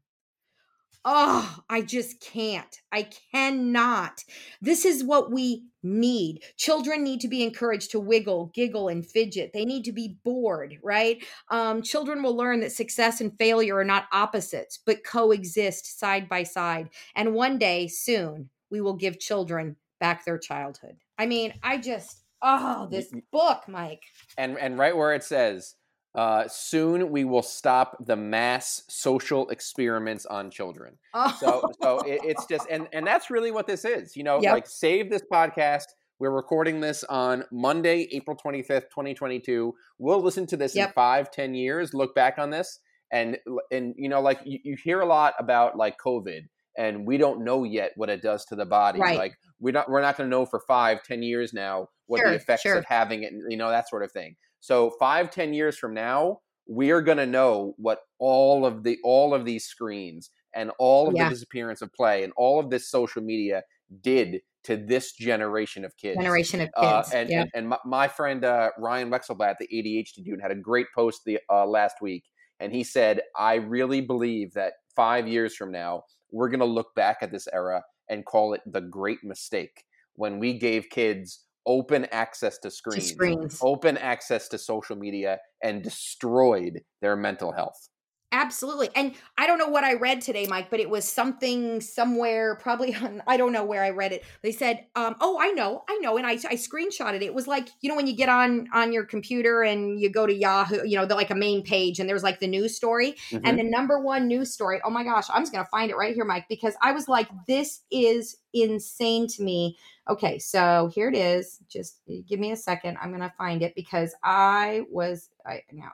Oh, 1.03 1.59
I 1.67 1.81
just 1.81 2.19
can't. 2.19 2.79
I 2.91 3.09
cannot. 3.31 4.23
This 4.61 4.85
is 4.85 5.03
what 5.03 5.31
we 5.31 5.65
need. 5.81 6.43
Children 6.57 7.03
need 7.03 7.21
to 7.21 7.27
be 7.27 7.41
encouraged 7.41 7.91
to 7.91 7.99
wiggle, 7.99 8.51
giggle, 8.53 8.87
and 8.87 9.03
fidget. 9.05 9.51
They 9.51 9.65
need 9.65 9.83
to 9.85 9.91
be 9.91 10.17
bored, 10.23 10.77
right? 10.83 11.23
Um, 11.49 11.81
children 11.81 12.21
will 12.21 12.35
learn 12.35 12.59
that 12.59 12.71
success 12.71 13.19
and 13.19 13.35
failure 13.37 13.77
are 13.77 13.83
not 13.83 14.05
opposites, 14.11 14.77
but 14.85 15.03
coexist 15.03 15.99
side 15.99 16.29
by 16.29 16.43
side. 16.43 16.89
And 17.15 17.33
one 17.33 17.57
day 17.57 17.87
soon, 17.87 18.51
we 18.69 18.79
will 18.79 18.95
give 18.95 19.19
children 19.19 19.77
back 19.99 20.23
their 20.23 20.37
childhood. 20.37 20.97
I 21.17 21.25
mean, 21.25 21.53
I 21.63 21.77
just, 21.77 22.21
oh, 22.43 22.87
this 22.91 23.11
book, 23.31 23.63
Mike. 23.67 24.03
And 24.37 24.57
and 24.57 24.77
right 24.77 24.95
where 24.95 25.13
it 25.13 25.23
says, 25.23 25.75
uh, 26.15 26.47
soon 26.47 27.09
we 27.11 27.23
will 27.23 27.41
stop 27.41 27.97
the 28.05 28.15
mass 28.15 28.83
social 28.89 29.47
experiments 29.49 30.25
on 30.25 30.51
children. 30.51 30.97
Oh. 31.13 31.37
So 31.39 31.71
so 31.81 31.99
it, 32.01 32.21
it's 32.23 32.45
just 32.45 32.67
and 32.69 32.87
and 32.93 33.05
that's 33.07 33.29
really 33.29 33.51
what 33.51 33.67
this 33.67 33.85
is. 33.85 34.15
You 34.15 34.23
know, 34.23 34.41
Yep. 34.41 34.53
like 34.53 34.67
save 34.67 35.09
this 35.09 35.23
podcast. 35.31 35.85
We're 36.19 36.31
recording 36.31 36.81
this 36.81 37.03
on 37.05 37.45
Monday, 37.51 38.07
April 38.11 38.37
25th, 38.37 38.89
2022. 38.91 39.73
We'll 39.97 40.21
listen 40.21 40.45
to 40.47 40.57
this 40.57 40.75
in 40.75 40.81
Yep. 40.81 40.93
five, 40.93 41.31
ten 41.31 41.53
years, 41.55 41.93
look 41.93 42.13
back 42.13 42.37
on 42.37 42.49
this. 42.49 42.79
And 43.11 43.37
and 43.71 43.93
you 43.97 44.07
know, 44.09 44.21
like 44.21 44.39
you, 44.45 44.59
you 44.63 44.75
hear 44.83 44.99
a 45.01 45.05
lot 45.05 45.33
about 45.39 45.77
like 45.77 45.95
COVID 46.05 46.41
and 46.77 47.05
we 47.05 47.17
don't 47.17 47.43
know 47.43 47.63
yet 47.63 47.91
what 47.95 48.09
it 48.09 48.21
does 48.21 48.45
to 48.45 48.55
the 48.55 48.65
body. 48.65 48.99
Right. 48.99 49.17
Like 49.17 49.33
we're 49.59 49.71
not 49.71 49.89
we're 49.89 50.01
not 50.01 50.17
gonna 50.17 50.29
know 50.29 50.45
for 50.45 50.61
five, 50.67 51.03
ten 51.03 51.23
years 51.23 51.53
now 51.53 51.87
what 52.07 52.19
Sure, 52.19 52.29
the 52.29 52.35
effects 52.35 52.61
sure. 52.63 52.75
of 52.77 52.85
having 52.85 53.23
it, 53.23 53.31
you 53.49 53.57
know, 53.57 53.69
that 53.69 53.89
sort 53.89 54.03
of 54.03 54.11
thing. 54.11 54.35
So 54.61 54.91
five, 54.91 55.29
ten 55.31 55.53
years 55.53 55.77
from 55.77 55.93
now, 55.93 56.39
we're 56.67 57.01
gonna 57.01 57.25
know 57.25 57.73
what 57.77 57.99
all 58.19 58.65
of 58.65 58.83
the 58.83 58.97
all 59.03 59.33
of 59.33 59.43
these 59.45 59.65
screens 59.65 60.29
and 60.55 60.71
all 60.79 61.07
of 61.09 61.15
Yeah. 61.15 61.25
the 61.25 61.31
disappearance 61.31 61.81
of 61.81 61.91
play 61.93 62.23
and 62.23 62.31
all 62.37 62.59
of 62.59 62.69
this 62.69 62.89
social 62.89 63.21
media 63.21 63.63
did 64.01 64.41
to 64.63 64.77
this 64.77 65.13
generation 65.13 65.83
of 65.83 65.97
kids. 65.97 66.17
Generation 66.19 66.61
of 66.61 66.69
Uh, 66.77 67.01
kids. 67.01 67.13
and, 67.13 67.29
yeah. 67.29 67.41
and 67.41 67.51
and 67.55 67.69
my, 67.69 67.77
my 67.83 68.07
friend 68.07 68.45
uh, 68.45 68.69
Ryan 68.77 69.09
Wexelblatt, 69.09 69.55
the 69.59 69.67
ADHD 69.73 70.23
dude, 70.23 70.39
had 70.41 70.51
a 70.51 70.55
great 70.55 70.87
post 70.95 71.21
the 71.25 71.39
uh, 71.49 71.65
last 71.65 71.95
week, 72.01 72.25
and 72.59 72.71
he 72.71 72.83
said, 72.83 73.21
"I 73.35 73.55
really 73.55 74.01
believe 74.01 74.53
that 74.53 74.73
five 74.95 75.27
years 75.27 75.55
from 75.55 75.71
now, 75.71 76.03
we're 76.31 76.49
going 76.49 76.59
to 76.59 76.65
look 76.65 76.93
back 76.95 77.17
at 77.21 77.31
this 77.31 77.47
era 77.51 77.83
and 78.07 78.25
call 78.25 78.53
it 78.53 78.61
the 78.67 78.81
great 78.81 79.23
mistake 79.23 79.85
when 80.15 80.37
we 80.37 80.53
gave 80.57 80.89
kids 80.89 81.47
open 81.65 82.05
access 82.05 82.57
to 82.59 82.71
to 82.91 83.01
screens, 83.01 83.11
screens. 83.11 83.59
open 83.61 83.97
access 83.97 84.47
to 84.49 84.57
social 84.57 84.95
media, 84.95 85.39
and 85.63 85.83
destroyed 85.83 86.81
their 87.01 87.15
mental 87.15 87.51
health." 87.51 87.89
Absolutely. 88.33 88.89
And 88.95 89.13
I 89.37 89.45
don't 89.45 89.57
know 89.57 89.67
what 89.67 89.83
I 89.83 89.95
read 89.95 90.21
today, 90.21 90.47
Mike, 90.49 90.69
but 90.69 90.79
it 90.79 90.89
was 90.89 91.03
something 91.03 91.81
somewhere, 91.81 92.55
probably 92.55 92.95
on, 93.01 93.21
I 93.27 93.35
don't 93.35 93.51
know 93.51 93.65
where 93.65 93.83
I 93.83 93.89
read 93.89 94.13
it. 94.13 94.23
They 94.41 94.53
said, 94.53 94.85
um, 94.95 95.15
oh, 95.19 95.37
I 95.41 95.51
know, 95.51 95.83
I 95.89 95.97
know. 95.97 96.15
And 96.15 96.25
I, 96.25 96.31
I 96.31 96.55
screenshotted 96.55 97.15
it. 97.15 97.23
It 97.23 97.33
was 97.33 97.45
like, 97.45 97.67
you 97.81 97.89
know, 97.89 97.95
when 97.97 98.07
you 98.07 98.15
get 98.15 98.29
on 98.29 98.69
on 98.73 98.93
your 98.93 99.03
computer 99.03 99.63
and 99.63 99.99
you 99.99 100.09
go 100.09 100.25
to 100.25 100.33
Yahoo, 100.33 100.87
you 100.87 100.95
know, 100.97 101.05
the 101.05 101.15
like 101.15 101.29
a 101.29 101.35
main 101.35 101.61
page 101.61 101.99
and 101.99 102.07
there's 102.07 102.23
like 102.23 102.39
the 102.39 102.47
news 102.47 102.73
story. 102.75 103.15
Mhm. 103.31 103.41
And 103.43 103.59
the 103.59 103.63
number 103.63 103.99
one 103.99 104.27
news 104.27 104.53
story, 104.53 104.79
oh 104.85 104.89
my 104.89 105.03
gosh, 105.03 105.25
I'm 105.33 105.41
just 105.41 105.51
gonna 105.51 105.65
find 105.65 105.91
it 105.91 105.97
right 105.97 106.15
here, 106.15 106.25
Mike, 106.25 106.45
because 106.47 106.75
I 106.81 106.93
was 106.93 107.09
like, 107.09 107.27
this 107.47 107.81
is 107.91 108.37
insane 108.53 109.27
to 109.27 109.43
me. 109.43 109.77
Okay, 110.09 110.39
so 110.39 110.89
here 110.95 111.09
it 111.09 111.15
is. 111.15 111.59
Just 111.69 111.99
give 112.27 112.39
me 112.39 112.51
a 112.51 112.55
second. 112.55 112.97
I'm 113.01 113.11
gonna 113.11 113.33
find 113.37 113.61
it 113.61 113.75
because 113.75 114.15
I 114.23 114.83
was 114.89 115.29
I 115.45 115.63
now 115.71 115.91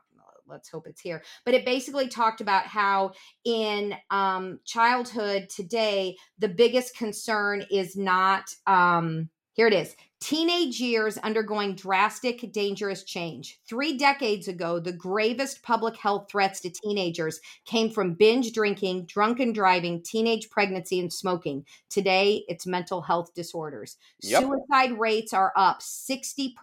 let's 0.48 0.70
hope 0.70 0.88
it's 0.88 1.02
here. 1.02 1.24
But 1.46 1.54
it 1.54 1.66
basically 1.66 2.08
talked 2.08 2.42
about 2.42 2.66
how 2.66 3.14
in 3.46 3.96
um 4.10 4.60
childhood 4.66 5.50
today, 5.50 6.18
the 6.40 6.50
biggest 6.50 6.98
concern 6.98 7.64
is 7.70 7.96
not 7.96 8.54
um 8.66 9.30
here 9.58 9.68
it 9.68 9.74
is. 9.74 9.96
Teenage 10.20 10.80
years 10.80 11.18
undergoing 11.18 11.74
drastic, 11.74 12.52
dangerous 12.52 13.04
change. 13.04 13.60
Three 13.68 13.98
decades 13.98 14.48
ago, 14.48 14.80
the 14.80 14.92
gravest 14.92 15.64
public 15.64 15.98
health 15.98 16.28
threats 16.30 16.60
to 16.62 16.70
teenagers 16.70 17.40
came 17.66 17.90
from 17.90 18.14
binge 18.14 18.52
drinking, 18.52 19.06
drunken 19.06 19.54
driving, 19.54 20.04
teenage 20.04 20.52
pregnancy, 20.52 21.00
and 21.00 21.12
smoking. 21.12 21.66
Today, 21.90 22.46
it's 22.48 22.68
mental 22.68 23.02
health 23.02 23.34
disorders. 23.34 23.98
Yep. 24.22 24.44
Suicide 24.44 25.00
rates 25.00 25.34
are 25.34 25.54
up 25.56 25.82
60% 25.82 26.54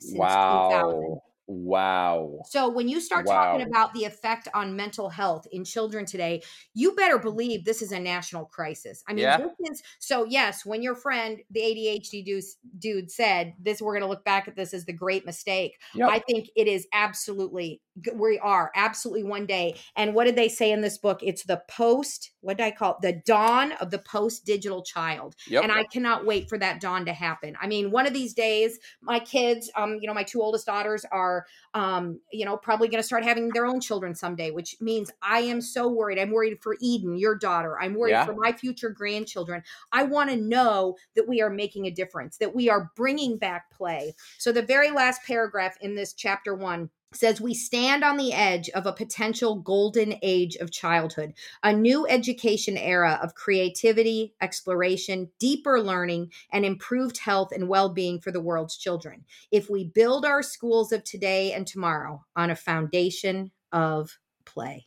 since 0.00 0.02
2000. 0.02 1.20
Wow. 1.52 1.82
Wow. 1.82 2.42
So 2.46 2.68
when 2.68 2.88
you 2.88 3.00
start 3.00 3.26
talking 3.26 3.66
about 3.66 3.92
the 3.94 4.04
effect 4.04 4.48
on 4.54 4.76
mental 4.76 5.08
health 5.08 5.46
in 5.52 5.64
children 5.64 6.06
today, 6.06 6.42
you 6.74 6.94
better 6.94 7.18
believe 7.18 7.64
this 7.64 7.82
is 7.82 7.92
a 7.92 8.00
national 8.00 8.46
crisis. 8.46 9.02
I 9.08 9.12
mean, 9.12 9.24
Yeah. 9.24 9.38
this 9.38 9.70
is 9.70 9.82
so 9.98 10.24
yes, 10.24 10.64
when 10.64 10.82
your 10.82 10.94
friend, 10.94 11.40
the 11.50 11.60
ADHD 11.60 12.24
dude, 12.24 12.44
dude 12.78 13.10
said 13.10 13.54
this, 13.58 13.80
we're 13.82 13.92
going 13.92 14.02
to 14.02 14.08
look 14.08 14.24
back 14.24 14.48
at 14.48 14.56
this 14.56 14.74
as 14.74 14.84
the 14.84 14.92
great 14.92 15.26
mistake. 15.26 15.78
Yep. 15.94 16.08
I 16.10 16.18
think 16.20 16.50
it 16.56 16.66
is 16.68 16.86
absolutely 16.92 17.80
we 18.14 18.38
are 18.38 18.70
absolutely 18.74 19.24
one 19.24 19.46
day. 19.46 19.76
And 19.96 20.14
what 20.14 20.24
did 20.24 20.36
they 20.36 20.48
say 20.48 20.72
in 20.72 20.80
this 20.80 20.98
book? 20.98 21.20
It's 21.22 21.44
the 21.44 21.62
post, 21.68 22.30
what 22.40 22.56
did 22.56 22.64
I 22.64 22.70
call 22.70 22.92
it? 22.92 23.02
The 23.02 23.22
dawn 23.26 23.72
of 23.72 23.90
the 23.90 23.98
post 23.98 24.46
digital 24.46 24.82
child. 24.82 25.36
Yep. 25.48 25.64
And 25.64 25.72
I 25.72 25.84
cannot 25.84 26.24
wait 26.24 26.48
for 26.48 26.58
that 26.58 26.80
dawn 26.80 27.04
to 27.06 27.12
happen. 27.12 27.54
I 27.60 27.66
mean, 27.66 27.90
one 27.90 28.06
of 28.06 28.14
these 28.14 28.32
days, 28.32 28.78
my 29.02 29.18
kids, 29.18 29.70
um, 29.76 29.98
you 30.00 30.06
know, 30.06 30.14
my 30.14 30.22
two 30.22 30.40
oldest 30.40 30.66
daughters 30.66 31.04
are, 31.12 31.44
um, 31.74 32.18
you 32.32 32.44
know, 32.44 32.56
probably 32.56 32.88
going 32.88 33.02
to 33.02 33.06
start 33.06 33.24
having 33.24 33.50
their 33.50 33.66
own 33.66 33.80
children 33.80 34.14
someday, 34.14 34.50
which 34.50 34.76
means 34.80 35.10
I 35.20 35.40
am 35.40 35.60
so 35.60 35.88
worried. 35.88 36.18
I'm 36.18 36.30
worried 36.30 36.62
for 36.62 36.76
Eden, 36.80 37.16
your 37.16 37.36
daughter. 37.36 37.78
I'm 37.80 37.94
worried 37.94 38.12
Yeah. 38.12 38.24
for 38.24 38.34
my 38.34 38.52
future 38.52 38.90
grandchildren. 38.90 39.62
I 39.92 40.04
want 40.04 40.30
to 40.30 40.36
know 40.36 40.96
that 41.14 41.28
we 41.28 41.42
are 41.42 41.50
making 41.50 41.86
a 41.86 41.90
difference, 41.90 42.38
that 42.38 42.54
we 42.54 42.70
are 42.70 42.90
bringing 42.96 43.36
back 43.36 43.70
play. 43.70 44.14
So 44.38 44.50
the 44.50 44.62
very 44.62 44.90
last 44.90 45.22
paragraph 45.26 45.76
in 45.80 45.94
this 45.94 46.14
chapter 46.14 46.54
one 46.54 46.90
says 47.14 47.40
we 47.40 47.54
stand 47.54 48.04
on 48.04 48.16
the 48.16 48.32
edge 48.32 48.68
of 48.70 48.86
a 48.86 48.92
potential 48.92 49.56
golden 49.56 50.14
age 50.22 50.56
of 50.56 50.70
childhood, 50.70 51.34
a 51.62 51.72
new 51.72 52.06
education 52.06 52.76
era 52.76 53.18
of 53.22 53.34
creativity, 53.34 54.34
exploration, 54.40 55.30
deeper 55.38 55.80
learning, 55.80 56.30
and 56.52 56.64
improved 56.64 57.18
health 57.18 57.52
and 57.52 57.68
well 57.68 57.88
being 57.88 58.20
for 58.20 58.30
the 58.30 58.40
world's 58.40 58.76
children. 58.76 59.24
If 59.50 59.68
we 59.68 59.84
build 59.84 60.24
our 60.24 60.42
schools 60.42 60.92
of 60.92 61.04
today 61.04 61.52
and 61.52 61.66
tomorrow 61.66 62.24
on 62.36 62.50
a 62.50 62.56
foundation 62.56 63.50
of 63.72 64.18
play. 64.44 64.86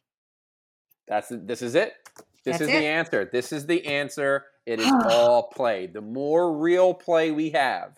That's 1.07 1.31
this 1.31 1.61
is 1.61 1.75
it. 1.75 1.93
This 2.43 2.59
That's 2.59 2.61
is 2.61 2.69
it. 2.69 2.79
the 2.79 2.85
answer. 2.85 3.29
This 3.31 3.51
is 3.51 3.65
the 3.65 3.85
answer. 3.85 4.45
It 4.65 4.79
is 4.79 4.91
all 5.09 5.49
play. 5.49 5.87
The 5.87 6.01
more 6.01 6.57
real 6.57 6.93
play 6.93 7.31
we 7.31 7.49
have, 7.51 7.97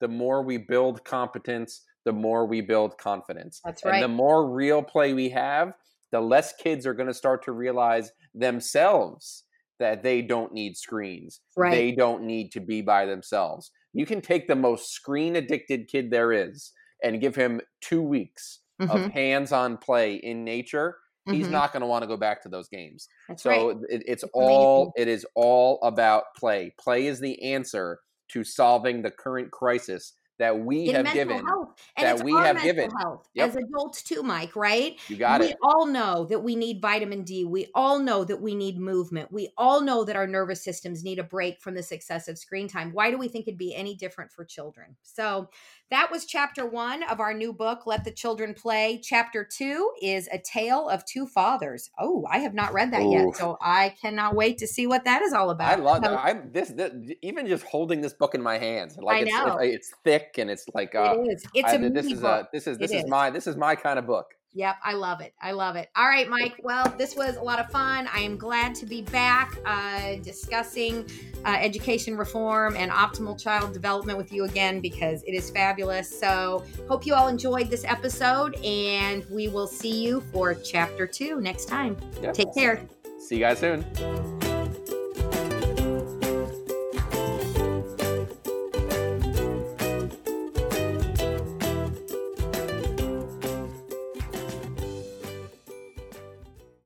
the 0.00 0.08
more 0.08 0.42
we 0.42 0.56
build 0.56 1.04
competence, 1.04 1.82
the 2.04 2.12
more 2.12 2.46
we 2.46 2.60
build 2.60 2.98
confidence. 2.98 3.62
That's 3.64 3.84
And 3.84 4.00
right. 4.00 4.02
the 4.02 4.08
more 4.08 4.50
real 4.50 4.82
play 4.82 5.12
we 5.14 5.30
have, 5.30 5.72
the 6.10 6.20
less 6.20 6.54
kids 6.54 6.86
are 6.86 6.94
going 6.94 7.08
to 7.08 7.14
start 7.14 7.42
to 7.44 7.52
realize 7.52 8.12
themselves 8.34 9.44
that 9.78 10.02
they 10.02 10.22
don't 10.22 10.52
need 10.52 10.76
screens. 10.76 11.40
Right. 11.56 11.84
They 11.84 11.92
don't 11.92 12.24
need 12.24 12.50
to 12.52 12.60
be 12.60 12.82
by 12.82 13.06
themselves. 13.06 13.70
You 13.92 14.06
can 14.06 14.20
take 14.20 14.48
the 14.48 14.56
most 14.56 14.92
screen 14.92 15.36
addicted 15.36 15.88
kid 15.88 16.10
there 16.10 16.32
is 16.32 16.72
and 17.02 17.20
give 17.20 17.34
him 17.36 17.60
2 17.82 18.02
weeks 18.02 18.60
Mhm, 18.80 18.88
of 18.88 19.06
hands-on 19.12 19.76
play 19.78 20.14
in 20.14 20.44
nature. 20.44 20.96
He's 21.30 21.48
mhm. 21.48 21.50
not 21.50 21.72
going 21.72 21.82
to 21.82 21.86
want 21.86 22.02
to 22.02 22.08
go 22.08 22.16
back 22.16 22.42
to 22.42 22.48
those 22.48 22.68
games. 22.68 23.06
That's 23.28 23.44
So 23.44 23.44
right. 23.46 23.70
it, 23.88 24.02
it's 24.06 24.24
It's 24.24 24.24
all 24.32 24.92
it 24.96 25.08
is 25.08 25.26
all 25.34 25.78
about 25.82 26.24
play. 26.36 26.74
Play 26.80 27.06
is 27.06 27.20
the 27.20 27.40
answer 27.42 28.00
to 28.28 28.44
solving 28.44 29.02
the 29.02 29.10
current 29.10 29.52
crisis 29.52 30.14
that 30.38 30.58
we 30.58 30.88
have 30.88 31.12
given 31.12 31.44
health. 31.44 31.70
and 31.96 32.06
that 32.18 32.24
we 32.24 32.32
have 32.32 32.62
given. 32.62 32.90
health 32.90 33.28
yep. 33.34 33.48
as 33.48 33.56
adults 33.56 34.02
too 34.02 34.22
mike 34.22 34.54
right? 34.56 34.98
You 35.08 35.16
got 35.16 35.40
we 35.40 35.46
it. 35.46 35.56
we 35.62 35.68
all 35.68 35.86
know 35.86 36.26
that 36.26 36.40
we 36.40 36.56
need 36.56 36.80
vitamin 36.80 37.22
d. 37.22 37.44
We 37.44 37.68
all 37.74 37.98
know 37.98 38.24
that 38.24 38.40
we 38.40 38.54
need 38.54 38.78
movement. 38.78 39.32
We 39.32 39.52
all 39.56 39.80
know 39.80 40.04
that 40.04 40.16
our 40.16 40.26
nervous 40.26 40.62
systems 40.62 41.04
need 41.04 41.18
a 41.18 41.24
break 41.24 41.60
from 41.60 41.74
this 41.74 41.92
excessive 41.92 42.38
screen 42.38 42.68
time. 42.68 42.92
Why 42.92 43.10
do 43.10 43.18
we 43.18 43.28
think 43.28 43.46
it'd 43.46 43.58
be 43.58 43.74
any 43.74 43.94
different 43.94 44.32
for 44.32 44.44
children? 44.44 44.96
So 45.02 45.48
that 45.90 46.10
was 46.10 46.24
chapter 46.24 46.66
one 46.66 47.02
of 47.02 47.20
our 47.20 47.32
new 47.32 47.52
book, 47.52 47.86
Let 47.86 48.04
the 48.04 48.10
Children 48.10 48.54
Play. 48.54 49.00
Chapter 49.02 49.44
two 49.44 49.90
is 50.02 50.28
A 50.32 50.38
Tale 50.38 50.88
of 50.88 51.04
Two 51.04 51.26
Fathers. 51.26 51.90
Oh, 51.98 52.26
I 52.30 52.38
have 52.38 52.54
not 52.54 52.72
read 52.72 52.92
that 52.92 53.02
Ooh. 53.02 53.12
yet, 53.12 53.36
so 53.36 53.56
I 53.60 53.94
cannot 54.00 54.34
wait 54.34 54.58
to 54.58 54.66
see 54.66 54.86
what 54.86 55.04
that 55.04 55.22
is 55.22 55.32
all 55.32 55.50
about. 55.50 55.78
I 55.78 55.82
love 55.82 56.04
so, 56.04 56.10
that. 56.10 56.24
I'm 56.24 56.52
this, 56.52 56.68
this, 56.70 56.92
even 57.22 57.46
just 57.46 57.64
holding 57.64 58.00
this 58.00 58.12
book 58.12 58.34
in 58.34 58.42
my 58.42 58.58
hands. 58.58 58.96
Like 58.98 59.16
I 59.16 59.20
it's, 59.20 59.32
know. 59.32 59.56
It's, 59.58 59.76
it's 59.76 59.94
thick 60.04 60.34
and 60.38 60.50
it's 60.50 60.66
like 60.74 60.94
uh, 60.94 61.16
it 61.18 61.32
is. 61.32 61.44
It's 61.54 61.68
I, 61.68 61.74
a 61.74 61.90
this 61.90 62.06
is 62.06 62.20
book. 62.20 62.46
a 62.46 62.48
this 62.52 62.66
is 62.66 62.78
this 62.78 62.90
is, 62.90 63.04
is 63.04 63.10
my 63.10 63.30
this 63.30 63.46
is 63.46 63.56
my 63.56 63.74
kind 63.74 63.98
of 63.98 64.06
book. 64.06 64.26
Yep, 64.54 64.76
I 64.82 64.94
love 64.94 65.20
it. 65.20 65.34
I 65.40 65.52
love 65.52 65.76
it. 65.76 65.90
All 65.94 66.08
right, 66.08 66.28
Mike. 66.28 66.56
Well, 66.62 66.92
this 66.96 67.14
was 67.14 67.36
a 67.36 67.42
lot 67.42 67.60
of 67.60 67.70
fun. 67.70 68.08
I 68.12 68.20
am 68.20 68.36
glad 68.36 68.74
to 68.76 68.86
be 68.86 69.02
back 69.02 69.56
uh, 69.66 70.16
discussing 70.16 71.08
uh, 71.44 71.58
education 71.60 72.16
reform 72.16 72.74
and 72.76 72.90
optimal 72.90 73.40
child 73.40 73.72
development 73.72 74.16
with 74.16 74.32
you 74.32 74.44
again 74.44 74.80
because 74.80 75.22
it 75.24 75.32
is 75.32 75.50
fabulous. 75.50 76.08
So, 76.18 76.64
hope 76.88 77.04
you 77.06 77.14
all 77.14 77.28
enjoyed 77.28 77.70
this 77.70 77.84
episode, 77.84 78.54
and 78.64 79.24
we 79.30 79.48
will 79.48 79.68
see 79.68 80.02
you 80.02 80.22
for 80.32 80.54
chapter 80.54 81.06
two 81.06 81.40
next 81.40 81.66
time. 81.66 81.96
Yep. 82.22 82.34
Take 82.34 82.54
care. 82.54 82.80
See 83.18 83.36
you 83.36 83.42
guys 83.42 83.58
soon. 83.58 84.47